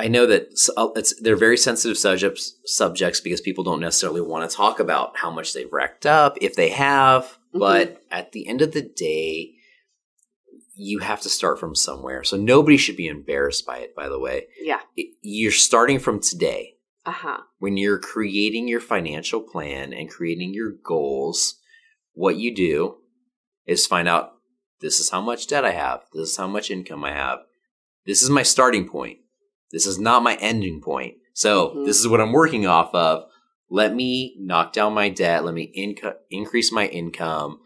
I 0.00 0.08
know 0.08 0.24
that 0.26 0.48
uh, 0.76 0.88
it's 0.96 1.20
they're 1.20 1.36
very 1.36 1.56
sensitive 1.58 1.98
subjects 1.98 2.54
subjects 2.64 3.20
because 3.20 3.40
people 3.40 3.64
don't 3.64 3.80
necessarily 3.80 4.20
want 4.22 4.48
to 4.50 4.56
talk 4.56 4.80
about 4.80 5.16
how 5.18 5.30
much 5.30 5.52
they've 5.52 5.72
racked 5.72 6.06
up 6.06 6.36
if 6.40 6.54
they 6.56 6.70
have. 6.70 7.38
But 7.52 8.02
at 8.10 8.32
the 8.32 8.46
end 8.48 8.62
of 8.62 8.72
the 8.72 8.82
day, 8.82 9.54
you 10.74 11.00
have 11.00 11.20
to 11.22 11.28
start 11.28 11.58
from 11.60 11.74
somewhere. 11.74 12.24
So 12.24 12.36
nobody 12.36 12.76
should 12.76 12.96
be 12.96 13.06
embarrassed 13.08 13.66
by 13.66 13.78
it. 13.78 13.94
By 13.94 14.08
the 14.08 14.18
way, 14.18 14.46
Yeah. 14.60 14.80
It- 14.96 15.14
you're 15.20 15.52
starting 15.52 15.98
from 15.98 16.20
today 16.20 16.76
Uh 17.04 17.10
huh. 17.12 17.38
when 17.58 17.76
you're 17.76 17.98
creating 17.98 18.68
your 18.68 18.80
financial 18.80 19.40
plan 19.42 19.92
and 19.92 20.08
creating 20.10 20.54
your 20.54 20.70
goals, 20.82 21.56
what 22.14 22.36
you 22.36 22.54
do 22.54 22.96
is 23.66 23.86
find 23.86 24.08
out 24.08 24.32
this 24.80 24.98
is 25.00 25.10
how 25.10 25.20
much 25.20 25.46
debt 25.46 25.64
I 25.64 25.72
have, 25.72 26.04
this 26.14 26.30
is 26.30 26.36
how 26.36 26.46
much 26.46 26.70
income 26.70 27.04
I 27.04 27.12
have, 27.12 27.40
this 28.06 28.22
is 28.22 28.30
my 28.30 28.42
starting 28.42 28.88
point, 28.88 29.18
this 29.72 29.86
is 29.86 29.98
not 29.98 30.22
my 30.22 30.36
ending 30.36 30.80
point. 30.80 31.16
So, 31.32 31.70
Mhm. 31.70 31.86
this 31.86 31.98
is 31.98 32.08
what 32.08 32.20
I'm 32.20 32.32
working 32.32 32.66
off 32.66 32.94
of. 32.94 33.24
Let 33.70 33.94
me 33.94 34.36
knock 34.38 34.72
down 34.72 34.94
my 34.94 35.08
debt, 35.08 35.44
let 35.44 35.54
me 35.54 35.72
inco- 35.76 36.16
increase 36.30 36.72
my 36.72 36.86
income. 36.88 37.60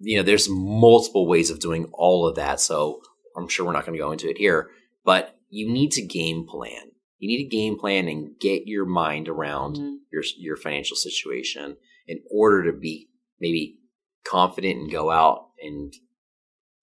You 0.00 0.18
know, 0.18 0.22
there's 0.22 0.48
multiple 0.48 1.26
ways 1.26 1.50
of 1.50 1.60
doing 1.60 1.88
all 1.92 2.26
of 2.26 2.36
that. 2.36 2.60
So, 2.60 3.00
I'm 3.36 3.48
sure 3.48 3.64
we're 3.66 3.72
not 3.72 3.86
going 3.86 3.96
to 3.96 4.02
go 4.02 4.12
into 4.12 4.28
it 4.28 4.38
here, 4.38 4.70
but 5.04 5.36
you 5.48 5.70
need 5.70 5.92
to 5.92 6.02
game 6.02 6.46
plan. 6.46 6.90
You 7.18 7.28
need 7.28 7.44
to 7.44 7.56
game 7.56 7.78
plan 7.78 8.08
and 8.08 8.38
get 8.38 8.66
your 8.66 8.84
mind 8.86 9.28
around 9.28 9.76
Mhm. 9.76 9.98
your 10.12 10.22
your 10.36 10.56
financial 10.56 10.96
situation 10.96 11.76
in 12.06 12.22
order 12.30 12.64
to 12.70 12.76
be 12.76 13.08
maybe 13.40 13.78
confident 14.24 14.78
and 14.80 14.90
go 14.90 15.10
out 15.10 15.48
and 15.62 15.94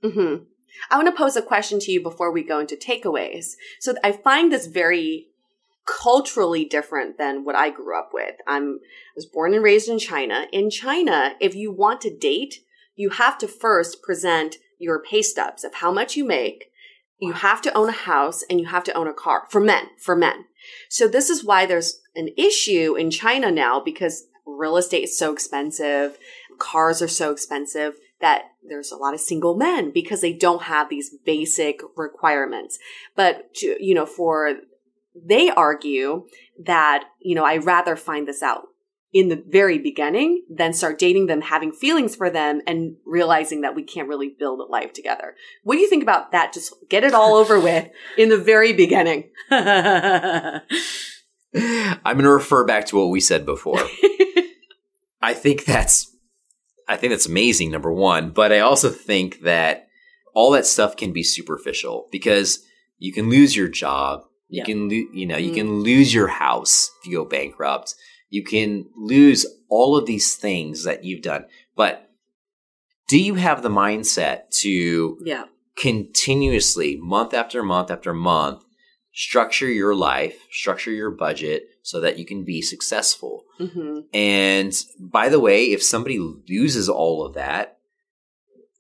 hmm 0.02 0.36
I 0.90 0.98
want 0.98 1.08
to 1.08 1.18
pose 1.18 1.36
a 1.36 1.42
question 1.42 1.80
to 1.80 1.92
you 1.92 2.02
before 2.02 2.32
we 2.32 2.44
go 2.44 2.60
into 2.60 2.76
takeaways. 2.76 3.54
So 3.80 3.96
I 4.04 4.12
find 4.12 4.52
this 4.52 4.68
very 4.68 5.28
culturally 5.86 6.66
different 6.66 7.18
than 7.18 7.44
what 7.46 7.56
I 7.56 7.70
grew 7.70 7.98
up 7.98 8.10
with. 8.14 8.36
I'm 8.48 8.80
I 8.84 9.16
was 9.16 9.26
born 9.26 9.54
and 9.54 9.64
raised 9.64 9.88
in 9.88 10.00
China. 10.00 10.48
In 10.52 10.70
China, 10.70 11.36
if 11.40 11.56
you 11.56 11.72
want 11.72 12.02
to 12.02 12.16
date, 12.16 12.62
you 12.96 13.12
have 13.12 13.38
to 13.40 13.48
first 13.48 14.02
present 14.02 14.56
your 14.80 15.02
pay 15.02 15.22
stubs 15.22 15.64
of 15.64 15.76
how 15.76 15.92
much 15.92 16.16
you 16.16 16.26
make. 16.26 16.72
You 17.20 17.34
have 17.34 17.62
to 17.62 17.74
own 17.78 17.90
a 17.90 17.94
house 17.94 18.44
and 18.50 18.60
you 18.60 18.68
have 18.68 18.84
to 18.86 18.94
own 18.94 19.08
a 19.08 19.14
car 19.14 19.48
for 19.50 19.62
men, 19.62 19.88
for 20.00 20.16
men. 20.16 20.46
So 20.90 21.08
this 21.08 21.30
is 21.30 21.46
why 21.46 21.66
there's 21.66 22.02
an 22.16 22.30
issue 22.38 22.96
in 22.96 23.12
China 23.12 23.52
now 23.52 23.80
because 23.80 24.26
real 24.46 24.78
estate 24.78 25.04
is 25.04 25.18
so 25.18 25.32
expensive, 25.32 26.18
cars 26.60 27.02
are 27.02 27.08
so 27.08 27.32
expensive 27.32 27.96
that 28.22 28.44
there's 28.68 28.92
a 28.92 28.98
lot 28.98 29.14
of 29.14 29.20
single 29.20 29.56
men 29.56 29.92
because 29.92 30.22
they 30.22 30.34
don't 30.34 30.64
have 30.64 30.90
these 30.90 31.16
basic 31.26 31.82
requirements. 31.96 32.78
But 33.16 33.54
to, 33.56 33.78
you 33.80 33.94
know, 33.94 34.06
for 34.06 34.56
they 35.16 35.50
argue 35.50 36.26
that, 36.64 37.06
you 37.22 37.36
know, 37.36 37.46
I 37.46 37.58
rather 37.58 37.96
find 37.96 38.28
this 38.28 38.44
out 38.44 38.68
in 39.16 39.30
the 39.30 39.42
very 39.48 39.78
beginning 39.78 40.44
than 40.50 40.74
start 40.74 41.00
dating 41.00 41.28
them, 41.28 41.40
having 41.40 41.72
feelings 41.72 42.18
for 42.18 42.30
them 42.30 42.62
and 42.68 42.98
realizing 43.06 43.62
that 43.62 43.74
we 43.74 43.82
can't 43.82 44.10
really 44.10 44.36
build 44.38 44.60
a 44.60 44.70
life 44.70 44.92
together. 44.92 45.36
What 45.64 45.76
do 45.76 45.82
you 45.82 45.90
think 45.90 46.04
about 46.04 46.34
that? 46.34 46.52
Just 46.52 46.74
get 46.90 47.06
it 47.06 47.14
all 47.14 47.36
over 47.36 47.58
with 47.62 47.88
in 48.18 48.28
the 48.28 48.38
very 48.38 48.74
beginning. 48.74 49.30
I'm 49.50 50.62
going 52.04 52.24
to 52.26 52.30
refer 52.30 52.66
back 52.66 52.88
to 52.88 52.98
what 52.98 53.10
we 53.10 53.22
said 53.22 53.46
before. 53.46 53.80
I 55.22 55.34
think 55.34 55.64
that's 55.64 56.15
I 56.88 56.98
think 56.98 57.12
that's 57.12 57.26
amazing 57.26 57.72
number 57.72 57.92
1, 57.92 58.32
but 58.32 58.52
I 58.52 58.60
also 58.60 58.90
think 58.90 59.42
that 59.42 59.88
all 60.34 60.52
that 60.52 60.66
stuff 60.66 60.96
can 60.98 61.12
be 61.14 61.24
superficial 61.24 62.08
because 62.12 62.64
you 62.98 63.12
can 63.14 63.30
lose 63.30 63.56
your 63.56 63.68
job, 63.68 64.22
you 64.48 64.60
Yeah. 64.60 64.66
can 64.66 64.90
lo- 64.90 65.08
you 65.14 65.26
know, 65.26 65.38
you 65.38 65.52
Mm. 65.52 65.56
can 65.56 65.80
lose 65.82 66.14
your 66.14 66.28
house 66.28 66.92
if 67.02 67.08
you 67.10 67.18
go 67.18 67.26
bankrupt. 67.26 67.96
You 68.30 68.44
can 68.44 68.86
lose 68.96 69.46
all 69.70 69.98
of 69.98 70.06
these 70.06 70.36
things 70.36 70.84
that 70.84 71.04
you've 71.04 71.22
done. 71.22 71.46
But 71.76 72.10
do 73.08 73.18
you 73.20 73.36
have 73.36 73.62
the 73.64 73.70
mindset 73.70 74.50
to 74.62 75.18
yeah. 75.24 75.46
continuously, 75.78 76.98
month 76.98 77.34
after 77.34 77.64
month 77.64 77.90
after 77.92 78.14
month, 78.14 78.64
structure 79.18 79.70
your 79.70 79.96
life, 79.96 80.38
structure 80.52 80.92
your 80.92 81.10
budget 81.10 81.64
so 81.82 82.02
that 82.02 82.20
you 82.20 82.26
can 82.26 82.44
be 82.44 82.62
successful. 82.62 83.46
hmm 83.58 84.02
And 84.14 84.74
by 85.00 85.30
the 85.30 85.40
way, 85.40 85.72
if 85.72 85.82
somebody 85.82 86.20
loses 86.20 86.90
all 86.90 87.26
of 87.26 87.34
that, 87.34 87.78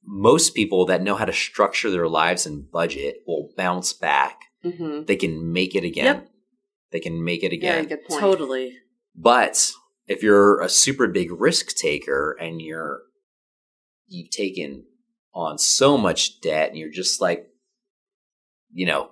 most 0.03 0.53
people 0.53 0.85
that 0.87 1.01
know 1.01 1.15
how 1.15 1.25
to 1.25 1.33
structure 1.33 1.89
their 1.89 2.07
lives 2.09 2.45
and 2.45 2.69
budget 2.69 3.23
will 3.25 3.49
bounce 3.57 3.93
back. 3.93 4.41
hmm 4.61 5.03
They 5.05 5.15
can 5.15 5.51
make 5.53 5.73
it 5.73 5.85
again. 5.85 6.05
Yep. 6.15 6.29
They 6.91 6.99
can 6.99 7.23
make 7.23 7.41
it 7.43 7.49
Very 7.49 7.79
again. 7.79 7.87
good 7.87 8.05
point. 8.05 8.19
Totally. 8.21 8.73
But 9.15 9.71
if 10.07 10.21
you're 10.21 10.61
a 10.61 10.69
super 10.69 11.07
big 11.07 11.31
risk 11.31 11.75
taker 11.77 12.37
and 12.39 12.61
you're 12.61 13.01
you've 14.07 14.29
taken 14.29 14.85
on 15.33 15.57
so 15.57 15.97
much 15.97 16.39
debt 16.41 16.69
and 16.69 16.77
you're 16.77 16.91
just 16.91 17.19
like 17.21 17.47
you 18.71 18.85
know 18.85 19.09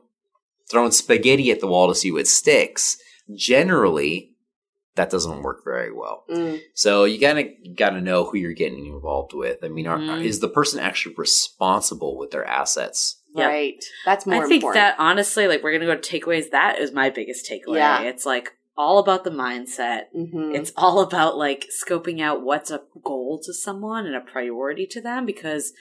throwing 0.73 0.91
spaghetti 0.91 1.51
at 1.51 1.59
the 1.61 1.67
wall 1.67 1.87
to 1.87 1.95
see 1.95 2.11
what 2.11 2.27
sticks 2.27 2.97
generally 3.47 4.31
that 4.95 5.09
doesn't 5.09 5.41
work 5.41 5.63
very 5.63 5.91
well 5.91 6.23
Mm. 6.29 6.59
so 6.73 7.03
you 7.05 7.19
gotta 7.19 7.45
gotta 7.75 8.01
know 8.01 8.25
who 8.25 8.37
you're 8.37 8.53
getting 8.53 8.85
involved 8.87 9.33
with 9.33 9.57
i 9.63 9.67
mean 9.67 9.87
are, 9.87 9.97
Mhm. 9.97 10.23
is 10.23 10.39
the 10.39 10.49
person 10.49 10.79
actually 10.79 11.15
responsible 11.17 12.17
with 12.17 12.31
their 12.31 12.45
assets 12.45 13.19
Yep. 13.35 13.49
Right. 13.49 13.83
That's 14.05 14.27
more 14.27 14.45
I 14.45 14.47
think 14.47 14.61
important. 14.61 14.75
that 14.75 14.95
honestly, 14.99 15.47
like 15.47 15.63
we're 15.63 15.71
gonna 15.71 15.87
go 15.91 15.99
to 15.99 16.19
takeaways. 16.19 16.51
That 16.51 16.77
is 16.77 16.91
my 16.91 17.09
biggest 17.09 17.49
takeaway. 17.49 17.77
Yeah. 17.77 18.01
It's 18.03 18.27
like 18.27 18.51
all 18.77 18.99
about 18.99 19.23
the 19.23 19.31
mindset. 19.31 20.03
Mhm. 20.15 20.53
It's 20.55 20.71
all 20.77 20.99
about 20.99 21.35
like 21.35 21.65
scoping 21.83 22.21
out 22.21 22.43
what's 22.43 22.69
a 22.69 22.83
goal 23.03 23.39
to 23.45 23.51
someone 23.51 24.05
and 24.05 24.15
a 24.15 24.19
priority 24.21 24.85
to 24.85 25.01
them 25.01 25.25
because 25.25 25.73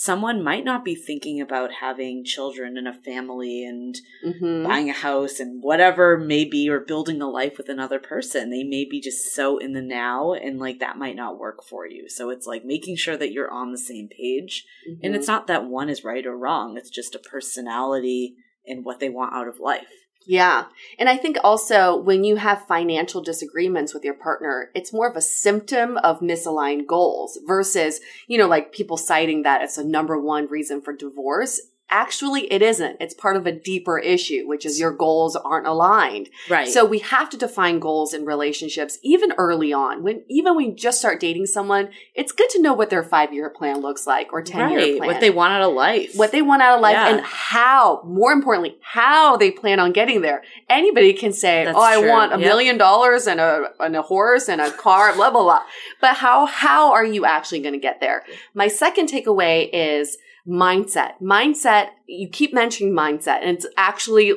someone 0.00 0.40
might 0.44 0.64
not 0.64 0.84
be 0.84 0.94
thinking 0.94 1.40
about 1.40 1.72
having 1.80 2.22
children 2.24 2.76
and 2.78 2.86
a 2.86 2.92
family 2.92 3.64
and 3.64 4.00
Mhm. 4.24 4.62
buying 4.62 4.88
a 4.88 4.92
house 4.92 5.40
and 5.40 5.60
whatever 5.60 6.16
may 6.16 6.44
be 6.44 6.70
or 6.70 6.78
building 6.78 7.20
a 7.20 7.28
life 7.28 7.58
with 7.58 7.68
another 7.68 7.98
person. 7.98 8.48
They 8.48 8.62
may 8.62 8.84
be 8.84 9.00
just 9.00 9.34
so 9.34 9.58
in 9.58 9.72
the 9.72 9.82
now 9.82 10.34
and 10.34 10.60
like 10.60 10.78
that 10.78 10.98
might 10.98 11.16
not 11.16 11.40
work 11.40 11.64
for 11.64 11.84
you. 11.84 12.08
So 12.08 12.30
it's 12.30 12.46
like 12.46 12.64
making 12.64 12.94
sure 12.94 13.16
that 13.16 13.32
you're 13.32 13.50
on 13.50 13.72
the 13.72 13.78
same 13.78 14.06
page. 14.06 14.64
And 15.02 15.14
Mhm. 15.14 15.16
it's 15.16 15.26
not 15.26 15.48
that 15.48 15.64
one 15.64 15.88
is 15.88 16.04
right 16.04 16.24
or 16.24 16.38
wrong. 16.38 16.76
It's 16.76 16.90
just 16.90 17.16
a 17.16 17.18
personality 17.18 18.36
and 18.64 18.84
what 18.84 19.00
they 19.00 19.08
want 19.08 19.34
out 19.34 19.48
of 19.48 19.58
life. 19.58 20.06
Yeah. 20.28 20.64
And 20.98 21.08
I 21.08 21.16
think 21.16 21.38
also 21.42 21.96
when 21.96 22.22
you 22.22 22.36
have 22.36 22.66
financial 22.66 23.22
disagreements 23.22 23.94
with 23.94 24.04
your 24.04 24.12
partner, 24.12 24.70
it's 24.74 24.92
more 24.92 25.08
of 25.08 25.16
a 25.16 25.22
symptom 25.22 25.96
of 25.96 26.20
misaligned 26.20 26.86
goals 26.86 27.38
versus, 27.46 28.00
you 28.26 28.36
know, 28.36 28.46
like 28.46 28.70
people 28.70 28.98
citing 28.98 29.44
that 29.44 29.62
as 29.62 29.78
a 29.78 29.84
number 29.84 30.20
one 30.20 30.46
reason 30.46 30.82
for 30.82 30.92
divorce. 30.92 31.62
Actually, 31.90 32.52
it 32.52 32.60
isn't. 32.60 32.96
It's 33.00 33.14
part 33.14 33.36
of 33.36 33.46
a 33.46 33.52
deeper 33.52 33.98
issue, 33.98 34.46
which 34.46 34.66
is 34.66 34.78
your 34.78 34.92
goals 34.92 35.36
aren't 35.36 35.66
aligned. 35.66 36.28
Right. 36.48 36.68
So 36.68 36.84
we 36.84 36.98
have 36.98 37.30
to 37.30 37.36
define 37.38 37.78
goals 37.78 38.12
in 38.12 38.26
relationships 38.26 38.98
even 39.02 39.32
early 39.38 39.72
on. 39.72 40.02
When 40.02 40.22
even 40.28 40.54
when 40.54 40.66
you 40.66 40.72
just 40.74 40.98
start 40.98 41.18
dating 41.18 41.46
someone, 41.46 41.88
it's 42.14 42.32
good 42.32 42.50
to 42.50 42.60
know 42.60 42.74
what 42.74 42.90
their 42.90 43.02
five 43.02 43.32
year 43.32 43.48
plan 43.48 43.80
looks 43.80 44.06
like 44.06 44.32
or 44.34 44.42
ten 44.42 44.70
year 44.70 44.78
right. 44.80 44.96
plan. 44.98 45.08
What 45.08 45.20
they 45.20 45.30
want 45.30 45.54
out 45.54 45.62
of 45.62 45.72
life. 45.74 46.12
what 46.14 46.30
they 46.30 46.42
want 46.42 46.60
out 46.60 46.74
of 46.76 46.82
life 46.82 46.92
Yeah. 46.92 47.08
and 47.08 47.20
how, 47.24 48.02
more 48.04 48.32
importantly, 48.32 48.76
how 48.82 49.36
they 49.38 49.50
plan 49.50 49.80
on 49.80 49.92
getting 49.92 50.20
there. 50.20 50.42
Anybody 50.68 51.14
can 51.14 51.32
say, 51.32 51.64
That's 51.64 51.76
"Oh, 51.78 51.80
I 51.82 51.96
want 51.98 52.32
a 52.34 52.38
Yep. 52.38 52.46
million 52.46 52.76
dollars 52.78 53.26
and 53.26 53.40
a 53.40 53.70
and 53.80 53.96
a 53.96 54.02
horse 54.02 54.48
and 54.48 54.60
a 54.60 54.70
car," 54.70 55.14
blah 55.14 55.30
blah 55.30 55.42
blah. 55.42 55.62
But 56.02 56.16
how 56.16 56.44
how 56.44 56.92
are 56.92 57.04
you 57.04 57.24
actually 57.24 57.60
going 57.60 57.72
to 57.74 57.80
get 57.80 58.00
there? 58.00 58.24
My 58.52 58.68
second 58.68 59.08
takeaway 59.08 59.70
is 59.72 60.18
mindset. 60.48 61.12
Mindset. 61.22 61.88
You 62.06 62.28
keep 62.28 62.54
mentioning 62.54 62.94
mindset, 62.94 63.40
and 63.42 63.50
it's 63.56 63.66
actually 63.76 64.34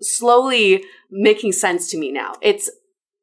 slowly 0.00 0.84
making 1.10 1.52
sense 1.52 1.90
to 1.90 1.98
me 1.98 2.10
now. 2.10 2.34
It's 2.40 2.70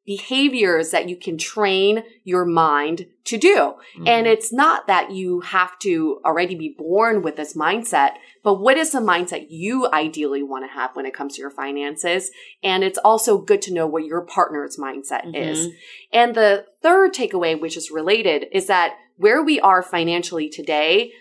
behaviors 0.04 0.90
that 0.90 1.08
you 1.08 1.16
can 1.16 1.38
train 1.38 2.02
your 2.24 2.44
mind 2.44 3.06
to 3.24 3.38
do. 3.38 3.54
Mm-hmm. 3.56 4.08
And 4.08 4.26
it's 4.26 4.52
not 4.52 4.88
that 4.88 5.12
you 5.12 5.40
have 5.42 5.78
to 5.80 6.20
already 6.24 6.56
be 6.56 6.74
born 6.76 7.22
with 7.22 7.36
this 7.36 7.56
mindset, 7.56 8.14
but 8.42 8.54
what 8.54 8.76
is 8.76 8.90
the 8.90 8.98
mindset 8.98 9.46
you 9.48 9.88
ideally 9.92 10.42
want 10.42 10.64
to 10.64 10.74
have 10.74 10.96
when 10.96 11.06
it 11.06 11.14
comes 11.14 11.36
to 11.36 11.40
your 11.40 11.50
finances? 11.50 12.32
And 12.64 12.82
it's 12.82 12.98
also 12.98 13.38
good 13.38 13.62
to 13.62 13.72
know 13.72 13.86
what 13.86 14.04
your 14.04 14.22
partner's 14.22 14.76
mindset 14.76 15.24
Mhm. 15.26 15.36
is. 15.36 15.68
And 16.12 16.34
the 16.34 16.66
third 16.82 17.14
takeaway, 17.14 17.58
which 17.58 17.76
is 17.76 17.92
related, 17.92 18.48
is 18.50 18.66
that 18.66 18.96
where 19.18 19.40
we 19.40 19.60
are 19.60 19.84
financially 19.84 20.48
today, 20.48 21.12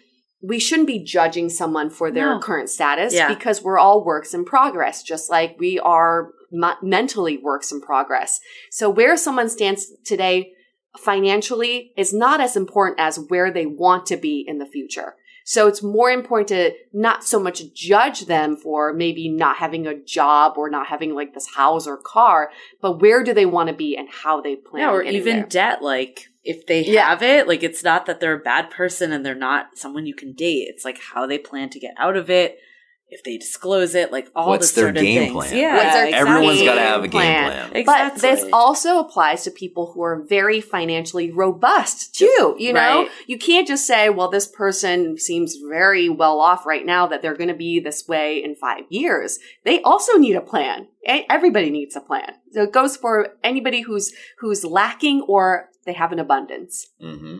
we 0.43 0.59
shouldn't 0.59 0.87
be 0.87 1.03
judging 1.03 1.49
someone 1.49 1.89
for 1.89 2.09
their 2.11 2.33
No. 2.35 2.39
current 2.39 2.69
status 2.69 3.13
Yeah. 3.13 3.27
because 3.33 3.61
we're 3.61 3.77
all 3.77 4.03
works 4.03 4.33
in 4.33 4.43
progress, 4.45 5.03
just 5.03 5.29
like 5.29 5.55
we 5.59 5.79
are 5.79 6.31
m- 6.53 6.75
mentally 6.81 7.37
works 7.37 7.71
in 7.71 7.79
progress. 7.81 8.39
So 8.71 8.89
where 8.89 9.15
someone 9.17 9.49
stands 9.49 9.91
today 10.03 10.53
financially 10.97 11.93
is 11.97 12.13
not 12.13 12.41
as 12.41 12.55
important 12.55 12.99
as 12.99 13.19
where 13.29 13.51
they 13.51 13.65
want 13.65 14.05
to 14.07 14.17
be 14.17 14.43
in 14.47 14.57
the 14.57 14.65
future. 14.65 15.15
So 15.43 15.67
it's 15.67 15.81
more 15.81 16.11
important 16.11 16.47
to 16.49 16.71
not 16.93 17.23
so 17.23 17.39
much 17.39 17.73
judge 17.73 18.25
them 18.27 18.55
for 18.55 18.93
maybe 18.93 19.27
not 19.27 19.57
having 19.57 19.87
a 19.87 19.99
job 19.99 20.53
or 20.57 20.69
not 20.69 20.87
having 20.87 21.15
like 21.15 21.33
this 21.33 21.47
house 21.55 21.87
or 21.87 21.97
car, 21.97 22.51
but 22.81 23.01
where 23.01 23.23
do 23.23 23.33
they 23.33 23.45
want 23.47 23.67
to 23.69 23.73
be 23.75 23.97
and 23.97 24.07
how 24.09 24.39
they 24.41 24.55
plan. 24.55 24.83
yeah, 24.83 24.91
or 24.91 25.01
even 25.03 25.37
there. 25.37 25.45
debt. 25.47 25.81
Like 25.81 26.27
if 26.43 26.65
they 26.65 26.83
Yeah. 26.85 27.09
have 27.09 27.21
it, 27.21 27.47
like 27.47 27.63
it's 27.63 27.83
not 27.83 28.05
that 28.07 28.19
they're 28.19 28.33
a 28.35 28.39
bad 28.39 28.69
person 28.71 29.11
and 29.11 29.25
they're 29.25 29.35
not 29.35 29.77
someone 29.77 30.05
you 30.05 30.15
can 30.15 30.33
date. 30.33 30.67
It's 30.69 30.83
like 30.85 30.99
how 30.99 31.25
they 31.27 31.37
plan 31.37 31.69
to 31.69 31.79
get 31.79 31.93
out 31.97 32.15
of 32.17 32.29
it. 32.29 32.57
If 33.13 33.25
they 33.25 33.37
disclose 33.37 33.93
it, 33.93 34.13
like 34.13 34.29
all 34.33 34.47
What's 34.47 34.71
the 34.71 34.79
their 34.83 34.89
certain 34.91 35.03
game 35.03 35.19
things. 35.23 35.33
plan? 35.33 35.57
Yeah, 35.57 35.73
What's 35.75 35.93
their 35.95 36.05
exactly. 36.05 36.29
Everyone's 36.31 36.61
got 36.63 36.75
to 36.75 36.79
have 36.79 36.99
a 37.03 37.07
game 37.09 37.11
plan. 37.11 37.51
plan. 37.51 37.75
Exactly. 37.75 37.83
But 37.83 38.21
this 38.21 38.45
also 38.53 38.99
applies 38.99 39.43
to 39.43 39.51
people 39.51 39.91
who 39.91 40.01
are 40.01 40.23
very 40.29 40.61
financially 40.61 41.29
robust 41.29 42.15
too. 42.15 42.55
You 42.57 42.71
know, 42.71 43.01
Right. 43.01 43.09
you 43.27 43.37
can't 43.37 43.67
just 43.67 43.85
say, 43.85 44.09
well, 44.09 44.29
this 44.29 44.47
person 44.47 45.17
seems 45.19 45.57
very 45.57 46.07
well 46.07 46.39
off 46.39 46.65
right 46.65 46.85
now 46.85 47.05
that 47.07 47.21
they're 47.21 47.35
going 47.35 47.49
to 47.49 47.53
be 47.53 47.81
this 47.81 48.07
way 48.07 48.41
in 48.41 48.55
five 48.55 48.85
years. 48.87 49.39
They 49.65 49.81
also 49.81 50.17
need 50.17 50.37
a 50.37 50.41
plan. 50.41 50.87
Everybody 51.05 51.69
needs 51.69 51.97
a 51.97 51.99
plan. 52.01 52.35
So 52.53 52.63
it 52.63 52.71
goes 52.71 52.95
for 52.95 53.35
anybody 53.43 53.81
who's, 53.81 54.13
who's 54.39 54.63
lacking 54.63 55.23
or 55.27 55.67
they 55.85 55.93
have 55.93 56.11
an 56.11 56.19
abundance. 56.19 56.87
hmm 56.99 57.37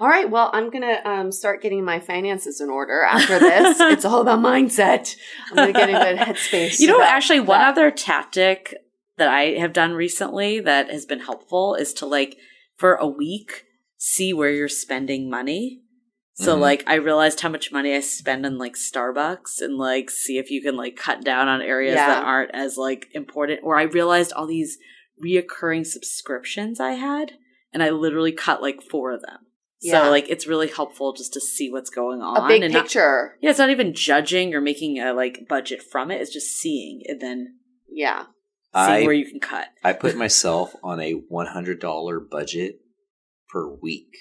All 0.00 0.08
right. 0.08 0.28
Well, 0.28 0.50
I'm 0.52 0.70
going 0.70 0.82
to 0.82 1.08
um, 1.08 1.30
start 1.32 1.62
getting 1.62 1.84
my 1.84 2.00
finances 2.00 2.60
in 2.60 2.70
order 2.70 3.02
after 3.04 3.38
this. 3.38 3.78
it's 3.80 4.04
all 4.04 4.20
about 4.22 4.40
mindset. 4.40 5.14
I'm 5.50 5.56
going 5.56 5.72
to 5.72 5.78
get 5.78 5.88
into 5.90 6.24
headspace. 6.24 6.80
You 6.80 6.88
know, 6.88 7.00
actually, 7.02 7.40
one 7.40 7.60
other 7.60 7.90
tactic 7.90 8.74
that 9.18 9.28
I 9.28 9.58
have 9.60 9.72
done 9.72 9.92
recently 9.92 10.58
that 10.60 10.90
has 10.90 11.06
been 11.06 11.20
helpful 11.20 11.74
is 11.74 11.92
to 11.94 12.06
like 12.06 12.36
for 12.76 12.94
a 12.94 13.06
week 13.06 13.64
see 13.98 14.32
where 14.32 14.50
you're 14.50 14.68
spending 14.68 15.30
money. 15.30 15.82
So 16.34 16.56
Mhm. 16.56 16.60
like 16.60 16.82
I 16.88 16.94
realized 16.94 17.40
how 17.40 17.50
much 17.50 17.70
money 17.70 17.94
I 17.94 18.00
spend 18.00 18.44
on 18.46 18.56
like 18.58 18.74
Starbucks 18.74 19.60
and 19.60 19.76
like 19.76 20.10
see 20.10 20.38
if 20.38 20.50
you 20.50 20.62
can 20.62 20.76
like 20.76 20.96
cut 20.96 21.22
down 21.22 21.46
on 21.46 21.60
areas 21.60 21.94
Yeah. 21.96 22.06
that 22.08 22.24
aren't 22.24 22.50
as 22.54 22.76
like 22.78 23.06
important. 23.12 23.60
Or 23.62 23.78
I 23.78 23.82
realized 23.82 24.32
all 24.32 24.46
these 24.46 24.78
reoccurring 25.24 25.86
subscriptions 25.86 26.80
I 26.80 26.92
had 26.92 27.32
and 27.72 27.82
I 27.82 27.90
literally 27.90 28.32
cut 28.32 28.62
like 28.62 28.82
four 28.82 29.12
of 29.12 29.22
them. 29.22 29.38
Yeah. 29.80 30.04
So 30.04 30.10
like 30.10 30.28
it's 30.28 30.46
really 30.46 30.68
helpful 30.68 31.12
just 31.12 31.32
to 31.32 31.40
see 31.40 31.70
what's 31.70 31.90
going 31.90 32.20
on. 32.20 32.36
a 32.44 32.48
big 32.48 32.62
and 32.62 32.72
not- 32.72 32.84
picture. 32.84 33.36
yeah, 33.40 33.50
it's 33.50 33.58
not 33.58 33.70
even 33.70 33.94
judging 33.94 34.54
or 34.54 34.60
making 34.60 34.98
a 35.00 35.12
like 35.12 35.46
budget 35.48 35.82
from 35.82 36.10
it. 36.10 36.20
It's 36.20 36.32
just 36.32 36.56
seeing 36.56 37.02
and 37.06 37.20
then 37.20 37.58
yeah. 37.90 38.24
seeing 38.74 39.02
I 39.02 39.02
where 39.02 39.12
you 39.12 39.26
can 39.26 39.40
cut. 39.40 39.66
I 39.82 39.92
put 39.92 40.16
myself 40.16 40.74
on 40.84 41.00
a 41.00 41.12
one 41.12 41.46
hundred 41.48 41.80
dollar 41.80 42.20
budget 42.20 42.76
per 43.48 43.68
week, 43.68 44.12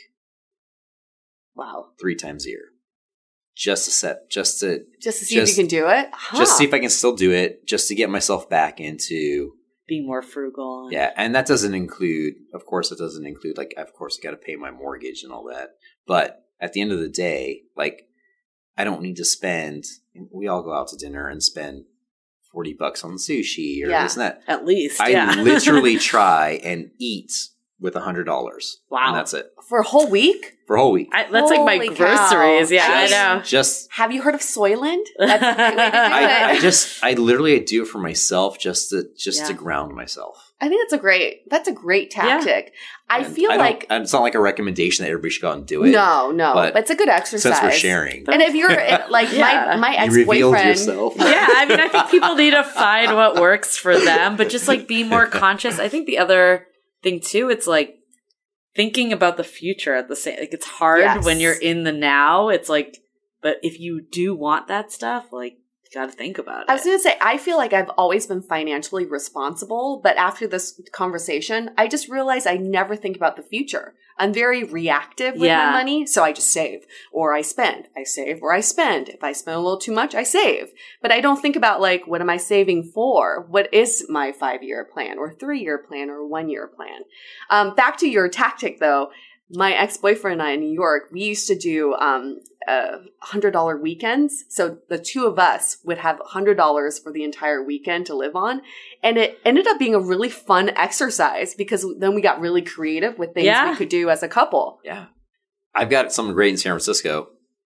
Wow. 1.55 1.89
three 1.99 2.15
times 2.15 2.45
a 2.45 2.49
year, 2.49 2.65
just 3.55 3.85
to 3.85 3.91
set, 3.91 4.29
just 4.29 4.59
to 4.61 4.79
Just 5.01 5.19
to 5.19 5.25
see 5.25 5.35
Just- 5.35 5.51
if 5.51 5.57
you 5.57 5.63
can 5.63 5.69
do 5.69 5.87
it. 5.87 6.09
Huh. 6.11 6.37
just 6.37 6.57
see 6.57 6.63
if 6.65 6.73
I 6.73 6.79
can 6.79 6.89
still 6.89 7.15
do 7.15 7.31
it, 7.31 7.65
just 7.67 7.87
to 7.89 7.95
get 7.95 8.09
myself 8.09 8.49
back 8.49 8.79
into 8.79 9.53
Being 9.91 10.07
more 10.07 10.21
frugal. 10.21 10.85
and- 10.85 10.93
yeah. 10.93 11.11
And 11.17 11.35
that 11.35 11.45
doesn't 11.45 11.73
include, 11.73 12.35
of 12.53 12.65
course, 12.65 12.91
it 12.93 12.97
doesn't 12.97 13.25
include 13.25 13.57
like, 13.57 13.73
of 13.77 13.91
course, 13.93 14.17
I 14.17 14.23
got 14.23 14.31
to 14.31 14.37
pay 14.37 14.55
my 14.55 14.71
mortgage 14.71 15.21
and 15.23 15.31
all 15.33 15.43
that. 15.53 15.71
But 16.07 16.45
at 16.61 16.71
the 16.73 16.79
end 16.81 16.91
of 16.93 16.99
the 16.99 17.09
day, 17.09 17.63
like, 17.75 18.07
I 18.77 18.85
don't 18.85 19.01
need 19.01 19.17
to 19.17 19.25
spend. 19.25 19.83
We 20.31 20.47
all 20.47 20.63
go 20.63 20.73
out 20.73 20.87
to 20.89 20.95
dinner 20.97 21.27
and 21.27 21.43
spend 21.43 21.83
forty 22.53 22.73
bucks 22.73 23.03
on 23.03 23.17
sushi 23.17 23.83
or 23.83 23.89
Yeah. 23.89 24.03
this 24.03 24.15
and 24.15 24.21
that. 24.21 24.41
At 24.47 24.65
least. 24.65 25.01
I 25.01 25.09
yeah. 25.09 25.35
literally 25.41 25.97
try 25.97 26.59
and 26.63 26.91
eat 26.97 27.33
with 27.81 27.95
a 27.95 28.01
hundred 28.01 28.23
dollars. 28.25 28.79
Wow. 28.89 29.07
and 29.07 29.17
that's 29.17 29.33
it 29.33 29.47
for 29.67 29.79
a 29.79 29.83
whole 29.83 30.07
week. 30.09 30.57
for 30.67 30.75
a 30.75 30.79
whole 30.79 30.91
week. 30.91 31.09
I, 31.11 31.23
that's 31.31 31.49
like 31.49 31.65
my 31.65 31.75
Holy 31.77 31.87
groceries. 31.89 32.69
cow. 32.69 32.75
Yeah, 32.75 33.01
Just- 33.07 33.13
I 33.13 33.35
know. 33.35 33.41
Just 33.41 33.91
Have 33.93 34.11
you 34.11 34.21
heard 34.21 34.35
of 34.35 34.41
Soylent? 34.41 35.03
That's 35.17 35.43
a 35.43 35.47
way 35.47 35.69
to 35.71 35.75
do 35.75 35.81
I, 35.81 36.21
it. 36.53 36.57
I 36.57 36.59
just 36.59 37.03
I 37.03 37.13
literally 37.13 37.59
do 37.59 37.81
it 37.83 37.87
for 37.87 37.99
myself 37.99 38.59
just 38.59 38.89
to 38.91 39.07
just 39.17 39.45
to 39.47 39.53
ground 39.53 39.95
myself. 39.95 40.47
I 40.63 40.69
think 40.69 40.79
that's 40.83 40.93
a 40.93 40.99
great. 41.01 41.49
That's 41.49 41.67
a 41.67 41.71
great 41.71 42.13
Yeah. 42.15 42.37
tactic. 42.37 42.73
I 43.09 43.19
And 43.23 43.35
feel 43.35 43.49
don't- 43.49 43.57
like 43.57 43.87
and 43.89 44.03
it's 44.03 44.13
not 44.13 44.21
like 44.21 44.35
a 44.35 44.39
recommendation 44.39 45.03
that 45.03 45.09
everybody 45.09 45.31
should 45.31 45.41
go 45.41 45.49
out 45.49 45.57
and 45.57 45.65
do 45.65 45.83
it. 45.83 45.89
no, 45.89 46.29
no, 46.31 46.53
but 46.53 46.73
but 46.73 46.81
it's 46.83 46.91
a 46.91 46.95
good 46.95 47.09
exercise. 47.09 47.53
since 47.53 47.63
we're 47.63 47.71
sharing, 47.71 48.25
and 48.29 48.41
if 48.43 48.53
you're 48.53 48.69
like 49.09 49.31
Yeah. 49.33 49.75
my 49.75 49.75
my 49.77 49.95
ex 49.95 50.13
boyfriend, 50.23 50.79
yeah, 51.17 51.47
I 51.49 51.65
mean, 51.67 51.79
I 51.79 51.87
think 51.87 52.09
people 52.11 52.35
need 52.35 52.51
to 52.51 52.63
find 52.63 53.15
what 53.15 53.39
works 53.39 53.75
for 53.75 53.97
them, 53.97 54.35
but 54.37 54.49
just 54.49 54.67
like 54.67 54.87
be 54.87 55.03
more 55.03 55.25
conscious. 55.41 55.79
I 55.79 55.89
think 55.89 56.05
the 56.05 56.19
other 56.19 56.67
thing 57.03 57.19
too, 57.19 57.49
it's 57.49 57.67
like 57.67 57.95
thinking 58.75 59.11
about 59.11 59.37
the 59.37 59.43
future 59.43 59.95
at 59.95 60.07
the 60.07 60.15
same. 60.15 60.39
Like 60.39 60.53
it's 60.53 60.65
hard 60.65 60.99
Yes. 61.01 61.25
when 61.25 61.39
you're 61.39 61.53
in 61.59 61.83
the 61.83 61.91
now. 61.91 62.49
It's 62.49 62.69
like, 62.69 62.97
but 63.41 63.57
if 63.63 63.79
you 63.79 64.01
do 64.11 64.35
want 64.35 64.67
that 64.67 64.91
stuff, 64.91 65.25
like 65.31 65.57
got 65.93 66.05
to 66.07 66.11
think 66.11 66.37
about 66.37 66.61
it. 66.63 66.69
I 66.69 66.73
was 66.73 66.83
going 66.83 66.97
to 66.97 67.01
say, 67.03 67.17
I 67.21 67.37
feel 67.37 67.57
like 67.57 67.73
I've 67.73 67.89
always 67.91 68.25
been 68.27 68.41
financially 68.41 69.05
responsible, 69.05 69.99
but 70.03 70.17
after 70.17 70.47
this 70.47 70.79
conversation, 70.91 71.71
I 71.77 71.87
just 71.87 72.07
realized 72.09 72.47
I 72.47 72.55
never 72.57 72.95
think 72.95 73.15
about 73.15 73.35
the 73.35 73.43
future. 73.43 73.93
I'm 74.17 74.33
very 74.33 74.63
reactive 74.63 75.33
with 75.33 75.45
Yeah. 75.47 75.65
my 75.65 75.71
money, 75.71 76.05
so 76.05 76.23
I 76.23 76.31
just 76.31 76.49
save 76.51 76.85
or 77.11 77.33
I 77.33 77.41
spend. 77.41 77.87
I 77.97 78.03
save 78.03 78.43
or 78.43 78.53
I 78.53 78.59
spend. 78.59 79.09
If 79.09 79.23
I 79.23 79.31
spend 79.31 79.55
a 79.55 79.59
little 79.59 79.79
too 79.79 79.91
much, 79.93 80.13
I 80.13 80.23
save. 80.23 80.71
But 81.01 81.11
I 81.11 81.21
don't 81.21 81.41
think 81.41 81.55
about 81.55 81.81
like, 81.81 82.05
what 82.05 82.21
am 82.21 82.29
I 82.29 82.37
saving 82.37 82.83
for? 82.93 83.47
What 83.49 83.73
is 83.73 84.05
my 84.09 84.31
five 84.31 84.61
year 84.63 84.85
plan 84.85 85.17
or 85.17 85.33
three 85.33 85.61
year 85.61 85.77
plan 85.79 86.09
or 86.09 86.27
one 86.27 86.49
year 86.49 86.67
plan? 86.67 87.01
Um, 87.49 87.73
back 87.73 87.97
to 87.97 88.07
your 88.09 88.29
tactic 88.29 88.79
though. 88.79 89.11
My 89.53 89.73
ex 89.73 89.97
boyfriend 89.97 90.39
and 90.41 90.49
I 90.49 90.53
in 90.53 90.61
New 90.61 90.71
York, 90.73 91.09
we 91.11 91.21
used 91.21 91.47
to 91.47 91.55
do 91.57 91.93
um, 91.95 92.39
uh, 92.67 92.97
hundred 93.19 93.51
dollar 93.51 93.75
weekends. 93.77 94.45
So 94.49 94.77
the 94.89 94.97
two 94.97 95.25
of 95.25 95.37
us 95.39 95.77
would 95.83 95.97
have 95.97 96.19
hundred 96.23 96.55
dollars 96.55 96.99
for 96.99 97.11
the 97.11 97.23
entire 97.23 97.63
weekend 97.63 98.05
to 98.07 98.15
live 98.15 98.35
on, 98.35 98.61
and 99.03 99.17
it 99.17 99.39
ended 99.43 99.67
up 99.67 99.77
being 99.79 99.95
a 99.95 99.99
really 99.99 100.29
fun 100.29 100.69
exercise 100.69 101.53
because 101.55 101.85
then 101.99 102.15
we 102.15 102.21
got 102.21 102.39
really 102.39 102.61
creative 102.61 103.17
with 103.19 103.33
things 103.33 103.45
Yeah. 103.45 103.71
we 103.71 103.75
could 103.77 103.89
do 103.89 104.09
as 104.09 104.23
a 104.23 104.27
couple. 104.29 104.79
yeah, 104.85 105.07
I've 105.75 105.89
got 105.89 106.13
something 106.13 106.33
great 106.33 106.51
in 106.51 106.57
San 106.57 106.71
Francisco. 106.71 107.29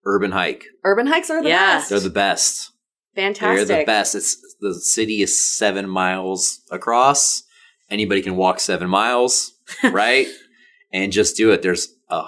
Urban 0.05 0.31
hike. 0.31 0.65
Urban 0.85 1.09
hikes 1.09 1.31
are 1.31 1.43
the 1.43 1.49
Yeah. 1.49 1.79
best. 1.79 1.91
They're 1.91 1.99
the 2.01 2.11
best. 2.11 2.71
Fantastic. 3.17 3.67
They're 3.67 3.79
the 3.81 3.85
best. 3.87 4.15
It's 4.15 4.37
the 4.61 4.75
city 4.75 5.21
is 5.23 5.37
seven 5.57 5.89
miles 5.89 6.61
across. 6.71 7.43
Anybody 7.91 8.23
can 8.23 8.37
walk 8.37 8.61
seven 8.61 8.89
miles, 8.89 9.53
right? 9.83 10.27
And 10.97 11.13
just 11.13 11.37
do 11.37 11.51
it. 11.51 11.63
There's 11.63 11.95
a 12.09 12.25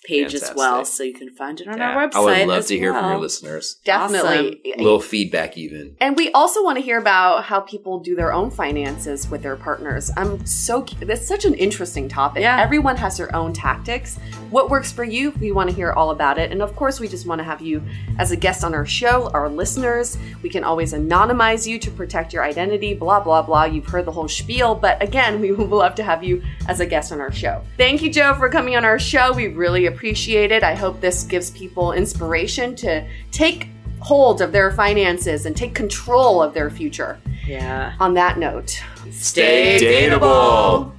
page 0.04 0.34
as 0.34 0.52
well, 0.56 0.84
so 0.84 1.02
you 1.02 1.14
can 1.14 1.30
find 1.30 1.60
it 1.60 1.68
on 1.68 1.78
Yeah, 1.78 1.90
our 1.90 2.08
website. 2.08 2.14
I 2.14 2.20
would 2.20 2.48
love 2.48 2.58
as 2.58 2.66
to 2.68 2.78
hear 2.78 2.92
from 2.92 3.10
your 3.10 3.20
listeners. 3.20 3.76
Definitely. 3.84 4.60
A 4.74 4.82
little 4.82 5.00
feedback, 5.00 5.56
even. 5.56 5.96
And 6.00 6.16
we 6.16 6.30
also 6.32 6.62
want 6.64 6.78
to 6.78 6.82
hear 6.82 6.98
about 6.98 7.44
how 7.44 7.60
people 7.60 8.00
do 8.00 8.16
their 8.16 8.32
own 8.32 8.50
finances 8.50 9.28
with 9.30 9.42
their 9.42 9.56
partners. 9.56 10.10
I'm 10.16 10.44
so 10.44 10.84
that's 11.00 11.26
such 11.26 11.44
an 11.44 11.54
interesting 11.54 12.08
topic. 12.08 12.42
Yeah. 12.42 12.60
Everyone 12.60 12.96
has 12.96 13.16
their 13.16 13.34
own 13.34 13.52
tactics. 13.52 14.18
What 14.50 14.70
works 14.70 14.90
for 14.90 15.04
you? 15.04 15.30
We 15.40 15.52
want 15.52 15.70
to 15.70 15.76
hear 15.76 15.92
all 15.92 16.10
about 16.10 16.38
it. 16.38 16.50
And 16.50 16.62
of 16.62 16.74
course, 16.74 16.98
we 16.98 17.08
just 17.08 17.26
want 17.26 17.38
to 17.38 17.44
have 17.44 17.62
you 17.62 17.82
as 18.18 18.32
a 18.32 18.36
guest 18.36 18.64
on 18.64 18.74
our 18.74 18.86
show, 18.86 19.30
our 19.30 19.48
listeners. 19.48 20.18
We 20.42 20.48
can 20.48 20.64
always 20.64 20.92
anonymize 20.92 21.66
you 21.66 21.78
to 21.78 21.90
protect 21.90 22.32
your 22.32 22.42
identity, 22.42 22.94
blah 22.94 23.20
blah 23.20 23.42
blah. 23.42 23.64
You've 23.64 23.86
heard 23.86 24.04
the 24.04 24.12
whole 24.12 24.28
spiel, 24.28 24.74
but 24.74 25.00
again, 25.02 25.40
we 25.40 25.52
would 25.52 25.70
love 25.70 25.94
to 25.96 26.02
have 26.02 26.24
you 26.24 26.42
as 26.68 26.80
a 26.80 26.86
guest 26.86 27.12
on 27.12 27.20
our 27.20 27.32
show. 27.32 27.62
Thank 27.76 28.02
you, 28.02 28.10
Joe, 28.10 28.34
for 28.34 28.48
coming 28.48 28.76
on 28.76 28.84
our 28.84 28.98
show. 28.98 29.32
We 29.32 29.46
really 29.48 29.91
appreciate 29.92 30.52
it. 30.52 30.62
I 30.62 30.74
hope 30.74 31.00
this 31.00 31.24
gives 31.24 31.50
people 31.50 31.92
inspiration 31.92 32.74
to 32.76 33.06
take 33.30 33.68
hold 34.00 34.42
of 34.42 34.52
their 34.52 34.72
finances 34.72 35.46
and 35.46 35.56
take 35.56 35.74
control 35.74 36.42
of 36.42 36.54
their 36.54 36.70
future. 36.70 37.20
Yeah. 37.46 37.94
On 38.00 38.14
that 38.14 38.38
note, 38.38 38.82
Stay 39.10 39.78
dateable. 39.80 40.92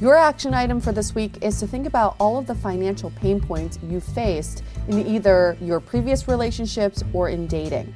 Your 0.00 0.16
action 0.16 0.54
item 0.54 0.80
for 0.80 0.92
this 0.92 1.14
week 1.14 1.42
is 1.42 1.60
to 1.60 1.66
think 1.66 1.86
about 1.86 2.16
all 2.18 2.38
of 2.38 2.46
the 2.46 2.54
financial 2.54 3.10
pain 3.10 3.38
points 3.38 3.78
you 3.82 4.00
faced 4.00 4.62
in 4.88 5.06
either 5.06 5.58
your 5.60 5.78
previous 5.78 6.26
relationships 6.26 7.04
or 7.12 7.28
in 7.28 7.46
dating. 7.46 7.94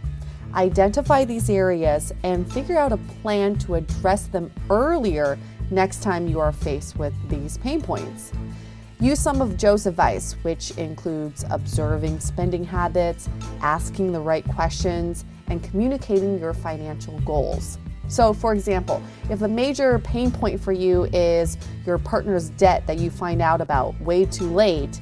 Identify 0.54 1.24
these 1.24 1.48
areas 1.48 2.12
and 2.22 2.50
figure 2.52 2.78
out 2.78 2.92
a 2.92 2.98
plan 2.98 3.56
to 3.60 3.74
address 3.74 4.26
them 4.26 4.52
earlier 4.68 5.38
next 5.70 6.02
time 6.02 6.28
you 6.28 6.40
are 6.40 6.52
faced 6.52 6.96
with 6.98 7.14
these 7.28 7.56
pain 7.58 7.80
points. 7.80 8.32
Use 9.00 9.18
some 9.18 9.42
of 9.42 9.56
Joe's 9.56 9.86
advice, 9.86 10.36
which 10.42 10.70
includes 10.72 11.44
observing 11.50 12.20
spending 12.20 12.62
habits, 12.62 13.28
asking 13.60 14.12
the 14.12 14.20
right 14.20 14.44
questions, 14.48 15.24
and 15.48 15.62
communicating 15.62 16.38
your 16.38 16.54
financial 16.54 17.18
goals. 17.20 17.78
So, 18.08 18.32
for 18.32 18.52
example, 18.52 19.02
if 19.30 19.42
a 19.42 19.48
major 19.48 19.98
pain 19.98 20.30
point 20.30 20.60
for 20.60 20.72
you 20.72 21.04
is 21.12 21.56
your 21.86 21.98
partner's 21.98 22.50
debt 22.50 22.86
that 22.86 22.98
you 22.98 23.10
find 23.10 23.42
out 23.42 23.60
about 23.60 23.98
way 24.00 24.26
too 24.26 24.50
late, 24.50 25.00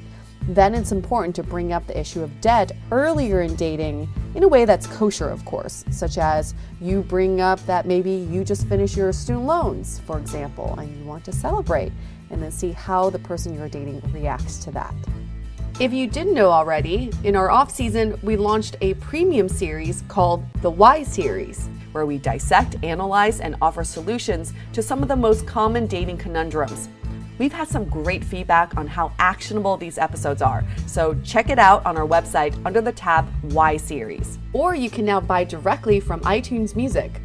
then 0.48 0.74
it's 0.74 0.90
important 0.90 1.36
to 1.36 1.42
bring 1.42 1.72
up 1.72 1.86
the 1.86 1.98
issue 1.98 2.22
of 2.22 2.40
debt 2.40 2.72
earlier 2.90 3.42
in 3.42 3.54
dating 3.56 4.08
in 4.34 4.42
a 4.42 4.48
way 4.48 4.64
that's 4.64 4.86
kosher, 4.86 5.28
of 5.28 5.44
course, 5.44 5.84
such 5.90 6.18
as 6.18 6.54
you 6.80 7.02
bring 7.02 7.40
up 7.40 7.64
that 7.66 7.86
maybe 7.86 8.10
you 8.10 8.44
just 8.44 8.66
finished 8.66 8.96
your 8.96 9.12
student 9.12 9.44
loans, 9.44 10.00
for 10.00 10.18
example, 10.18 10.74
and 10.78 10.96
you 10.98 11.04
want 11.04 11.24
to 11.24 11.32
celebrate, 11.32 11.92
and 12.32 12.42
then 12.42 12.50
see 12.50 12.72
how 12.72 13.10
the 13.10 13.18
person 13.20 13.54
you're 13.54 13.68
dating 13.68 14.02
reacts 14.12 14.58
to 14.64 14.72
that. 14.72 14.94
If 15.78 15.92
you 15.92 16.06
didn't 16.06 16.34
know 16.34 16.50
already, 16.50 17.10
in 17.24 17.34
our 17.36 17.50
off 17.50 17.70
season, 17.70 18.18
we 18.22 18.36
launched 18.36 18.76
a 18.80 18.94
premium 18.94 19.48
series 19.48 20.02
called 20.08 20.44
the 20.60 20.70
Why 20.70 21.02
Series, 21.02 21.68
where 21.92 22.06
we 22.06 22.18
dissect, 22.18 22.76
analyze, 22.82 23.40
and 23.40 23.56
offer 23.62 23.84
solutions 23.84 24.52
to 24.72 24.82
some 24.82 25.02
of 25.02 25.08
the 25.08 25.16
most 25.16 25.46
common 25.46 25.86
dating 25.86 26.18
conundrums. 26.18 26.88
We've 27.38 27.52
had 27.52 27.68
some 27.68 27.86
great 27.86 28.22
feedback 28.22 28.76
on 28.76 28.86
how 28.86 29.12
actionable 29.18 29.76
these 29.76 29.98
episodes 29.98 30.42
are, 30.42 30.62
so 30.86 31.16
check 31.24 31.48
it 31.48 31.58
out 31.58 31.84
on 31.86 31.96
our 31.96 32.06
website 32.06 32.54
under 32.66 32.80
the 32.80 32.92
tab 32.92 33.26
Why 33.52 33.76
Series. 33.76 34.38
Or 34.52 34.74
you 34.74 34.90
can 34.90 35.04
now 35.04 35.20
buy 35.20 35.44
directly 35.44 36.00
from 36.00 36.20
iTunes 36.20 36.76
Music. 36.76 37.20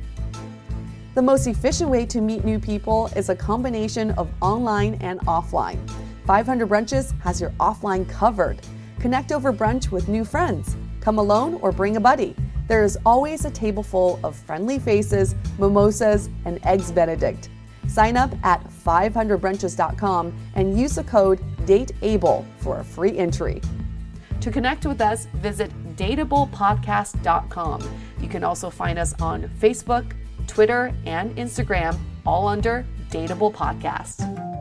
The 1.17 1.23
most 1.23 1.47
efficient 1.47 1.89
way 1.89 2.05
to 2.05 2.21
meet 2.21 2.45
new 2.45 2.59
people 2.59 3.09
is 3.15 3.29
a 3.29 3.35
combination 3.35 4.11
of 4.19 4.29
online 4.39 4.99
and 5.01 5.19
offline. 5.21 5.79
500 6.27 6.69
Brunches 6.69 7.19
has 7.21 7.41
your 7.41 7.49
offline 7.59 8.07
covered. 8.07 8.59
Connect 8.99 9.31
over 9.31 9.51
brunch 9.51 9.89
with 9.89 10.09
new 10.09 10.23
friends. 10.23 10.75
Come 11.01 11.17
alone 11.17 11.55
or 11.63 11.71
bring 11.71 11.95
a 11.95 11.99
buddy. 11.99 12.35
There 12.67 12.83
is 12.83 12.99
always 13.03 13.45
a 13.45 13.49
table 13.49 13.81
full 13.81 14.19
of 14.23 14.35
friendly 14.35 14.77
faces, 14.77 15.33
mimosas, 15.57 16.29
and 16.45 16.63
eggs 16.63 16.91
Benedict. 16.91 17.49
Sign 17.87 18.15
up 18.15 18.31
at 18.43 18.63
500brunches.com 18.69 20.37
and 20.53 20.79
use 20.79 20.93
the 20.93 21.03
code 21.03 21.41
DATEABLE 21.65 22.45
for 22.59 22.81
a 22.81 22.83
free 22.83 23.17
entry. 23.17 23.59
To 24.41 24.51
connect 24.51 24.85
with 24.85 25.01
us, 25.01 25.25
visit 25.37 25.71
dateablepodcast.com. 25.95 27.99
You 28.21 28.29
can 28.29 28.43
also 28.43 28.69
find 28.69 28.99
us 28.99 29.19
on 29.19 29.49
Facebook, 29.59 30.13
Twitter, 30.47 30.93
and 31.05 31.35
Instagram, 31.37 31.97
all 32.25 32.47
under 32.47 32.85
Dateable 33.09 33.53
Podcast. 33.53 34.56